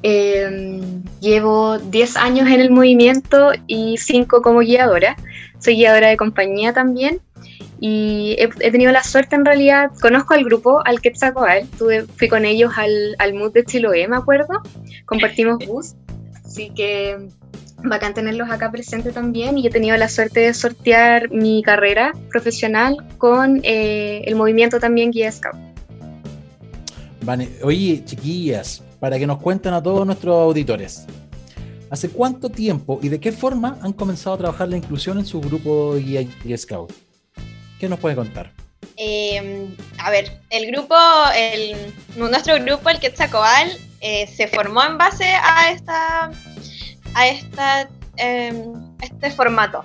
Eh, 0.02 0.80
llevo 1.20 1.78
10 1.78 2.16
años 2.16 2.48
en 2.48 2.62
el 2.62 2.72
movimiento 2.72 3.52
y 3.68 3.98
5 3.98 4.42
como 4.42 4.60
guiadora. 4.60 5.18
Soy 5.60 5.76
guiadora 5.76 6.08
de 6.08 6.16
compañía 6.16 6.72
también 6.72 7.20
y 7.80 8.36
he, 8.40 8.50
he 8.60 8.72
tenido 8.72 8.92
la 8.92 9.04
suerte 9.04 9.36
en 9.36 9.46
realidad, 9.46 9.92
conozco 10.02 10.34
al 10.34 10.44
grupo, 10.44 10.82
al 10.86 11.02
Quetzalcoatl, 11.02 11.68
tuve, 11.78 12.04
fui 12.04 12.28
con 12.28 12.46
ellos 12.46 12.72
al, 12.76 13.16
al 13.20 13.34
MUT 13.34 13.54
de 13.54 13.66
Chiloé, 13.66 14.08
me 14.08 14.18
acuerdo, 14.18 14.62
compartimos 15.06 15.58
bus, 15.68 15.96
así 16.46 16.72
que 16.72 17.18
bacán 17.84 18.14
tenerlos 18.14 18.50
acá 18.50 18.72
presentes 18.72 19.14
también 19.14 19.58
y 19.58 19.68
he 19.68 19.70
tenido 19.70 19.96
la 19.98 20.10
suerte 20.10 20.42
de 20.42 20.54
sortear 20.54 21.30
mi 21.32 21.62
carrera 21.62 22.14
profesional 22.30 22.98
con 23.18 23.60
eh, 23.64 24.24
el 24.26 24.36
movimiento 24.36 24.80
también 24.80 25.12
Guía 25.12 25.32
Scout. 25.32 25.56
Vale. 27.22 27.50
Oye, 27.62 28.04
chiquillas, 28.06 28.84
para 29.00 29.20
que 29.20 29.28
nos 29.28 29.40
cuenten 29.40 29.74
a 29.74 29.84
todos 29.84 30.06
nuestros 30.06 30.36
auditores, 30.36 31.06
¿hace 31.90 32.10
cuánto 32.10 32.50
tiempo 32.50 33.00
y 33.02 33.10
de 33.10 33.20
qué 33.20 33.32
forma 33.32 33.78
han 33.82 33.94
comenzado 33.94 34.36
a 34.36 34.38
trabajar 34.40 34.70
la 34.70 34.78
inclusión 34.78 35.20
en 35.20 35.26
su 35.26 35.42
grupo 35.42 35.96
guía 35.96 36.22
y 36.22 36.58
scout? 36.58 36.92
¿Qué 37.80 37.88
nos 37.90 38.00
puede 38.00 38.16
contar? 38.16 38.52
Eh, 38.98 39.68
a 40.00 40.10
ver, 40.10 40.40
el 40.50 40.68
grupo, 40.72 40.96
el, 41.36 41.76
nuestro 42.16 42.56
grupo, 42.64 42.90
el 42.90 43.00
Quetzalcoatl, 43.00 43.70
eh, 44.02 44.28
se 44.28 44.48
formó 44.48 44.84
en 44.84 44.98
base 44.98 45.26
a 45.26 45.72
esta, 45.72 46.32
a 47.14 47.28
esta, 47.28 47.90
eh, 48.18 48.64
este 49.02 49.32
formato. 49.32 49.84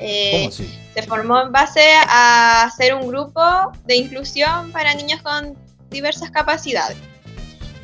Eh, 0.00 0.32
¿Cómo 0.32 0.48
así? 0.48 0.80
se 0.94 1.02
formó 1.02 1.40
en 1.40 1.52
base 1.52 1.92
a 2.08 2.64
hacer 2.64 2.94
un 2.94 3.08
grupo 3.08 3.42
de 3.84 3.96
inclusión 3.96 4.70
para 4.72 4.94
niños 4.94 5.20
con 5.22 5.56
diversas 5.90 6.30
capacidades. 6.30 6.96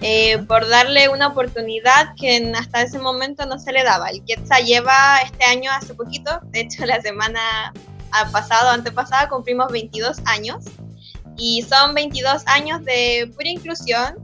eh, 0.02 0.38
por 0.48 0.66
darle 0.66 1.10
una 1.10 1.26
oportunidad 1.26 2.14
que 2.18 2.52
hasta 2.56 2.80
ese 2.82 2.98
momento 2.98 3.44
no 3.44 3.58
se 3.58 3.70
le 3.70 3.84
daba. 3.84 4.08
El 4.08 4.24
Quetzal 4.24 4.64
lleva 4.64 5.18
este 5.18 5.44
año 5.44 5.70
hace 5.70 5.92
poquito, 5.94 6.40
de 6.44 6.60
hecho 6.60 6.86
la 6.86 7.02
semana 7.02 7.72
pasado, 8.32 8.70
antepasada, 8.70 9.28
cumplimos 9.28 9.70
22 9.72 10.18
años 10.24 10.64
y 11.36 11.62
son 11.62 11.94
22 11.94 12.42
años 12.46 12.84
de 12.84 13.30
pura 13.34 13.48
inclusión, 13.48 14.14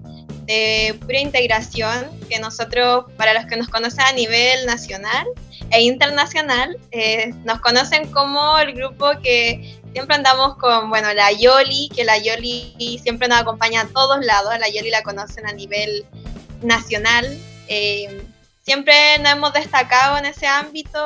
de 0.47 0.97
pura 1.01 1.19
integración, 1.19 2.11
que 2.29 2.39
nosotros, 2.39 3.07
para 3.17 3.35
los 3.35 3.47
que 3.47 3.57
nos 3.57 3.69
conocen 3.69 4.03
a 4.03 4.13
nivel 4.13 4.67
nacional 4.67 5.27
e 5.71 5.83
internacional, 5.83 6.77
eh, 6.93 7.33
nos 7.45 7.61
conocen 7.61 8.11
como 8.13 8.59
el 8.59 8.75
grupo 8.75 9.11
que 9.23 9.81
siempre 9.93 10.17
andamos 10.17 10.57
con, 10.59 10.91
bueno, 10.91 11.13
la 11.15 11.33
Yoli, 11.33 11.89
que 11.95 12.05
la 12.05 12.19
Yoli 12.19 13.01
siempre 13.03 13.29
nos 13.29 13.41
acompaña 13.41 13.83
a 13.83 13.89
todos 13.89 14.25
lados, 14.25 14.53
la 14.59 14.69
Yoli 14.69 14.91
la 14.91 15.03
conocen 15.03 15.47
a 15.47 15.53
nivel 15.53 16.05
nacional. 16.63 17.27
eh, 17.69 18.23
siempre 18.67 18.95
nos 19.23 19.33
hemos 19.33 19.53
destacado 19.53 20.19
en 20.19 20.27
ese 20.27 20.47
ámbito 20.47 20.99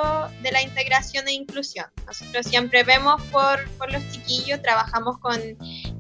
de 0.42 0.50
la 0.50 0.62
integración 0.62 1.28
e 1.28 1.32
inclusión. 1.32 1.86
Nosotros 2.06 2.46
siempre 2.46 2.84
vemos 2.84 3.22
por, 3.24 3.60
los 3.92 4.02
chiquillos, 4.10 4.62
trabajamos 4.62 5.18
con 5.18 5.38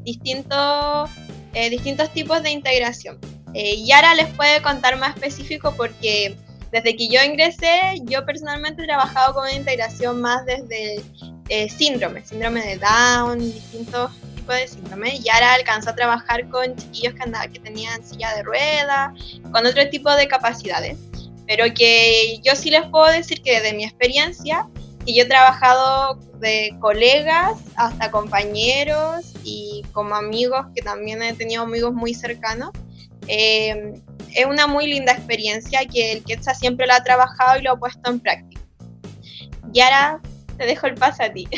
distintos, 0.02 1.10
eh, 1.52 1.68
distintos 1.68 2.10
tipos 2.14 2.42
de 2.42 2.50
integración. 2.50 3.18
Eh, 3.52 3.84
Yara 3.84 4.14
les 4.14 4.28
puede 4.34 4.62
contar 4.62 4.96
más 4.96 5.14
específico 5.16 5.74
porque 5.76 6.34
desde 6.72 6.96
que 6.96 7.08
yo 7.08 7.22
ingresé, 7.22 8.00
yo 8.04 8.24
personalmente 8.24 8.82
he 8.82 8.86
trabajado 8.86 9.34
con 9.34 9.50
integración 9.50 10.18
más 10.20 10.46
desde 10.46 11.02
eh, 11.50 11.68
síndrome, 11.68 12.24
síndrome 12.24 12.62
de 12.62 12.78
Down, 12.78 13.38
distintos 13.38 14.12
tipos 14.34 14.54
de 14.54 14.66
síndrome. 14.66 15.18
Yara 15.18 15.52
alcanzó 15.52 15.90
a 15.90 15.94
trabajar 15.94 16.48
con 16.48 16.74
chiquillos 16.74 17.12
que, 17.14 17.22
andaban, 17.22 17.52
que 17.52 17.58
tenían 17.58 18.02
silla 18.02 18.34
de 18.34 18.44
ruedas, 18.44 19.12
con 19.52 19.66
otro 19.66 19.86
tipo 19.90 20.10
de 20.14 20.26
capacidades. 20.26 20.96
Pero 21.50 21.74
que 21.74 22.38
yo 22.44 22.54
sí 22.54 22.70
les 22.70 22.86
puedo 22.86 23.06
decir 23.06 23.42
que 23.42 23.60
desde 23.60 23.74
mi 23.74 23.82
experiencia, 23.82 24.68
que 25.04 25.12
yo 25.12 25.24
he 25.24 25.26
trabajado 25.26 26.14
de 26.38 26.76
colegas 26.78 27.58
hasta 27.74 28.12
compañeros 28.12 29.34
y 29.42 29.84
como 29.90 30.14
amigos, 30.14 30.66
que 30.76 30.80
también 30.80 31.20
he 31.24 31.32
tenido 31.32 31.64
amigos 31.64 31.92
muy 31.92 32.14
cercanos, 32.14 32.70
eh, 33.26 33.94
es 34.32 34.46
una 34.46 34.68
muy 34.68 34.86
linda 34.86 35.12
experiencia 35.12 35.80
que 35.92 36.12
el 36.12 36.22
Quetzal 36.22 36.54
siempre 36.54 36.86
lo 36.86 36.92
ha 36.92 37.02
trabajado 37.02 37.58
y 37.58 37.62
lo 37.62 37.72
ha 37.72 37.76
puesto 37.76 38.08
en 38.08 38.20
práctica. 38.20 38.62
Yara, 39.72 40.20
te 40.56 40.66
dejo 40.66 40.86
el 40.86 40.94
paso 40.94 41.24
a 41.24 41.32
ti. 41.32 41.48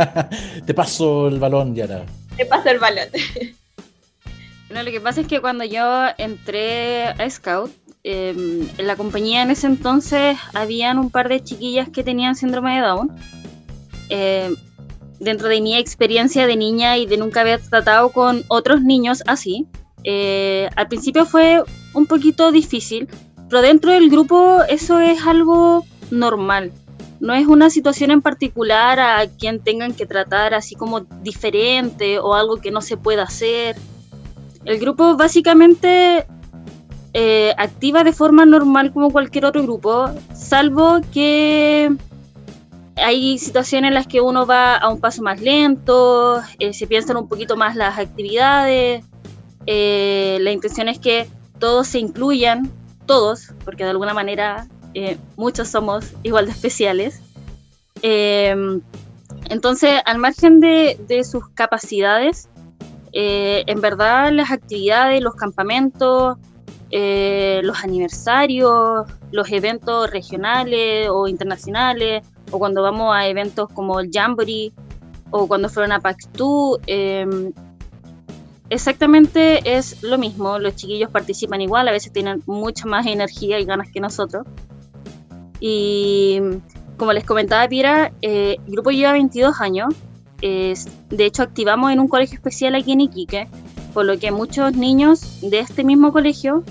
te 0.66 0.74
paso 0.74 1.28
el 1.28 1.38
balón, 1.38 1.72
Yara. 1.76 2.04
Te 2.36 2.46
paso 2.46 2.68
el 2.70 2.80
balón. 2.80 3.10
No, 4.70 4.82
lo 4.82 4.90
que 4.90 5.00
pasa 5.00 5.20
es 5.20 5.28
que 5.28 5.40
cuando 5.40 5.62
yo 5.62 6.08
entré 6.18 7.04
a 7.06 7.30
Scout, 7.30 7.70
em, 8.08 8.68
en 8.78 8.86
la 8.86 8.94
compañía 8.94 9.42
en 9.42 9.50
ese 9.50 9.66
entonces 9.66 10.38
habían 10.54 10.98
un 10.98 11.10
par 11.10 11.28
de 11.28 11.42
chiquillas 11.42 11.88
que 11.88 12.04
tenían 12.04 12.36
síndrome 12.36 12.76
de 12.76 12.80
Down. 12.82 13.12
Em, 14.10 14.54
dentro 15.18 15.48
de 15.48 15.60
mi 15.60 15.76
experiencia 15.76 16.46
de 16.46 16.56
niña 16.56 16.98
y 16.98 17.06
de 17.06 17.16
nunca 17.16 17.40
haber 17.40 17.60
tratado 17.60 18.10
con 18.10 18.44
otros 18.46 18.82
niños 18.82 19.24
así, 19.26 19.66
eh, 20.04 20.68
al 20.76 20.86
principio 20.86 21.26
fue 21.26 21.64
un 21.94 22.06
poquito 22.06 22.52
difícil, 22.52 23.08
pero 23.48 23.60
dentro 23.60 23.90
del 23.90 24.08
grupo 24.08 24.62
eso 24.68 25.00
es 25.00 25.26
algo 25.26 25.84
normal. 26.12 26.72
No 27.18 27.34
es 27.34 27.48
una 27.48 27.70
situación 27.70 28.12
en 28.12 28.22
particular 28.22 29.00
a 29.00 29.26
quien 29.26 29.58
tengan 29.58 29.94
que 29.94 30.06
tratar 30.06 30.54
así 30.54 30.76
como 30.76 31.00
diferente 31.00 32.20
o 32.20 32.34
algo 32.34 32.58
que 32.58 32.70
no 32.70 32.82
se 32.82 32.96
pueda 32.96 33.24
hacer 33.24 33.74
el 34.66 34.78
grupo 34.80 35.16
básicamente 35.16 36.26
eh, 37.18 37.54
activa 37.56 38.04
de 38.04 38.12
forma 38.12 38.44
normal 38.44 38.92
como 38.92 39.10
cualquier 39.10 39.46
otro 39.46 39.62
grupo, 39.62 40.10
salvo 40.34 41.00
que 41.14 41.90
hay 42.96 43.38
situaciones 43.38 43.88
en 43.88 43.94
las 43.94 44.06
que 44.06 44.20
uno 44.20 44.44
va 44.44 44.76
a 44.76 44.90
un 44.90 45.00
paso 45.00 45.22
más 45.22 45.40
lento, 45.40 46.42
eh, 46.58 46.74
se 46.74 46.86
piensan 46.86 47.16
un 47.16 47.26
poquito 47.26 47.56
más 47.56 47.74
las 47.74 47.98
actividades, 47.98 49.02
eh, 49.64 50.36
la 50.42 50.52
intención 50.52 50.90
es 50.90 50.98
que 50.98 51.26
todos 51.58 51.86
se 51.86 52.00
incluyan, 52.00 52.70
todos, 53.06 53.54
porque 53.64 53.84
de 53.84 53.90
alguna 53.92 54.12
manera 54.12 54.68
muchos 55.36 55.68
somos 55.68 56.12
igual 56.22 56.44
de 56.44 56.52
especiales. 56.52 57.22
entonces, 59.48 60.02
al 60.04 60.18
margen 60.18 60.60
de 60.60 61.24
sus 61.24 61.48
capacidades, 61.48 62.50
en 63.12 63.80
verdad 63.80 64.32
las 64.32 64.50
actividades, 64.50 65.22
los 65.22 65.34
campamentos, 65.34 66.36
eh, 66.90 67.60
los 67.62 67.82
aniversarios, 67.82 69.06
los 69.32 69.50
eventos 69.52 70.10
regionales 70.10 71.08
o 71.10 71.28
internacionales, 71.28 72.22
o 72.50 72.58
cuando 72.58 72.82
vamos 72.82 73.14
a 73.14 73.26
eventos 73.26 73.68
como 73.72 74.00
el 74.00 74.10
Jamboree, 74.12 74.72
o 75.30 75.48
cuando 75.48 75.68
fueron 75.68 75.92
a 75.92 76.00
PAX2, 76.00 76.80
em, 76.86 77.52
exactamente 78.70 79.76
es 79.76 80.02
lo 80.02 80.18
mismo. 80.18 80.58
Los 80.58 80.76
chiquillos 80.76 81.10
participan 81.10 81.60
igual, 81.60 81.88
a 81.88 81.92
veces 81.92 82.12
tienen 82.12 82.42
mucha 82.46 82.86
más 82.86 83.06
energía 83.06 83.58
y 83.58 83.64
ganas 83.64 83.90
que 83.90 84.00
nosotros. 84.00 84.46
Y 85.58 86.40
como 86.96 87.12
les 87.12 87.24
comentaba 87.24 87.66
Pira, 87.68 88.12
eh, 88.22 88.56
el 88.66 88.72
grupo 88.72 88.90
lleva 88.90 89.12
22 89.12 89.60
años 89.60 89.94
de 90.40 91.24
hecho, 91.24 91.42
activamos 91.42 91.92
en 91.92 92.00
un 92.00 92.08
colegio 92.08 92.36
especial 92.36 92.74
aquí 92.74 92.92
en 92.92 93.00
Iquique, 93.00 93.48
por 93.96 94.04
lo 94.04 94.18
que 94.18 94.30
muchos 94.30 94.76
niños 94.76 95.40
de 95.40 95.58
este 95.58 95.82
mismo 95.82 96.12
colegio 96.12 96.62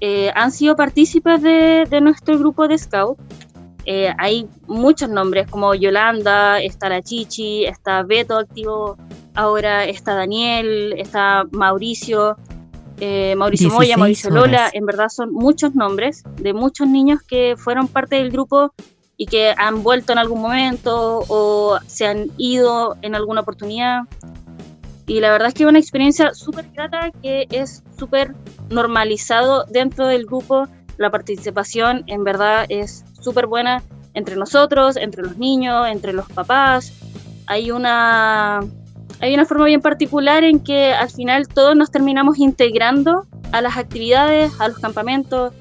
eh, 0.00 0.32
han 0.34 0.50
sido 0.50 0.74
partícipes 0.74 1.42
de, 1.42 2.00
nuestro 2.00 2.38
grupo 2.38 2.66
de 2.66 2.78
Scout. 2.78 3.18
Eh, 3.84 4.10
hay 4.16 4.48
muchos 4.66 5.10
nombres 5.10 5.46
como 5.50 5.74
Yolanda, 5.74 6.62
está 6.62 6.88
la 6.88 7.02
Chichi, 7.02 7.66
está 7.66 8.04
Beto 8.04 8.38
activo 8.38 8.96
ahora, 9.34 9.84
está 9.84 10.14
Daniel, 10.14 10.94
está 10.96 11.44
Mauricio, 11.50 12.38
eh, 13.00 13.34
Mauricio 13.36 13.68
Moya, 13.68 13.98
Mauricio 13.98 14.30
Lola, 14.30 14.70
en 14.72 14.86
verdad 14.86 15.10
son 15.10 15.30
muchos 15.30 15.74
nombres 15.74 16.22
de 16.40 16.54
muchos 16.54 16.88
niños 16.88 17.20
que 17.20 17.54
fueron 17.58 17.86
parte 17.86 18.16
del 18.16 18.30
grupo 18.30 18.72
y 19.18 19.26
que 19.26 19.52
han 19.58 19.82
vuelto 19.82 20.12
en 20.12 20.18
algún 20.18 20.40
momento 20.40 21.22
o 21.28 21.78
se 21.86 22.06
han 22.06 22.30
ido 22.38 22.96
en 23.02 23.14
alguna 23.14 23.42
oportunidad. 23.42 24.04
Y 25.12 25.20
la 25.20 25.30
verdad 25.30 25.48
es 25.48 25.54
que 25.54 25.64
es 25.64 25.68
una 25.68 25.78
experiencia 25.78 26.32
súper 26.32 26.70
grata 26.72 27.10
que 27.22 27.46
es 27.50 27.82
súper 27.98 28.34
normalizado 28.70 29.66
dentro 29.68 30.06
del 30.06 30.24
grupo. 30.24 30.68
La 30.96 31.10
participación 31.10 32.04
en 32.06 32.24
verdad 32.24 32.64
es 32.70 33.04
súper 33.20 33.46
buena 33.46 33.82
entre 34.14 34.36
nosotros, 34.36 34.96
entre 34.96 35.22
los 35.22 35.36
niños, 35.36 35.86
entre 35.86 36.14
los 36.14 36.26
papás. 36.30 36.94
Hay 37.44 37.70
una, 37.70 38.60
hay 39.20 39.34
una 39.34 39.44
forma 39.44 39.66
bien 39.66 39.82
particular 39.82 40.44
en 40.44 40.60
que 40.60 40.94
al 40.94 41.10
final 41.10 41.46
todos 41.46 41.76
nos 41.76 41.90
terminamos 41.90 42.38
integrando 42.38 43.26
a 43.52 43.60
las 43.60 43.76
actividades, 43.76 44.58
a 44.62 44.68
los 44.68 44.78
campamentos, 44.78 45.52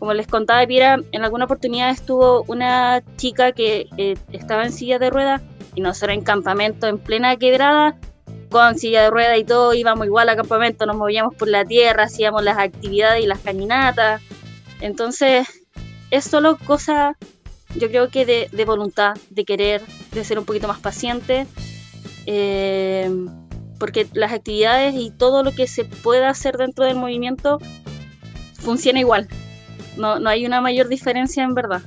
como 0.00 0.14
les 0.14 0.26
contaba 0.26 0.66
Piera, 0.66 0.98
en 1.12 1.22
alguna 1.22 1.44
oportunidad 1.44 1.90
estuvo 1.90 2.42
una 2.48 3.04
chica 3.16 3.52
que 3.52 3.86
eh, 3.98 4.16
estaba 4.32 4.64
en 4.64 4.72
silla 4.72 4.98
de 4.98 5.10
ruedas 5.10 5.42
y 5.76 5.80
nosotros 5.80 6.16
en 6.16 6.24
campamento 6.24 6.88
en 6.88 6.98
plena 6.98 7.36
quebrada, 7.36 7.96
con 8.56 8.78
silla 8.78 9.02
de 9.02 9.10
ruedas 9.10 9.38
y 9.38 9.44
todo, 9.44 9.74
íbamos 9.74 10.06
igual 10.06 10.28
a 10.28 10.36
campamento, 10.36 10.86
nos 10.86 10.96
movíamos 10.96 11.34
por 11.34 11.48
la 11.48 11.64
tierra, 11.64 12.04
hacíamos 12.04 12.42
las 12.42 12.58
actividades 12.58 13.22
y 13.22 13.26
las 13.26 13.40
caminatas. 13.40 14.22
Entonces, 14.80 15.46
es 16.10 16.24
solo 16.24 16.56
cosa, 16.56 17.16
yo 17.74 17.88
creo 17.88 18.08
que 18.08 18.24
de, 18.24 18.64
voluntad, 18.64 19.14
de 19.30 19.44
querer, 19.44 19.82
de 20.12 20.24
ser 20.24 20.38
un 20.38 20.44
poquito 20.44 20.68
más 20.68 20.80
paciente. 20.80 21.46
Eh, 22.26 23.10
porque 23.78 24.06
las 24.14 24.32
actividades 24.32 24.94
y 24.96 25.10
todo 25.10 25.42
lo 25.42 25.52
que 25.52 25.66
se 25.66 25.84
pueda 25.84 26.30
hacer 26.30 26.56
dentro 26.56 26.86
del 26.86 26.96
movimiento 26.96 27.58
funciona 28.54 29.00
igual. 29.00 29.28
No, 29.98 30.18
no 30.18 30.30
hay 30.30 30.46
una 30.46 30.62
mayor 30.62 30.88
diferencia 30.88 31.44
en 31.44 31.54
verdad. 31.54 31.82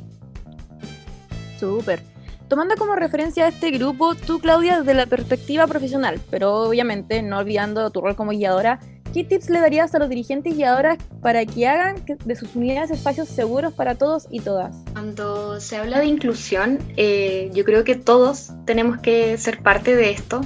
Súper. 1.60 2.09
Tomando 2.50 2.76
como 2.78 2.96
referencia 2.96 3.46
a 3.46 3.50
este 3.50 3.70
grupo, 3.70 4.16
tú, 4.16 4.40
Claudia, 4.40 4.80
desde 4.80 4.96
la 4.96 5.06
perspectiva 5.06 5.68
profesional, 5.68 6.20
pero 6.32 6.56
obviamente 6.56 7.22
no 7.22 7.38
olvidando 7.38 7.88
tu 7.92 8.02
rol 8.02 8.16
como 8.16 8.32
guiadora, 8.32 8.80
¿qué 9.14 9.24
tips 9.24 9.52
le 9.52 9.60
darías 9.60 9.94
a 9.94 10.00
los 10.00 10.10
dirigentes 10.10 10.54
y 10.54 10.56
guiadoras 10.56 10.98
para 11.22 11.46
que 11.46 11.68
hagan 11.68 11.98
de 12.08 12.36
sus 12.36 12.56
unidades 12.56 12.90
espacios 12.90 13.30
seguros 13.30 13.72
para 13.74 13.94
todos 13.94 14.26
y 14.32 14.40
todas? 14.40 14.76
Cuando 14.94 15.60
se 15.60 15.78
habla 15.78 16.00
de 16.00 16.08
inclusión, 16.08 16.80
eh, 16.98 17.52
yo 17.54 17.64
creo 17.66 17.84
que 17.84 17.94
todos 17.94 18.50
tenemos 18.66 18.98
que 18.98 19.38
ser 19.38 19.62
parte 19.62 19.96
de 19.96 20.10
esto. 20.10 20.42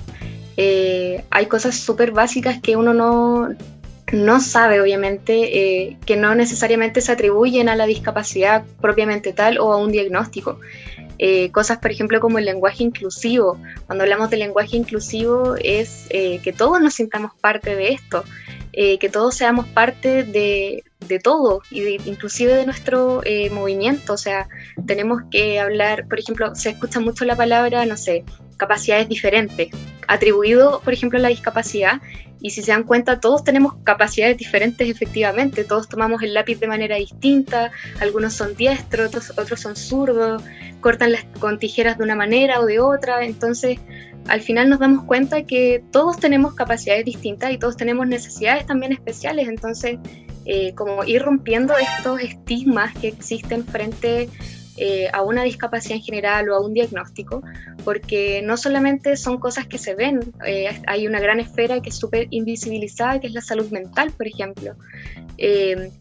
Eh, 0.57 1.23
hay 1.29 1.45
cosas 1.45 1.75
súper 1.75 2.11
básicas 2.11 2.59
que 2.59 2.75
uno 2.75 2.93
no, 2.93 3.47
no 4.11 4.41
sabe, 4.41 4.81
obviamente, 4.81 5.87
eh, 5.87 5.97
que 6.05 6.17
no 6.17 6.35
necesariamente 6.35 6.99
se 6.99 7.13
atribuyen 7.13 7.69
a 7.69 7.77
la 7.77 7.85
discapacidad 7.85 8.65
propiamente 8.81 9.31
tal 9.31 9.57
o 9.57 9.71
a 9.71 9.77
un 9.77 9.93
diagnóstico. 9.93 10.59
Eh, 11.19 11.51
cosas, 11.51 11.77
por 11.77 11.91
ejemplo, 11.91 12.19
como 12.19 12.39
el 12.39 12.45
lenguaje 12.45 12.83
inclusivo. 12.83 13.59
Cuando 13.85 14.03
hablamos 14.03 14.29
de 14.29 14.37
lenguaje 14.37 14.77
inclusivo 14.77 15.55
es 15.63 16.07
eh, 16.09 16.39
que 16.43 16.53
todos 16.53 16.81
nos 16.81 16.95
sintamos 16.95 17.31
parte 17.39 17.75
de 17.75 17.89
esto, 17.89 18.23
que 18.73 19.09
todos 19.11 19.35
seamos 19.35 19.67
parte 19.67 20.23
de, 20.23 20.83
de 21.07 21.19
todo, 21.19 21.61
y 21.69 22.01
inclusive 22.09 22.55
de 22.55 22.65
nuestro 22.65 23.21
movimiento. 23.51 24.13
O 24.13 24.17
sea, 24.17 24.47
tenemos 24.87 25.21
que 25.29 25.59
hablar, 25.59 26.07
por 26.07 26.19
ejemplo, 26.19 26.55
se 26.55 26.71
escucha 26.71 26.99
mucho 26.99 27.23
la 27.23 27.35
palabra, 27.35 27.85
no 27.85 27.97
sé, 27.97 28.25
capacidades 28.57 29.07
diferentes, 29.09 29.69
atribuido, 30.07 30.81
por 30.83 30.93
ejemplo, 30.93 31.19
a 31.19 31.21
la 31.21 31.27
discapacidad, 31.29 32.01
y 32.43 32.51
si 32.51 32.61
se 32.61 32.71
dan 32.71 32.83
cuenta, 32.83 33.21
todos 33.21 33.43
tenemos 33.43 33.73
capacidades 33.83 34.37
diferentes 34.37 34.87
efectivamente, 34.87 35.63
todos 35.63 35.87
tomamos 35.87 36.21
el 36.21 36.33
lápiz 36.33 36.59
de 36.59 36.67
manera 36.67 36.97
distinta, 36.97 37.71
algunos 38.01 38.33
son 38.33 38.53
diestros, 38.55 39.07
otros, 39.07 39.33
otros 39.39 39.61
son 39.61 39.75
zurdos, 39.77 40.43
cortan 40.81 41.13
las 41.13 41.23
con 41.39 41.57
tijeras 41.57 41.97
de 41.97 42.03
una 42.03 42.15
manera 42.15 42.59
o 42.59 42.65
de 42.65 42.81
otra, 42.81 43.25
entonces 43.25 43.79
al 44.27 44.41
final 44.41 44.69
nos 44.69 44.79
damos 44.79 45.05
cuenta 45.05 45.43
que 45.43 45.83
todos 45.91 46.17
tenemos 46.17 46.53
capacidades 46.53 47.05
distintas 47.05 47.51
y 47.51 47.57
todos 47.57 47.77
tenemos 47.77 48.07
necesidades 48.07 48.65
también 48.65 48.91
especiales, 48.91 49.47
entonces 49.47 49.97
eh, 50.45 50.73
como 50.75 51.05
ir 51.05 51.21
rompiendo 51.21 51.73
estos 51.77 52.19
estigmas 52.19 52.93
que 52.97 53.07
existen 53.07 53.65
frente 53.65 54.29
eh, 54.77 55.09
a 55.13 55.21
una 55.21 55.43
discapacidad 55.43 55.97
en 55.97 56.03
general 56.03 56.49
o 56.49 56.55
a 56.55 56.61
un 56.61 56.73
diagnóstico, 56.73 57.43
porque 57.83 58.41
no 58.43 58.57
solamente 58.57 59.15
son 59.17 59.37
cosas 59.37 59.67
que 59.67 59.77
se 59.77 59.95
ven, 59.95 60.33
eh, 60.45 60.81
hay 60.87 61.07
una 61.07 61.19
gran 61.19 61.39
esfera 61.39 61.81
que 61.81 61.89
es 61.89 61.95
súper 61.95 62.27
invisibilizada, 62.31 63.19
que 63.19 63.27
es 63.27 63.33
la 63.33 63.41
salud 63.41 63.69
mental, 63.71 64.11
por 64.11 64.27
ejemplo. 64.27 64.75
Eh, 65.37 65.91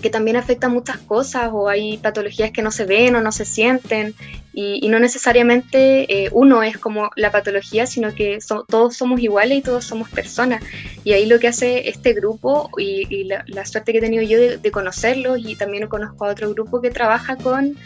que 0.00 0.10
también 0.10 0.36
afecta 0.36 0.68
muchas 0.68 0.98
cosas 0.98 1.50
o 1.52 1.68
hay 1.68 1.98
patologías 1.98 2.52
que 2.52 2.62
no 2.62 2.70
se 2.70 2.84
ven 2.84 3.16
o 3.16 3.20
no 3.20 3.32
se 3.32 3.44
sienten 3.44 4.14
Y, 4.52 4.88
no 4.88 4.98
necesariamente 4.98 6.24
eh, 6.24 6.28
uno 6.32 6.62
es 6.62 6.76
como 6.76 7.10
la 7.16 7.30
patología, 7.30 7.86
sino 7.86 8.14
que 8.14 8.38
todos 8.68 8.96
somos 8.96 9.20
iguales 9.20 9.58
y 9.58 9.62
todos 9.62 9.84
somos 9.84 10.08
personas. 10.08 10.62
Y 11.04 11.12
ahí 11.12 11.26
lo 11.26 11.38
que 11.38 11.48
hace 11.48 11.88
este 11.88 12.14
grupo 12.14 12.68
y, 12.76 13.24
la, 13.24 13.64
suerte 13.64 13.92
que 13.92 13.98
he 13.98 14.00
tenido 14.00 14.22
yo 14.24 14.38
de, 14.38 14.58
de 14.58 14.70
conocerlos 14.70 15.38
y 15.38 15.54
también 15.54 15.86
conozco 15.86 16.24
a 16.24 16.30
otro 16.30 16.50
grupo 16.50 16.80
que 16.80 16.90
trabaja 16.90 17.36
con 17.36 17.76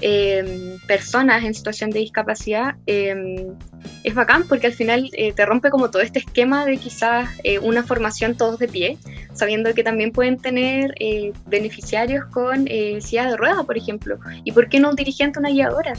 Em, 0.00 0.78
personas 0.88 1.44
en 1.44 1.54
situación 1.54 1.90
de 1.90 2.00
discapacidad, 2.00 2.74
em, 2.86 3.54
es 4.02 4.14
bacán 4.14 4.48
porque 4.48 4.66
al 4.66 4.72
final 4.72 5.08
eh, 5.12 5.32
te 5.32 5.46
rompe 5.46 5.70
como 5.70 5.90
todo 5.90 6.02
este 6.02 6.18
esquema 6.18 6.66
de 6.66 6.76
quizás 6.76 7.28
eh, 7.44 7.60
una 7.60 7.84
formación 7.84 8.36
todos 8.36 8.58
de 8.58 8.66
pie, 8.66 8.98
sabiendo 9.32 9.72
que 9.74 9.84
también 9.84 10.10
pueden 10.10 10.38
tener 10.38 10.94
eh, 10.98 11.32
beneficiarios 11.46 12.24
con 12.26 12.66
silla 13.00 13.30
de 13.30 13.36
ruedas, 13.36 13.64
por 13.64 13.76
ejemplo. 13.76 14.18
¿Y 14.42 14.52
por 14.52 14.68
qué 14.68 14.80
no 14.80 14.90
un 14.90 14.96
dirigente, 14.96 15.38
una 15.38 15.50
guiadora? 15.50 15.92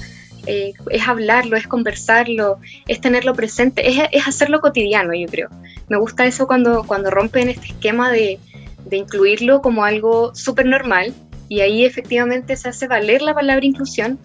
es 0.46 1.08
hablarlo, 1.08 1.56
es 1.56 1.68
conversarlo, 1.68 2.60
es 2.86 3.00
tenerlo 3.00 3.34
presente, 3.34 3.90
es, 3.90 4.10
es, 4.12 4.28
hacerlo 4.28 4.60
cotidiano, 4.60 5.14
yo 5.14 5.26
creo. 5.28 5.48
Me 5.88 5.96
gusta 5.96 6.26
eso 6.26 6.48
cuando, 6.48 6.84
cuando 6.84 7.10
rompen 7.10 7.48
este 7.48 7.68
esquema 7.68 8.12
de, 8.12 8.40
de 8.84 8.98
incluirlo 8.98 9.62
como 9.62 9.86
algo 9.86 10.36
súper 10.36 10.66
normal 10.66 11.14
y 11.50 11.62
ahí 11.62 11.86
efectivamente 11.86 12.56
se 12.56 12.70
hace 12.70 12.88
valer 12.88 13.22
la 13.22 13.34
palabra 13.34 13.66
inclusión 13.66 14.20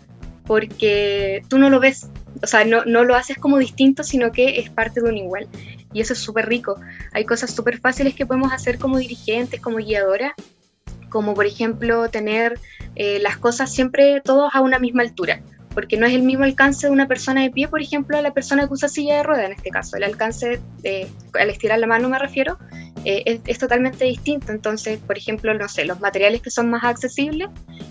porque 0.47 1.43
tú 1.49 1.59
no 1.59 1.69
lo 1.69 1.79
ves, 1.79 2.09
o 2.43 2.47
sea, 2.47 2.65
no, 2.65 2.85
no 2.85 3.05
lo 3.05 3.15
haces 3.15 3.37
como 3.37 3.59
distinto, 3.59 4.03
sino 4.03 4.33
que 4.33 4.61
es 4.61 4.71
parte 4.71 5.03
de 5.03 5.09
un 5.11 5.19
igual. 5.19 5.47
Y 5.93 6.01
eso 6.01 6.15
es 6.15 6.19
súper 6.19 6.49
rico. 6.49 6.81
Hay 7.13 7.25
cosas 7.25 7.55
súper 7.55 7.79
fáciles 7.81 8.15
que 8.15 8.25
podemos 8.25 8.53
hacer 8.53 8.79
como 8.79 8.99
dirigentes, 8.99 9.61
como 9.61 9.77
guiadoras, 9.77 10.33
como 11.11 11.35
por 11.35 11.47
ejemplo 11.47 12.09
tener 12.09 12.59
eh, 12.95 13.19
las 13.21 13.37
cosas 13.37 13.73
siempre 13.73 14.23
todos 14.25 14.55
a 14.55 14.61
una 14.61 14.79
misma 14.79 15.03
altura 15.03 15.43
porque 15.75 15.97
no 15.97 16.07
es 16.07 16.15
el 16.15 16.23
mismo 16.23 16.45
alcance 16.45 16.87
de 16.87 16.93
una 16.93 17.07
persona 17.07 17.43
de 17.43 17.51
pie, 17.51 17.69
por 17.69 17.81
ejemplo, 17.81 18.17
a 18.17 18.23
la 18.23 18.33
persona 18.33 18.67
que 18.67 18.73
usa 18.73 18.89
silla 18.89 19.17
de 19.17 19.23
rueda 19.23 19.47
en 19.47 19.53
este 19.53 19.71
caso. 19.71 19.97
El 19.97 20.05
alcance, 20.05 20.61
al 21.39 21.51
estirar 21.51 21.79
la 21.79 21.87
mano 21.87 22.09
me 22.09 22.19
refiero, 22.19 22.59
eh, 23.05 23.41
es, 23.45 23.59
totalmente 23.59 24.05
distinto. 24.05 24.53
Entonces, 24.53 24.99
por 24.99 25.17
ejemplo, 25.17 25.55
no 25.55 25.69
sé, 25.69 25.85
los 25.85 26.01
materiales 26.01 26.43
que 26.43 26.51
son 26.51 26.71
más 26.71 26.85
accesibles 26.85 27.49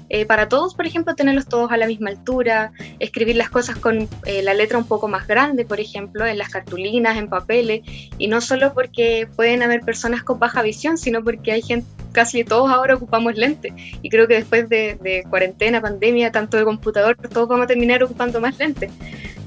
eh, 0.09 0.25
para 0.25 0.47
todos, 0.47 0.75
por 0.75 0.86
ejemplo, 0.86 1.15
tenerlos 1.15 1.47
todos 1.47 1.71
a 1.71 1.78
la 1.78 1.88
misma 1.88 2.09
altura, 2.09 2.71
escribir 2.99 3.36
las 3.36 3.49
cosas 3.49 3.78
con 3.78 4.07
eh, 4.25 4.41
la 4.41 4.53
letra 4.53 4.78
un 4.78 4.86
poco 4.86 5.07
más 5.07 5.28
grande, 5.28 5.65
por 5.65 5.80
ejemplo, 5.80 6.25
en 6.25 6.38
las 6.38 6.49
cartulinas, 6.49 7.17
en 7.17 7.30
papeles, 7.30 7.82
y 8.17 8.28
no 8.28 8.41
solo 8.41 8.73
porque 8.73 9.28
pueden 9.36 9.63
haber 9.63 9.82
personas 9.82 10.23
con 10.23 10.39
baja 10.39 10.61
visión, 10.61 10.97
sino 10.97 11.23
porque 11.23 11.51
hay 11.51 11.61
gente 11.61 11.88
casi 12.18 12.43
todos 12.43 12.72
ahora 12.72 12.95
ocupamos 12.95 13.36
lentes. 13.36 13.72
Y 14.01 14.09
creo 14.09 14.28
que 14.28 14.34
después 14.34 14.68
de, 14.68 15.24
cuarentena, 15.30 15.80
pandemia, 15.80 16.32
tanto 16.32 16.57
de 16.57 16.63
computador, 16.63 17.15
todos 17.15 17.47
vamos 17.47 17.65
a 17.65 17.68
terminar 17.68 18.03
ocupando 18.03 18.41
más 18.41 18.57
lentes. 18.57 18.89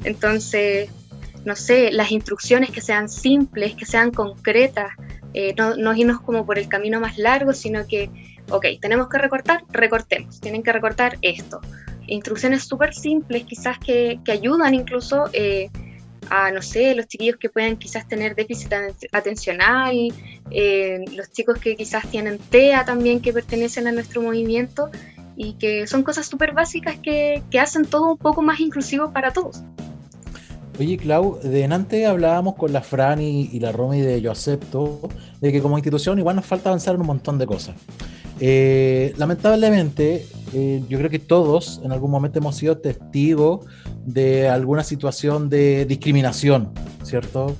Entonces, 0.04 0.88
no 1.44 1.56
sé, 1.56 1.90
las 1.90 2.12
instrucciones 2.12 2.70
que 2.70 2.80
sean 2.80 3.08
simples, 3.08 3.74
que 3.74 3.86
sean 3.86 4.12
concretas, 4.12 4.92
eh, 5.34 5.52
no, 5.58 5.74
no 5.74 5.92
irnos 5.96 6.20
como 6.20 6.46
por 6.46 6.60
el 6.60 6.68
camino 6.68 7.00
más 7.00 7.18
largo, 7.18 7.52
sino 7.54 7.88
que, 7.88 8.08
ok, 8.50 8.66
tenemos 8.80 9.08
que 9.08 9.18
recortar, 9.18 9.64
recortemos, 9.70 10.40
tienen 10.40 10.62
que 10.62 10.72
recortar 10.72 11.18
esto. 11.22 11.60
Instrucciones 12.06 12.62
súper 12.62 12.94
simples, 12.94 13.46
quizás 13.46 13.80
que, 13.80 14.20
que 14.24 14.30
ayudan 14.30 14.74
incluso 14.74 15.28
eh, 15.32 15.70
a, 16.30 16.50
no 16.50 16.62
sé, 16.62 16.94
los 16.94 17.06
chiquillos 17.06 17.36
que 17.36 17.48
pueden 17.48 17.76
quizás 17.76 18.08
tener 18.08 18.34
déficit 18.34 18.72
atencional, 19.12 19.94
eh, 20.50 21.04
los 21.14 21.30
chicos 21.32 21.58
que 21.58 21.76
quizás 21.76 22.08
tienen 22.10 22.38
TEA 22.38 22.84
también 22.84 23.20
que 23.20 23.32
pertenecen 23.32 23.86
a 23.86 23.92
nuestro 23.92 24.22
movimiento 24.22 24.90
y 25.36 25.54
que 25.54 25.86
son 25.86 26.02
cosas 26.02 26.26
súper 26.26 26.52
básicas 26.52 26.96
que, 27.02 27.42
que, 27.50 27.58
hacen 27.58 27.84
todo 27.84 28.12
un 28.12 28.18
poco 28.18 28.42
más 28.42 28.60
inclusivo 28.60 29.12
para 29.12 29.32
todos. 29.32 29.62
Oye, 30.78 30.96
Clau, 30.96 31.38
de 31.42 31.64
antes 31.64 32.06
hablábamos 32.06 32.54
con 32.54 32.72
la 32.72 32.80
Fran 32.80 33.20
y, 33.20 33.60
la 33.60 33.70
Romy 33.70 34.00
de 34.00 34.22
Yo 34.22 34.32
Acepto, 34.32 35.10
de 35.40 35.52
que 35.52 35.60
como 35.60 35.76
institución 35.76 36.18
igual 36.18 36.36
nos 36.36 36.46
falta 36.46 36.70
avanzar 36.70 36.94
en 36.94 37.02
un 37.02 37.06
montón 37.06 37.38
de 37.38 37.46
cosas. 37.46 37.76
Eh, 38.40 39.12
lamentablemente, 39.18 40.26
eh, 40.54 40.82
yo 40.88 40.96
creo 40.96 41.10
que 41.10 41.18
todos 41.18 41.82
en 41.84 41.92
algún 41.92 42.10
momento 42.10 42.38
hemos 42.38 42.56
sido 42.56 42.78
testigos 42.78 43.66
de 44.04 44.48
alguna 44.48 44.84
situación 44.84 45.48
de 45.48 45.84
discriminación, 45.84 46.72
¿cierto? 47.02 47.56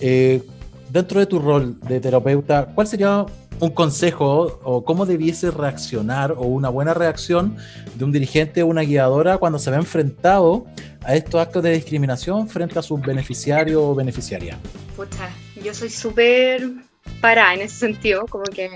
Eh, 0.00 0.42
dentro 0.90 1.20
de 1.20 1.26
tu 1.26 1.38
rol 1.38 1.78
de 1.80 2.00
terapeuta, 2.00 2.66
¿cuál 2.74 2.86
sería 2.86 3.26
un 3.60 3.70
consejo 3.70 4.60
o 4.64 4.84
cómo 4.84 5.06
debiese 5.06 5.50
reaccionar 5.52 6.32
o 6.32 6.42
una 6.42 6.68
buena 6.68 6.94
reacción 6.94 7.56
de 7.94 8.04
un 8.04 8.10
dirigente 8.10 8.62
o 8.62 8.66
una 8.66 8.82
guiadora 8.82 9.38
cuando 9.38 9.58
se 9.58 9.70
ve 9.70 9.76
enfrentado 9.76 10.66
a 11.04 11.14
estos 11.14 11.40
actos 11.40 11.62
de 11.62 11.72
discriminación 11.72 12.48
frente 12.48 12.78
a 12.78 12.82
sus 12.82 13.00
beneficiarios 13.00 13.80
o 13.80 13.94
beneficiarias? 13.94 14.58
Pucha, 14.96 15.30
yo 15.62 15.72
soy 15.72 15.90
súper 15.90 16.72
para 17.20 17.54
en 17.54 17.60
ese 17.60 17.76
sentido, 17.76 18.26
como 18.26 18.44
que 18.44 18.70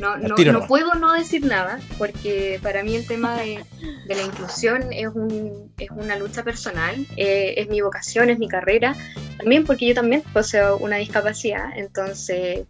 no, 0.00 0.16
no, 0.52 0.66
puedo 0.66 0.94
no 0.94 1.12
decir 1.12 1.44
nada, 1.44 1.80
porque 1.98 2.58
para 2.62 2.82
mí 2.82 2.96
el 2.96 3.06
tema 3.06 3.36
de, 3.36 3.64
la 4.06 4.22
inclusión 4.22 4.92
es, 4.92 5.08
un, 5.08 5.72
es 5.78 5.90
una 5.90 6.16
lucha 6.16 6.42
personal, 6.42 7.06
eh, 7.16 7.54
es 7.56 7.68
mi 7.68 7.80
vocación, 7.80 8.30
es 8.30 8.38
mi 8.38 8.48
carrera, 8.48 8.96
también 9.38 9.64
porque 9.64 9.86
yo 9.86 9.94
también 9.94 10.22
poseo 10.32 10.78
una 10.78 10.96
discapacidad, 10.96 11.70
entonces 11.76 12.66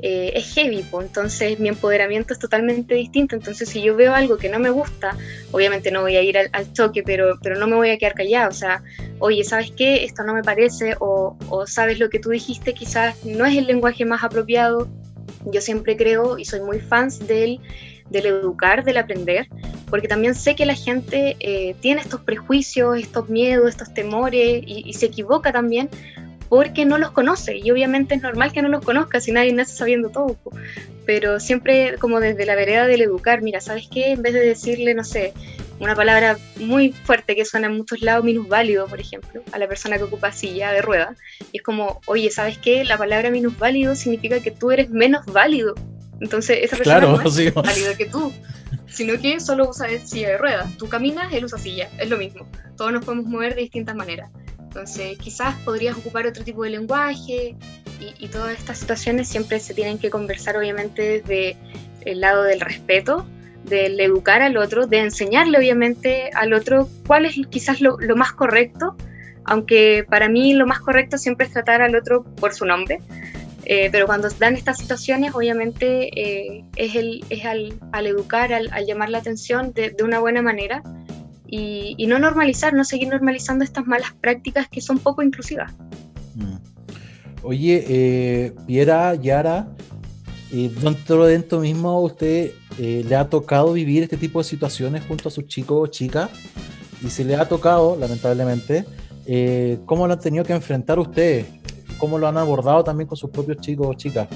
eh, 0.00 0.32
es 0.34 0.54
heavy, 0.54 0.84
entonces 1.00 1.58
mi 1.58 1.68
empoderamiento 1.68 2.32
es 2.32 2.38
totalmente 2.38 2.94
distinto. 2.94 3.34
Entonces, 3.34 3.68
si 3.68 3.82
yo 3.82 3.96
veo 3.96 4.14
algo 4.14 4.36
que 4.36 4.48
no 4.48 4.58
me 4.58 4.70
gusta, 4.70 5.16
obviamente 5.50 5.90
no 5.90 6.02
voy 6.02 6.16
a 6.16 6.22
ir 6.22 6.38
al, 6.38 6.72
choque, 6.72 7.02
pero, 7.02 7.38
pero 7.42 7.58
no 7.58 7.66
me 7.66 7.76
voy 7.76 7.90
a 7.90 7.98
quedar 7.98 8.14
callada. 8.14 8.48
O 8.48 8.52
sea, 8.52 8.82
oye, 9.18 9.42
¿sabes 9.42 9.72
qué? 9.76 10.04
Esto 10.04 10.22
no 10.22 10.34
me 10.34 10.42
parece, 10.42 10.94
o, 11.00 11.36
o 11.48 11.66
sabes 11.66 11.98
lo 11.98 12.10
que 12.10 12.20
tú 12.20 12.30
dijiste, 12.30 12.74
quizás 12.74 13.24
no 13.24 13.44
es 13.44 13.56
el 13.56 13.66
lenguaje 13.66 14.04
más 14.04 14.22
apropiado. 14.22 14.88
Yo 15.46 15.60
siempre 15.60 15.96
creo 15.96 16.38
y 16.38 16.44
soy 16.44 16.60
muy 16.60 16.78
fans 16.78 17.26
del, 17.26 17.60
del 18.10 18.26
educar, 18.26 18.84
del 18.84 18.98
aprender, 18.98 19.48
porque 19.90 20.06
también 20.06 20.34
sé 20.34 20.54
que 20.54 20.66
la 20.66 20.74
gente 20.74 21.36
eh, 21.40 21.74
tiene 21.80 22.00
estos 22.00 22.20
prejuicios, 22.20 22.98
estos 22.98 23.28
miedos, 23.28 23.68
estos 23.68 23.92
temores 23.94 24.62
y, 24.64 24.84
y 24.86 24.92
se 24.94 25.06
equivoca 25.06 25.52
también 25.52 25.88
porque 26.48 26.84
no 26.84 26.98
los 26.98 27.10
conoce 27.10 27.56
y 27.56 27.70
obviamente 27.70 28.14
es 28.14 28.22
normal 28.22 28.52
que 28.52 28.62
no 28.62 28.68
los 28.68 28.84
conozca 28.84 29.20
si 29.20 29.32
nadie 29.32 29.52
nace 29.52 29.76
sabiendo 29.76 30.10
todo, 30.10 30.36
pero 31.06 31.40
siempre 31.40 31.96
como 31.98 32.20
desde 32.20 32.46
la 32.46 32.54
vereda 32.54 32.86
del 32.86 33.02
educar, 33.02 33.42
mira, 33.42 33.60
¿sabes 33.60 33.88
qué? 33.90 34.12
En 34.12 34.22
vez 34.22 34.34
de 34.34 34.40
decirle, 34.40 34.94
no 34.94 35.04
sé, 35.04 35.32
una 35.80 35.94
palabra 35.94 36.38
muy 36.56 36.92
fuerte 36.92 37.36
que 37.36 37.44
suena 37.44 37.68
en 37.68 37.76
muchos 37.76 38.00
lados, 38.02 38.24
minusválido, 38.24 38.86
por 38.86 39.00
ejemplo, 39.00 39.42
a 39.52 39.58
la 39.58 39.68
persona 39.68 39.96
que 39.96 40.04
ocupa 40.04 40.32
silla 40.32 40.72
de 40.72 40.82
rueda, 40.82 41.14
y 41.52 41.58
es 41.58 41.62
como, 41.62 42.00
oye, 42.06 42.30
¿sabes 42.30 42.58
qué? 42.58 42.84
La 42.84 42.98
palabra 42.98 43.30
minusválido 43.30 43.94
significa 43.94 44.40
que 44.40 44.50
tú 44.50 44.70
eres 44.70 44.90
menos 44.90 45.24
válido. 45.26 45.74
Entonces, 46.20 46.58
esa 46.62 46.76
persona 46.76 47.00
no 47.00 47.20
es 47.20 47.54
válida 47.54 47.96
que 47.96 48.06
tú, 48.06 48.32
sino 48.88 49.20
que 49.20 49.38
solo 49.38 49.70
usa 49.70 49.86
silla 50.04 50.30
de 50.30 50.38
ruedas. 50.38 50.76
Tú 50.76 50.88
caminas, 50.88 51.32
él 51.32 51.44
usa 51.44 51.58
silla, 51.58 51.88
es 51.98 52.08
lo 52.10 52.16
mismo. 52.16 52.48
Todos 52.76 52.92
nos 52.92 53.04
podemos 53.04 53.26
mover 53.26 53.54
de 53.54 53.62
distintas 53.62 53.94
maneras. 53.94 54.30
Entonces, 54.78 55.18
quizás 55.18 55.56
podrías 55.64 55.96
ocupar 55.96 56.24
otro 56.28 56.44
tipo 56.44 56.62
de 56.62 56.70
lenguaje 56.70 57.56
y, 58.20 58.28
todas 58.28 58.56
estas 58.56 58.78
situaciones 58.78 59.26
siempre 59.26 59.58
se 59.58 59.74
tienen 59.74 59.98
que 59.98 60.08
conversar, 60.08 60.56
obviamente, 60.56 61.20
desde 61.20 61.56
el 62.02 62.20
lado 62.20 62.44
del 62.44 62.60
respeto, 62.60 63.26
del 63.64 63.98
educar 63.98 64.40
al 64.40 64.56
otro, 64.56 64.86
de 64.86 65.00
enseñarle, 65.00 65.58
obviamente, 65.58 66.30
al 66.32 66.52
otro 66.52 66.88
cuál 67.08 67.26
es 67.26 67.40
quizás 67.50 67.80
lo, 67.80 67.98
más 68.14 68.30
correcto, 68.30 68.96
aunque 69.44 70.06
para 70.08 70.28
mí 70.28 70.54
lo 70.54 70.64
más 70.64 70.78
correcto 70.78 71.18
siempre 71.18 71.48
es 71.48 71.52
tratar 71.52 71.82
al 71.82 71.96
otro 71.96 72.22
por 72.22 72.54
su 72.54 72.64
nombre. 72.64 73.00
Eh, 73.64 73.88
pero 73.90 74.06
cuando 74.06 74.28
dan 74.38 74.54
estas 74.54 74.78
situaciones, 74.78 75.34
obviamente 75.34 76.08
eh, 76.14 76.64
es, 76.76 76.94
el, 76.94 77.24
es 77.30 77.44
al, 77.44 78.06
educar, 78.06 78.52
al, 78.52 78.86
llamar 78.86 79.10
la 79.10 79.18
atención 79.18 79.72
de, 79.72 79.90
de 79.90 80.04
una 80.04 80.20
buena 80.20 80.40
manera 80.40 80.84
y, 81.48 82.06
no 82.06 82.18
normalizar, 82.18 82.74
no 82.74 82.84
seguir 82.84 83.08
normalizando 83.08 83.64
estas 83.64 83.86
malas 83.86 84.12
prácticas 84.20 84.68
que 84.68 84.80
son 84.80 84.98
poco 84.98 85.22
inclusivas. 85.22 85.72
Mm. 86.34 86.56
Oye, 87.42 87.84
eh, 87.88 88.52
Piera, 88.66 89.14
Yara, 89.14 89.68
eh, 90.50 90.70
dentro 90.80 91.26
de 91.26 91.34
esto 91.34 91.60
mismo, 91.60 92.00
¿usted 92.00 92.52
eh, 92.78 93.04
le 93.06 93.16
ha 93.16 93.28
tocado 93.28 93.72
vivir 93.72 94.02
este 94.02 94.16
tipo 94.16 94.38
de 94.38 94.44
situaciones 94.44 95.02
junto 95.06 95.28
a 95.28 95.32
sus 95.32 95.46
chicos 95.46 95.78
o 95.78 95.86
chicas? 95.86 96.30
Y 97.02 97.10
si 97.10 97.24
le 97.24 97.36
ha 97.36 97.46
tocado, 97.46 97.96
lamentablemente, 97.96 98.84
eh, 99.26 99.78
¿cómo 99.84 100.06
lo 100.06 100.14
han 100.14 100.20
tenido 100.20 100.44
que 100.44 100.54
enfrentar 100.54 100.98
ustedes? 100.98 101.46
¿Cómo 101.98 102.18
lo 102.18 102.28
han 102.28 102.38
abordado 102.38 102.82
también 102.82 103.06
con 103.06 103.16
sus 103.16 103.30
propios 103.30 103.58
chicos 103.58 103.86
o 103.88 103.94
chicas? 103.94 104.28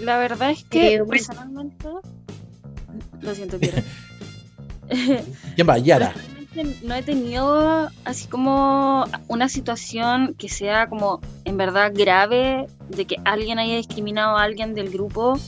La 0.00 0.18
verdad 0.18 0.50
es 0.50 0.64
que 0.64 1.02
personalmente, 1.08 1.88
lo 3.20 3.34
siento, 3.34 3.58
Piera. 3.58 3.82
¿Quién 5.54 5.68
va? 5.68 5.78
Yara. 5.78 6.14
No 6.82 6.94
he 6.94 7.02
tenido 7.02 7.88
así 8.04 8.26
como 8.26 9.04
una 9.28 9.48
situación 9.48 10.34
que 10.34 10.48
sea 10.48 10.88
como 10.88 11.20
en 11.44 11.56
verdad 11.56 11.92
grave 11.94 12.66
de 12.88 13.04
que 13.04 13.16
alguien 13.24 13.58
haya 13.60 13.76
discriminado 13.76 14.36
a 14.36 14.42
alguien 14.42 14.74
del 14.74 14.90
grupo 14.90 15.38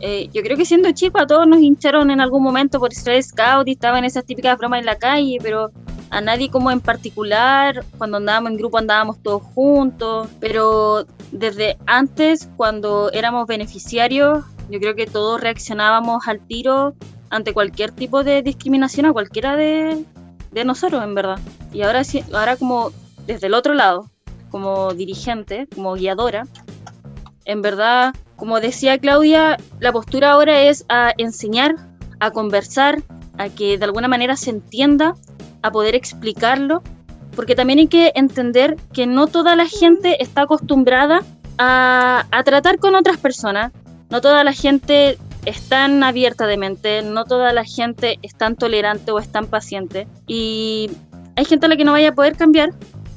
eh, 0.00 0.28
yo 0.32 0.42
creo 0.42 0.56
que 0.56 0.64
siendo 0.64 0.90
chico 0.92 1.18
a 1.18 1.26
todos 1.26 1.46
nos 1.46 1.60
hincharon 1.60 2.10
en 2.10 2.20
algún 2.20 2.42
momento 2.42 2.78
por 2.78 2.92
ser 2.92 3.22
scout 3.22 3.66
y 3.68 3.72
estaban 3.72 4.04
esas 4.04 4.24
típicas 4.24 4.58
bromas 4.58 4.80
en 4.80 4.86
la 4.86 4.96
calle, 4.96 5.38
pero 5.42 5.70
a 6.10 6.20
nadie 6.20 6.50
como 6.50 6.70
en 6.70 6.80
particular, 6.80 7.84
cuando 7.96 8.18
andábamos 8.18 8.50
en 8.50 8.58
grupo 8.58 8.78
andábamos 8.78 9.22
todos 9.22 9.42
juntos, 9.54 10.28
pero 10.40 11.06
desde 11.32 11.78
antes, 11.86 12.50
cuando 12.56 13.10
éramos 13.12 13.46
beneficiarios, 13.46 14.44
yo 14.68 14.78
creo 14.78 14.94
que 14.94 15.06
todos 15.06 15.40
reaccionábamos 15.40 16.28
al 16.28 16.40
tiro 16.40 16.94
ante 17.34 17.52
cualquier 17.52 17.90
tipo 17.90 18.22
de 18.22 18.42
discriminación 18.42 19.06
a 19.06 19.12
cualquiera 19.12 19.56
de, 19.56 20.04
de 20.52 20.64
nosotros, 20.64 21.02
en 21.02 21.16
verdad. 21.16 21.40
Y 21.72 21.82
ahora, 21.82 22.02
ahora 22.32 22.56
como 22.56 22.92
desde 23.26 23.48
el 23.48 23.54
otro 23.54 23.74
lado, 23.74 24.08
como 24.50 24.94
dirigente, 24.94 25.66
como 25.74 25.94
guiadora, 25.94 26.46
en 27.44 27.60
verdad, 27.60 28.14
como 28.36 28.60
decía 28.60 28.98
Claudia, 28.98 29.56
la 29.80 29.90
postura 29.90 30.30
ahora 30.30 30.60
es 30.60 30.86
a 30.88 31.12
enseñar, 31.18 31.74
a 32.20 32.30
conversar, 32.30 33.02
a 33.36 33.48
que 33.48 33.78
de 33.78 33.84
alguna 33.84 34.06
manera 34.06 34.36
se 34.36 34.50
entienda, 34.50 35.16
a 35.62 35.72
poder 35.72 35.96
explicarlo, 35.96 36.84
porque 37.34 37.56
también 37.56 37.80
hay 37.80 37.88
que 37.88 38.12
entender 38.14 38.76
que 38.92 39.08
no 39.08 39.26
toda 39.26 39.56
la 39.56 39.66
gente 39.66 40.22
está 40.22 40.42
acostumbrada 40.42 41.22
a, 41.58 42.26
a 42.30 42.44
tratar 42.44 42.78
con 42.78 42.94
otras 42.94 43.16
personas, 43.16 43.72
no 44.08 44.20
toda 44.20 44.44
la 44.44 44.52
gente 44.52 45.18
es 45.44 45.68
tan 45.68 46.00
de 46.00 46.56
mente, 46.56 47.02
no 47.02 47.24
toda 47.24 47.52
la 47.52 47.64
gente 47.64 48.18
es 48.22 48.34
tan 48.34 48.56
tolerante 48.56 49.10
o 49.12 49.18
es 49.18 49.30
tan 49.30 49.46
paciente. 49.46 50.06
Y 50.26 50.90
hay 51.36 51.44
gente 51.44 51.66
a 51.66 51.68
la 51.68 51.76
que 51.76 51.84
no 51.84 51.92
vaya 51.92 52.10
a 52.10 52.14
poder 52.14 52.36
cambiar. 52.36 52.72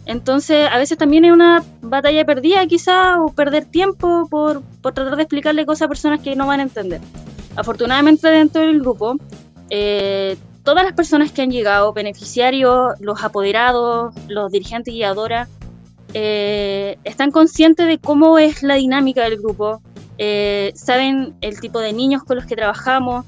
Entonces, 0.05 0.69
a 0.71 0.77
veces 0.77 0.97
también 0.97 1.25
es 1.25 1.31
una 1.31 1.63
batalla 1.81 2.25
perdida, 2.25 2.65
quizá, 2.65 3.21
o 3.21 3.33
perder 3.33 3.65
tiempo 3.65 4.27
por, 4.29 4.61
por, 4.81 4.93
tratar 4.93 5.17
de 5.17 5.23
explicarle 5.23 5.65
cosas 5.65 5.83
a 5.83 5.87
personas 5.89 6.21
que 6.21 6.35
no 6.35 6.47
van 6.47 6.61
a 6.61 6.63
entender. 6.63 7.01
Afortunadamente, 7.55 8.27
dentro 8.29 8.61
del 8.61 8.79
grupo, 8.79 9.17
eh, 9.69 10.37
todas 10.63 10.85
las 10.85 10.93
personas 10.93 11.31
que 11.31 11.41
han 11.41 11.51
llegado, 11.51 11.91
beneficiarios, 11.91 12.93
los 13.01 13.21
apoderados, 13.23 14.13
los 14.29 14.51
dirigentes 14.51 14.93
guiadoras, 14.93 15.49
eh, 16.13 16.97
están 17.03 17.31
conscientes 17.31 17.85
de 17.87 17.97
cómo 17.97 18.37
es 18.39 18.63
la 18.63 18.75
dinámica 18.75 19.23
del 19.23 19.37
grupo, 19.37 19.81
eh, 20.17 20.71
saben 20.75 21.35
el 21.41 21.59
tipo 21.59 21.79
de 21.79 21.93
niños 21.93 22.23
con 22.23 22.37
los 22.37 22.45
que 22.45 22.55
trabajamos, 22.55 23.25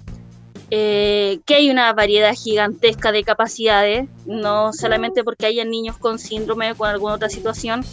eh, 0.71 1.39
que 1.45 1.55
hay 1.55 1.69
una 1.69 1.91
variedad 1.93 2.33
gigantesca 2.33 3.11
de 3.11 3.23
capacidades, 3.23 4.07
no 4.25 4.71
solamente 4.73 5.23
porque 5.23 5.47
haya 5.47 5.65
niños 5.65 5.97
con 5.97 6.19
síndrome 6.19 6.71
o 6.71 6.75
con 6.75 6.89
alguna 6.89 7.15
otra 7.15 7.29
situación, 7.29 7.83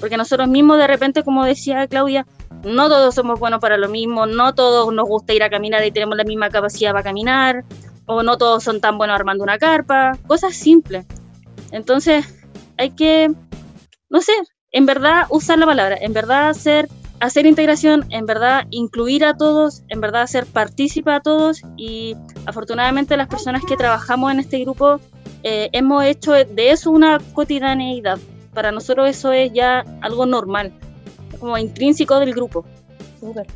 porque 0.00 0.16
nosotros 0.16 0.48
mismos 0.48 0.78
de 0.78 0.86
repente, 0.86 1.22
como 1.22 1.44
decía 1.44 1.86
Claudia, 1.86 2.26
no 2.62 2.88
todos 2.88 3.14
somos 3.14 3.40
buenos 3.40 3.60
para 3.60 3.78
lo 3.78 3.88
mismo, 3.88 4.26
no 4.26 4.54
todos 4.54 4.92
nos 4.92 5.06
gusta 5.08 5.32
ir 5.32 5.42
a 5.42 5.50
caminar 5.50 5.84
y 5.84 5.90
tenemos 5.90 6.16
la 6.16 6.24
misma 6.24 6.50
capacidad 6.50 6.92
para 6.92 7.04
caminar, 7.04 7.64
o 8.06 8.22
no 8.22 8.36
todos 8.36 8.62
son 8.62 8.80
tan 8.80 8.98
buenos 8.98 9.16
armando 9.16 9.42
una 9.42 9.58
carpa, 9.58 10.18
cosas 10.26 10.54
simples. 10.54 11.06
Entonces, 11.72 12.26
hay 12.76 12.90
que, 12.90 13.30
no 14.10 14.20
sé, 14.20 14.32
en 14.72 14.86
verdad 14.86 15.26
usar 15.30 15.58
la 15.58 15.66
palabra, 15.66 15.96
en 16.00 16.12
verdad 16.12 16.52
ser 16.52 16.88
hacer 17.20 17.46
integración, 17.46 18.04
en 18.10 18.26
verdad 18.26 18.66
incluir 18.70 19.24
a 19.24 19.36
todos, 19.36 19.82
en 19.88 20.00
verdad 20.00 20.22
hacer 20.22 20.46
partícipe 20.46 21.10
a 21.10 21.20
todos 21.20 21.62
y 21.76 22.16
afortunadamente 22.46 23.16
las 23.16 23.28
personas 23.28 23.62
que 23.66 23.76
trabajamos 23.76 24.32
en 24.32 24.40
este 24.40 24.58
grupo 24.60 25.00
eh, 25.42 25.70
hemos 25.72 26.04
hecho 26.04 26.32
de 26.32 26.70
eso 26.70 26.90
una 26.90 27.18
cotidianeidad. 27.32 28.18
Para 28.52 28.72
nosotros 28.72 29.08
eso 29.08 29.32
es 29.32 29.52
ya 29.52 29.84
algo 30.00 30.26
normal, 30.26 30.72
como 31.38 31.58
intrínseco 31.58 32.18
del 32.18 32.34
grupo. 32.34 32.64
Súper. 33.20 33.46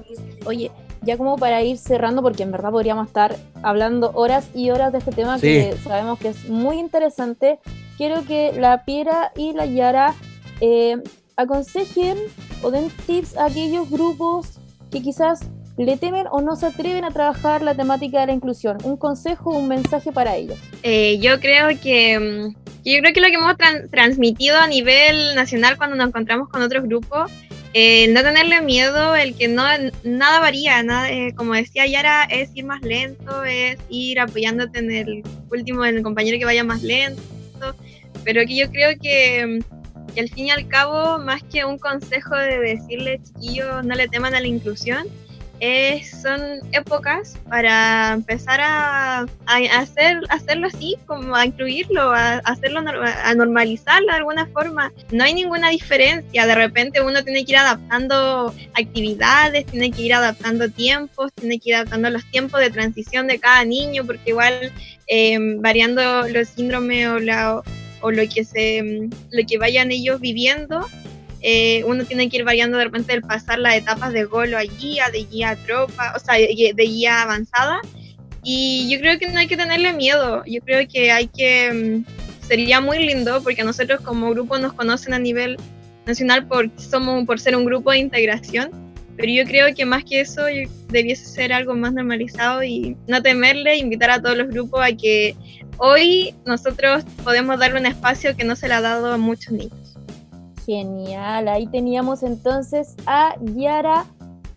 Oye, 0.47 0.71
ya 1.03 1.17
como 1.17 1.37
para 1.37 1.63
ir 1.63 1.79
cerrando, 1.79 2.23
porque 2.23 2.43
en 2.43 2.53
verdad 2.53 2.71
podríamos 2.71 3.07
estar 3.07 3.37
hablando 3.63 4.13
horas 4.15 4.49
y 4.55 4.71
horas 4.71 4.93
de 4.93 4.99
este 4.99 5.13
tema 5.13 5.39
que 5.39 5.77
sabemos 5.83 6.19
que 6.19 6.29
es 6.29 6.49
muy 6.49 6.79
interesante, 6.79 7.59
quiero 7.97 8.25
que 8.25 8.53
la 8.53 8.85
Piera 8.85 9.33
y 9.37 9.53
la 9.53 9.67
Yara 9.67 10.15
eh, 10.61 11.03
aconsejen 11.41 12.19
o 12.63 12.71
den 12.71 12.91
tips 13.07 13.37
a 13.37 13.47
aquellos 13.47 13.91
grupos 13.91 14.59
que 14.91 15.03
quizás 15.03 15.41
le 15.77 15.97
temen 15.97 16.27
o 16.31 16.41
no 16.43 16.57
se 16.57 16.67
atreven 16.67 17.05
a 17.05 17.11
trabajar 17.11 17.63
la 17.63 17.75
temática 17.75 18.21
de 18.21 18.27
la 18.27 18.33
inclusión. 18.33 18.77
Un 18.85 18.97
consejo, 18.97 19.51
un 19.51 19.69
mensaje 19.69 20.13
para 20.13 20.37
ellos. 20.37 20.59
Eh, 20.83 21.19
yo 21.21 21.41
creo 21.41 21.69
que 21.81 22.19
mm, 22.19 22.71
yo 22.85 22.99
creo 23.01 23.15
que 23.15 23.21
lo 23.21 23.27
que 23.29 23.35
hemos 23.35 23.57
transmitido 23.91 24.59
a 24.59 24.67
nivel 24.67 25.35
nacional 25.35 25.77
cuando 25.77 25.97
nos 25.97 26.09
encontramos 26.09 26.49
con 26.49 26.63
otros 26.63 26.85
grupos, 26.85 27.31
eh, 27.73 28.09
no 28.09 28.23
tenerle 28.23 28.63
miedo, 28.63 29.15
el 29.15 29.35
que 29.37 29.49
no 29.49 29.63
nada 30.03 30.41
varía, 30.41 30.83
nada, 30.83 31.11
eh, 31.11 31.33
como 31.37 31.55
decía 31.55 31.87
Yara, 31.87 32.25
es 32.25 32.51
ir 32.55 32.65
más 32.65 32.83
lento, 32.83 33.45
es 33.45 33.79
ir 33.89 34.19
apoyándote 34.19 34.81
en 34.81 34.91
el 34.91 35.23
último, 35.51 35.85
en 35.85 35.99
el 35.99 36.03
compañero 36.03 36.39
que 36.39 36.45
vaya 36.45 36.65
más 36.65 36.83
lento, 36.83 37.21
pero 38.25 38.45
que 38.47 38.57
yo 38.57 38.71
creo 38.71 38.99
que 39.01 39.47
mm, 39.47 39.80
y 40.15 40.21
al 40.21 40.29
fin 40.29 40.47
y 40.47 40.51
al 40.51 40.67
cabo, 40.69 41.19
más 41.19 41.43
que 41.45 41.65
un 41.65 41.79
consejo 41.79 42.35
de 42.37 42.59
decirle, 42.59 43.21
chiquillos, 43.23 43.85
no 43.85 43.95
le 43.95 44.09
teman 44.09 44.35
a 44.35 44.41
la 44.41 44.47
inclusión, 44.47 45.07
son 46.21 46.41
épocas 46.73 47.37
para 47.49 48.13
empezar 48.13 48.61
a, 48.63 49.27
hacer, 49.47 50.21
hacerlo 50.31 50.69
así, 50.69 50.97
como 51.07 51.37
a 51.37 51.45
incluirlo, 51.45 52.13
a, 52.13 52.39
hacerlo, 52.39 52.81
a 52.81 53.35
normalizarlo 53.35 54.09
de 54.09 54.17
alguna 54.19 54.47
forma. 54.47 54.91
No 55.11 55.25
hay 55.25 55.35
ninguna 55.35 55.69
diferencia. 55.69 56.47
De 56.47 56.55
repente 56.55 57.03
uno 57.03 57.23
tiene 57.23 57.45
que 57.45 57.53
ir 57.53 57.59
adaptando 57.59 58.55
actividades, 58.75 59.67
tiene 59.67 59.91
que 59.91 60.03
ir 60.03 60.15
adaptando 60.15 60.71
tiempos, 60.71 61.31
tiene 61.35 61.59
que 61.59 61.71
ir 61.71 61.75
adaptando 61.77 62.09
los 62.09 62.25
tiempos 62.31 62.61
de 62.61 62.71
transición 62.71 63.27
de 63.27 63.39
cada 63.39 63.65
niño, 63.65 64.05
porque 64.07 64.31
igual 64.31 64.73
eh, 65.09 65.39
variando 65.59 66.27
los 66.29 66.49
síndromes 66.49 67.07
o 67.09 67.19
la 67.19 67.63
o 68.01 68.11
lo 68.11 68.23
que, 68.29 68.45
se, 68.45 68.83
mm, 68.83 69.11
lo 69.31 69.47
que 69.47 69.59
vayan 69.59 69.91
ellos 69.91 70.21
viviendo, 70.21 70.87
eh, 71.43 71.83
uno 71.85 72.05
tiene 72.05 72.29
que 72.29 72.39
ir 72.39 72.45
variando 72.45 72.77
de 72.77 72.85
repente 72.85 73.15
el 73.15 73.23
pasar 73.23 73.59
las 73.59 73.75
etapas 73.75 74.13
de 74.13 74.25
golo 74.25 74.59
a 74.59 74.63
guía, 74.63 75.09
de 75.11 75.25
guía 75.25 75.51
a 75.51 75.57
tropa, 75.57 76.13
o 76.15 76.19
sea, 76.19 76.35
de 76.37 76.85
guía 76.85 77.23
avanzada. 77.23 77.81
Y 78.43 78.89
yo 78.91 78.99
creo 79.01 79.19
que 79.19 79.29
no 79.29 79.39
hay 79.39 79.47
que 79.47 79.57
tenerle 79.57 79.93
miedo, 79.93 80.43
yo 80.47 80.61
creo 80.63 80.87
que 80.89 81.13
hay 81.13 81.29
que, 81.29 82.05
mm, 82.05 82.47
sería 82.47 82.81
muy 82.81 82.99
lindo 82.99 83.43
porque 83.43 83.63
nosotros 83.63 84.01
como 84.01 84.31
grupo 84.31 84.59
nos 84.59 84.73
conocen 84.73 85.15
a 85.15 85.19
nivel 85.19 85.57
nacional 86.07 86.47
por, 86.47 86.71
somos, 86.77 87.25
por 87.27 87.39
ser 87.39 87.55
un 87.57 87.65
grupo 87.65 87.91
de 87.93 87.99
integración, 87.99 88.71
pero 89.17 89.31
yo 89.31 89.45
creo 89.45 89.75
que 89.75 89.85
más 89.85 90.03
que 90.05 90.21
eso 90.21 90.43
debiese 90.89 91.27
ser 91.27 91.53
algo 91.53 91.75
más 91.75 91.93
normalizado 91.93 92.63
y 92.65 92.97
no 93.07 93.23
temerle, 93.23 93.77
invitar 93.77 94.11
a 94.11 94.23
todos 94.23 94.37
los 94.37 94.49
grupos 94.49 94.81
a 94.83 94.97
que 94.97 95.37
hoy 95.81 96.35
nosotros 96.45 97.05
podemos 97.25 97.59
darle 97.59 97.81
un 97.81 97.87
espacio 97.87 98.37
que 98.37 98.45
no 98.45 98.55
se 98.55 98.69
le 98.69 98.75
ha 98.75 98.81
dado 98.81 99.13
a 99.13 99.17
muchos 99.17 99.53
niños. 99.53 99.97
Genial, 100.67 101.49
ahí 101.49 101.67
teníamos 101.67 102.23
entonces 102.23 102.95
a 103.07 103.35
Yara, 103.41 104.05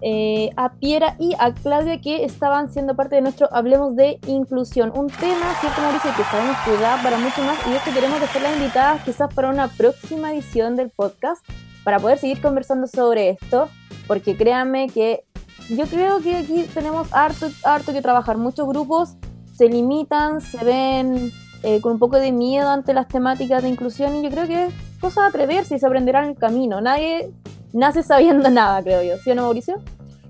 eh, 0.01 0.49
a 0.57 0.73
Piera 0.73 1.15
y 1.17 1.33
a 1.39 1.53
Claudia 1.53 2.01
que 2.01 2.25
estaban 2.25 2.71
siendo 2.71 2.95
parte 2.95 3.15
de 3.15 3.21
nuestro 3.21 3.47
Hablemos 3.53 3.95
de 3.95 4.19
Inclusión. 4.27 4.91
Un 4.93 5.07
tema, 5.07 5.55
cierto 5.61 5.81
Mauricio, 5.81 6.11
que 6.15 6.23
sabemos 6.23 6.57
que 6.65 6.77
da 6.77 7.01
para 7.01 7.17
mucho 7.17 7.41
más 7.43 7.57
y 7.67 7.73
es 7.73 7.81
que 7.83 7.91
queremos 7.91 8.19
dejarlas 8.19 8.57
invitadas 8.57 9.03
quizás 9.03 9.33
para 9.33 9.49
una 9.49 9.69
próxima 9.69 10.33
edición 10.33 10.75
del 10.75 10.89
podcast 10.89 11.43
para 11.85 11.99
poder 11.99 12.17
seguir 12.17 12.41
conversando 12.41 12.85
sobre 12.87 13.29
esto, 13.29 13.69
porque 14.07 14.35
créanme 14.35 14.89
que 14.89 15.23
yo 15.69 15.85
creo 15.85 16.19
que 16.19 16.35
aquí 16.35 16.67
tenemos 16.73 17.07
harto, 17.13 17.47
harto 17.63 17.93
que 17.93 18.01
trabajar. 18.01 18.37
Muchos 18.37 18.67
grupos 18.67 19.15
se 19.53 19.69
limitan, 19.69 20.41
se 20.41 20.63
ven 20.63 21.31
eh, 21.61 21.79
con 21.79 21.93
un 21.93 21.99
poco 21.99 22.17
de 22.17 22.31
miedo 22.31 22.69
ante 22.69 22.93
las 22.93 23.07
temáticas 23.07 23.63
de 23.63 23.69
inclusión 23.69 24.15
y 24.15 24.23
yo 24.23 24.29
creo 24.29 24.47
que 24.47 24.65
es 24.65 24.73
cosa 24.99 25.21
de 25.21 25.27
atreverse 25.27 25.75
y 25.75 25.79
se 25.79 25.85
aprenderá 25.85 26.23
en 26.23 26.31
el 26.31 26.35
camino. 26.35 26.81
Nadie 26.81 27.31
nace 27.71 28.03
sabiendo 28.03 28.49
nada, 28.51 28.81
creo 28.83 29.03
yo. 29.03 29.17
¿Sí 29.23 29.31
o 29.31 29.35
no, 29.35 29.43
Mauricio? 29.43 29.79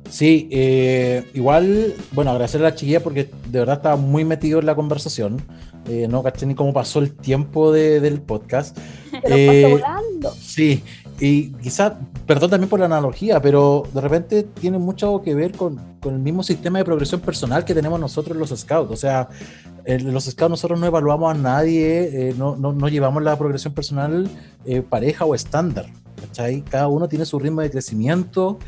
Sí, 0.09 0.47
eh, 0.51 1.25
igual, 1.33 1.95
bueno, 2.11 2.31
agradecer 2.31 2.61
a 2.61 2.65
la 2.65 2.75
chiquilla 2.75 3.01
porque 3.01 3.31
de 3.49 3.59
verdad 3.59 3.77
estaba 3.77 3.95
muy 3.95 4.25
metido 4.25 4.59
en 4.59 4.65
la 4.67 4.75
conversación. 4.75 5.41
Eh, 5.87 6.07
no 6.07 6.21
caché 6.21 6.45
ni 6.45 6.55
cómo 6.55 6.71
pasó 6.71 6.99
el 6.99 7.13
tiempo 7.15 7.71
del 7.71 8.21
podcast. 8.21 8.77
Pero 9.23 9.47
pasó 9.47 9.69
volando. 9.69 10.31
Sí, 10.39 10.83
y 11.19 11.51
quizás, 11.53 11.93
perdón 12.25 12.51
también 12.51 12.69
por 12.69 12.79
la 12.79 12.85
analogía, 12.85 13.41
pero 13.41 13.83
de 13.93 14.01
repente 14.01 14.43
tiene 14.43 14.77
mucho 14.77 15.21
que 15.21 15.35
ver 15.35 15.51
con, 15.53 15.79
con 16.03 16.13
el 16.13 16.19
mismo 16.19 16.43
sistema 16.43 16.79
de 16.79 16.85
progresión 16.85 17.21
personal 17.21 17.63
que 17.63 17.73
tenemos 17.73 17.99
nosotros 17.99 18.37
los 18.37 18.49
scouts. 18.49 18.91
O 18.91 18.97
sea, 18.97 19.29
en 19.85 20.13
los 20.13 20.25
scouts 20.25 20.49
nosotros 20.49 20.79
no 20.79 20.85
evaluamos 20.85 21.33
a 21.33 21.37
nadie, 21.37 22.29
eh, 22.29 22.35
no, 22.37 22.55
no, 22.55 22.73
no, 22.73 22.89
llevamos 22.89 23.23
la 23.23 23.37
progresión 23.37 23.73
personal 23.73 24.29
eh, 24.65 24.81
pareja 24.81 25.25
o 25.25 25.33
estándar. 25.33 25.87
¿cachai? 26.19 26.61
Cada 26.61 26.87
uno 26.87 27.07
tiene 27.07 27.25
su 27.25 27.39
ritmo 27.39 27.61
de 27.61 27.71
crecimiento, 27.71 28.59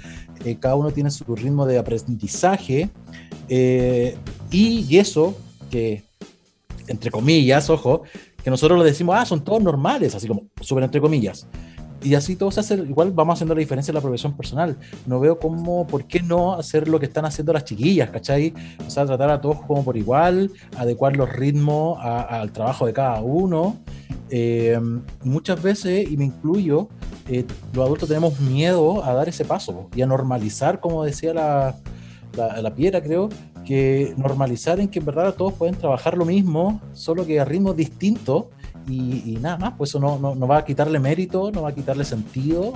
eh, 0.44 0.58
cada 0.60 0.76
uno 0.76 0.92
tiene 0.92 1.12
su 1.12 1.36
ritmo 1.36 1.66
de 1.66 1.78
aprendizaje, 1.78 2.90
y, 3.48 4.98
eso 4.98 5.38
que, 5.70 6.04
entre 6.88 7.12
comillas, 7.12 7.70
ojo, 7.70 8.02
que 8.44 8.50
nosotros 8.50 8.78
lo 8.78 8.84
decimos, 8.84 9.16
ah, 9.18 9.26
son 9.26 9.44
todos 9.44 9.62
normales, 9.62 10.16
así 10.16 10.28
como 10.28 10.46
súper 10.62 10.84
entre 10.84 11.00
comillas 11.00 11.48
y 12.06 12.14
así 12.14 12.36
todo 12.36 12.52
se 12.52 12.60
hace, 12.60 12.76
igual 12.76 13.12
vamos 13.12 13.34
haciendo 13.34 13.56
la 13.56 13.60
diferencia 13.60 13.92
en 13.92 13.96
la 13.96 14.02
profesión 14.02 14.38
personal. 14.38 14.78
No 15.08 15.20
veo 15.20 15.40
cómo, 15.40 15.88
por 15.88 16.06
qué 16.06 16.22
no 16.22 16.54
hacer 16.54 16.88
lo 16.88 17.00
que 17.00 17.08
están 17.08 17.26
haciendo 17.26 17.52
las 17.52 17.66
chiquillas, 17.66 18.12
¿cachai? 18.12 18.54
O 18.86 18.90
sea, 18.90 19.06
tratar 19.06 19.32
a 19.32 19.42
todos 19.42 19.62
como 19.62 19.84
por 19.84 19.98
igual, 19.98 20.52
adecuar 20.78 21.18
los 21.18 21.28
ritmos 21.34 21.98
al 22.00 22.52
trabajo 22.52 22.86
de 22.86 22.94
cada 22.94 23.22
uno. 23.22 23.78
Eh, 24.30 24.80
muchas 25.24 25.62
veces, 25.62 26.10
y 26.12 26.16
me 26.16 26.26
incluyo, 26.26 26.90
eh, 27.28 27.44
los 27.74 27.86
adultos 27.86 28.08
tenemos 28.08 28.40
miedo 28.40 29.04
a 29.04 29.14
dar 29.14 29.28
ese 29.28 29.44
paso 29.44 29.90
y 29.96 30.04
a 30.04 30.06
normalizar, 30.06 30.80
como 30.80 31.04
decía 31.04 31.34
la, 31.34 31.76
la, 32.38 32.62
la 32.62 32.76
piedra, 32.76 33.02
creo, 33.02 33.30
que 33.66 34.14
normalizar 34.16 34.80
en 34.80 34.90
que 34.90 35.00
en 35.00 35.06
verdad 35.06 35.34
todos 35.34 35.54
pueden 35.54 35.74
trabajar 35.74 36.16
lo 36.16 36.26
mismo, 36.26 36.80
solo 36.94 37.26
que 37.26 37.40
a 37.40 37.46
ritmos 37.46 37.76
distintos 37.76 38.46
y, 38.88 39.38
nada 39.42 39.58
más, 39.58 39.74
pues 39.78 39.90
eso 39.90 40.00
no, 40.00 40.36
no, 40.36 40.48
va 40.48 40.58
a 40.58 40.66
quitarle 40.66 41.00
mérito, 41.00 41.52
no 41.52 41.64
va 41.64 41.70
a 41.70 41.76
quitarle 41.76 42.06
sentido. 42.06 42.74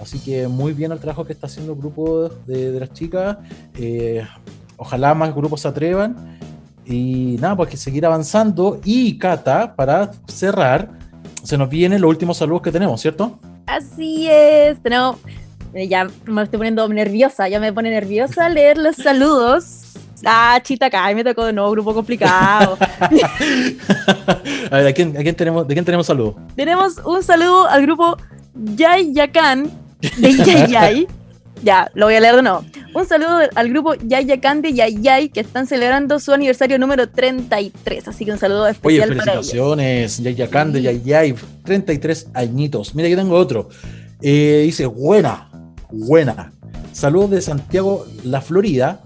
Así 0.00 0.20
que 0.20 0.46
muy 0.46 0.72
bien 0.72 0.92
el 0.92 0.98
trabajo 0.98 1.24
que 1.24 1.32
está 1.32 1.46
haciendo 1.46 1.72
el 1.72 1.78
grupo 1.78 2.28
de, 2.46 2.78
las 2.78 2.92
chicas. 2.92 3.38
Eh, 3.76 4.24
ojalá 4.76 5.14
más 5.14 5.34
grupos 5.34 5.62
se 5.62 5.68
atrevan. 5.68 6.38
Y 6.86 7.36
nada, 7.40 7.56
pues 7.56 7.70
que 7.70 7.76
seguir 7.76 8.06
avanzando. 8.06 8.80
Y 8.84 9.18
Cata, 9.18 9.74
para 9.74 10.12
cerrar, 10.28 10.90
se 11.42 11.58
nos 11.58 11.68
vienen 11.68 12.00
los 12.00 12.08
últimos 12.08 12.36
saludos 12.36 12.62
que 12.62 12.72
tenemos, 12.72 13.00
¿cierto? 13.00 13.38
Así 13.66 14.28
es, 14.30 14.80
tenemos. 14.82 15.16
Ya 15.88 16.08
me 16.26 16.42
estoy 16.42 16.58
poniendo 16.58 16.88
nerviosa, 16.88 17.48
ya 17.48 17.60
me 17.60 17.72
pone 17.72 17.90
nerviosa 17.90 18.48
leer 18.48 18.76
los 18.76 18.96
saludos 18.96 19.79
Ah, 20.24 20.60
chita 20.62 20.86
acá, 20.86 21.12
me 21.14 21.24
tocó 21.24 21.46
de 21.46 21.52
nuevo, 21.52 21.70
grupo 21.70 21.94
complicado. 21.94 22.76
a 24.70 24.76
ver, 24.76 24.86
¿a 24.88 24.92
quién, 24.92 25.34
tenemos, 25.34 25.66
¿de 25.66 25.74
quién 25.74 25.84
tenemos 25.84 26.06
saludo? 26.06 26.36
Tenemos 26.56 26.98
un 27.04 27.22
saludo 27.22 27.68
al 27.68 27.82
grupo 27.82 28.16
Yay 28.54 29.12
Yakan 29.14 29.70
de 30.18 30.36
Yay 30.36 30.66
Yay. 30.70 31.06
Ya, 31.62 31.90
lo 31.94 32.06
voy 32.06 32.14
a 32.14 32.20
leer 32.20 32.36
de 32.36 32.42
nuevo. 32.42 32.64
Un 32.94 33.06
saludo 33.06 33.38
al 33.54 33.68
grupo 33.68 33.94
Yay 33.94 34.24
Yakan 34.26 34.62
de 34.62 34.72
Yay 34.72 35.00
Yay 35.00 35.28
que 35.28 35.40
están 35.40 35.66
celebrando 35.66 36.18
su 36.18 36.32
aniversario 36.32 36.78
número 36.78 37.08
33. 37.08 38.08
Así 38.08 38.24
que 38.24 38.32
un 38.32 38.38
saludo 38.38 38.66
especial 38.66 39.10
Oye, 39.10 39.20
felicitaciones, 39.20 40.18
Yay 40.18 40.34
Yakan 40.34 40.72
de 40.72 40.82
Yay 40.82 41.02
Yay, 41.02 41.34
33 41.64 42.28
añitos. 42.34 42.94
Mira, 42.94 43.08
yo 43.08 43.16
tengo 43.16 43.36
otro. 43.36 43.68
Eh, 44.22 44.62
dice, 44.64 44.86
buena, 44.86 45.50
buena. 45.90 46.52
Saludos 46.92 47.30
de 47.30 47.40
Santiago, 47.40 48.06
la 48.24 48.40
Florida. 48.40 49.00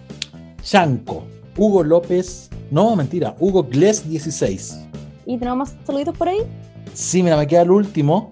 Chanco, 0.65 1.25
Hugo 1.57 1.85
López, 1.85 2.49
no, 2.71 2.97
mentira, 2.97 3.37
Hugo 3.39 3.69
Gles 3.71 4.09
16. 4.09 4.81
¿Y 5.27 5.39
tenemos 5.39 5.59
más 5.59 5.77
saluditos 5.87 6.17
por 6.17 6.29
ahí? 6.29 6.41
Sí, 6.95 7.23
mira, 7.23 7.37
me 7.37 7.47
queda 7.47 7.62
el 7.62 7.71
último, 7.71 8.31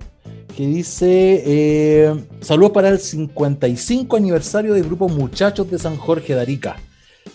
que 0.57 0.67
dice, 0.67 1.43
eh, 1.47 2.25
saludos 2.41 2.73
para 2.73 2.89
el 2.89 2.99
55 2.99 4.17
aniversario 4.17 4.73
del 4.73 4.85
grupo 4.85 5.09
Muchachos 5.09 5.71
de 5.71 5.79
San 5.79 5.97
Jorge 5.97 6.35
de 6.35 6.41
Arica. 6.41 6.77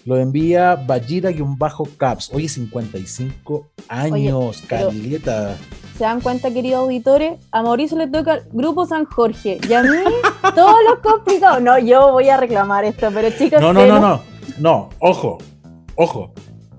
Lo 0.03 0.17
envía 0.17 0.75
Ballira-Caps. 0.75 2.31
Oye, 2.33 2.49
55 2.49 3.69
años, 3.87 4.63
Caleta. 4.67 5.55
¿Se 5.97 6.03
dan 6.03 6.21
cuenta, 6.21 6.51
queridos 6.51 6.81
auditores? 6.81 7.39
A 7.51 7.61
Mauricio 7.61 7.97
le 7.97 8.07
toca 8.07 8.35
el 8.35 8.43
Grupo 8.51 8.85
San 8.85 9.05
Jorge. 9.05 9.59
Y 9.67 9.73
a 9.73 9.83
mí, 9.83 9.97
todos 10.55 10.75
los 10.87 10.99
complicados. 10.99 11.61
No, 11.61 11.77
yo 11.79 12.11
voy 12.11 12.29
a 12.29 12.37
reclamar 12.37 12.85
esto, 12.85 13.09
pero 13.13 13.29
chicos. 13.31 13.59
No, 13.59 13.73
no, 13.73 13.85
no, 13.85 13.99
no. 13.99 14.36
No, 14.57 14.89
ojo, 14.99 15.37
ojo. 15.95 16.31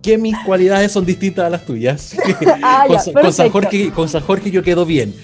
Que 0.03 0.16
mis 0.16 0.37
cualidades 0.45 0.93
son 0.93 1.05
distintas 1.05 1.47
a 1.47 1.51
las 1.51 1.64
tuyas. 1.64 2.16
Ah, 2.62 2.87
con, 3.12 3.33
San 3.33 3.51
Jorge, 3.51 3.91
con 3.91 4.09
San 4.09 4.22
Jorge 4.22 4.51
yo 4.51 4.62
quedo 4.62 4.85
bien. 4.85 5.14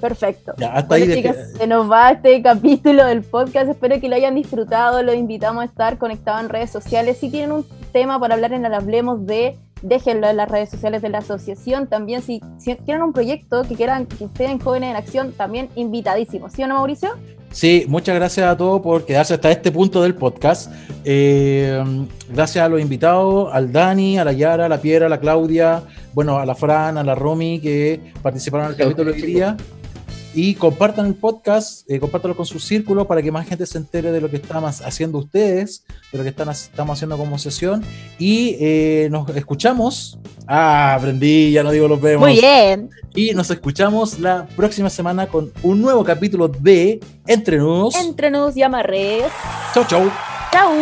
Perfecto. 0.00 0.54
Ya, 0.56 0.72
hasta 0.72 0.94
ahí 0.94 1.12
chicas, 1.12 1.36
se 1.56 1.66
nos 1.66 1.90
va 1.90 2.12
este 2.12 2.40
capítulo 2.42 3.04
del 3.04 3.22
podcast. 3.22 3.68
Espero 3.68 4.00
que 4.00 4.08
lo 4.08 4.16
hayan 4.16 4.34
disfrutado. 4.34 5.02
Los 5.02 5.14
invitamos 5.14 5.62
a 5.62 5.66
estar 5.66 5.98
conectados 5.98 6.40
en 6.42 6.48
redes 6.48 6.70
sociales. 6.70 7.18
Si 7.18 7.30
tienen 7.30 7.52
un 7.52 7.66
tema 7.92 8.18
para 8.18 8.34
hablar 8.34 8.52
en 8.52 8.64
el 8.64 8.72
Hablemos 8.72 9.26
de, 9.26 9.58
déjenlo 9.82 10.28
en 10.28 10.38
las 10.38 10.48
redes 10.48 10.70
sociales 10.70 11.02
de 11.02 11.10
la 11.10 11.18
asociación. 11.18 11.86
También, 11.86 12.22
si, 12.22 12.40
si 12.58 12.74
tienen 12.76 13.02
un 13.02 13.12
proyecto 13.12 13.62
que 13.64 13.74
quieran 13.74 14.06
que 14.06 14.24
estén 14.24 14.58
jóvenes 14.58 14.90
en 14.90 14.96
acción, 14.96 15.32
también 15.32 15.68
invitadísimos. 15.74 16.52
¿Sí 16.52 16.62
o 16.62 16.66
no, 16.66 16.76
Mauricio? 16.76 17.10
Sí, 17.52 17.84
muchas 17.88 18.14
gracias 18.14 18.46
a 18.46 18.56
todos 18.56 18.80
por 18.80 19.04
quedarse 19.04 19.34
hasta 19.34 19.50
este 19.50 19.72
punto 19.72 20.02
del 20.02 20.14
podcast. 20.14 20.72
Eh, 21.04 21.82
gracias 22.28 22.64
a 22.64 22.68
los 22.68 22.80
invitados, 22.80 23.50
al 23.52 23.72
Dani, 23.72 24.18
a 24.18 24.24
la 24.24 24.32
Yara, 24.32 24.66
a 24.66 24.68
la 24.68 24.80
Piera, 24.80 25.06
a 25.06 25.08
la 25.08 25.18
Claudia, 25.18 25.82
bueno, 26.12 26.38
a 26.38 26.46
la 26.46 26.54
Fran, 26.54 26.96
a 26.96 27.02
la 27.02 27.14
Romy 27.14 27.60
que 27.60 28.12
participaron 28.22 28.66
en 28.66 28.72
el 28.72 28.78
capítulo 28.78 29.12
de 29.12 29.20
hoy 29.20 29.26
día 29.26 29.56
y 30.34 30.54
compartan 30.54 31.06
el 31.06 31.14
podcast, 31.14 31.90
eh, 31.90 31.98
compártanlo 31.98 32.36
con 32.36 32.46
su 32.46 32.60
círculo 32.60 33.06
para 33.06 33.22
que 33.22 33.32
más 33.32 33.46
gente 33.46 33.66
se 33.66 33.78
entere 33.78 34.12
de 34.12 34.20
lo 34.20 34.30
que 34.30 34.36
estamos 34.36 34.80
haciendo 34.80 35.18
ustedes, 35.18 35.84
de 36.12 36.18
lo 36.18 36.24
que 36.24 36.30
están, 36.30 36.48
estamos 36.50 36.98
haciendo 36.98 37.16
como 37.18 37.38
sesión. 37.38 37.84
Y 38.18 38.56
eh, 38.60 39.08
nos 39.10 39.28
escuchamos. 39.36 40.18
Ah, 40.46 40.94
aprendí, 40.94 41.52
ya 41.52 41.62
no 41.62 41.70
digo 41.70 41.88
los 41.88 42.00
vemos. 42.00 42.28
Muy 42.28 42.40
bien. 42.40 42.90
Y 43.14 43.32
nos 43.32 43.50
escuchamos 43.50 44.18
la 44.20 44.46
próxima 44.56 44.90
semana 44.90 45.26
con 45.26 45.52
un 45.62 45.80
nuevo 45.80 46.04
capítulo 46.04 46.48
de 46.48 47.00
Entre 47.26 47.58
Nudos. 47.58 47.94
Entre 47.96 48.30
Nudos 48.30 48.56
y 48.56 48.62
Amarres. 48.62 49.24
Chau, 49.74 49.84
chau. 49.86 50.10
Chau. 50.52 50.72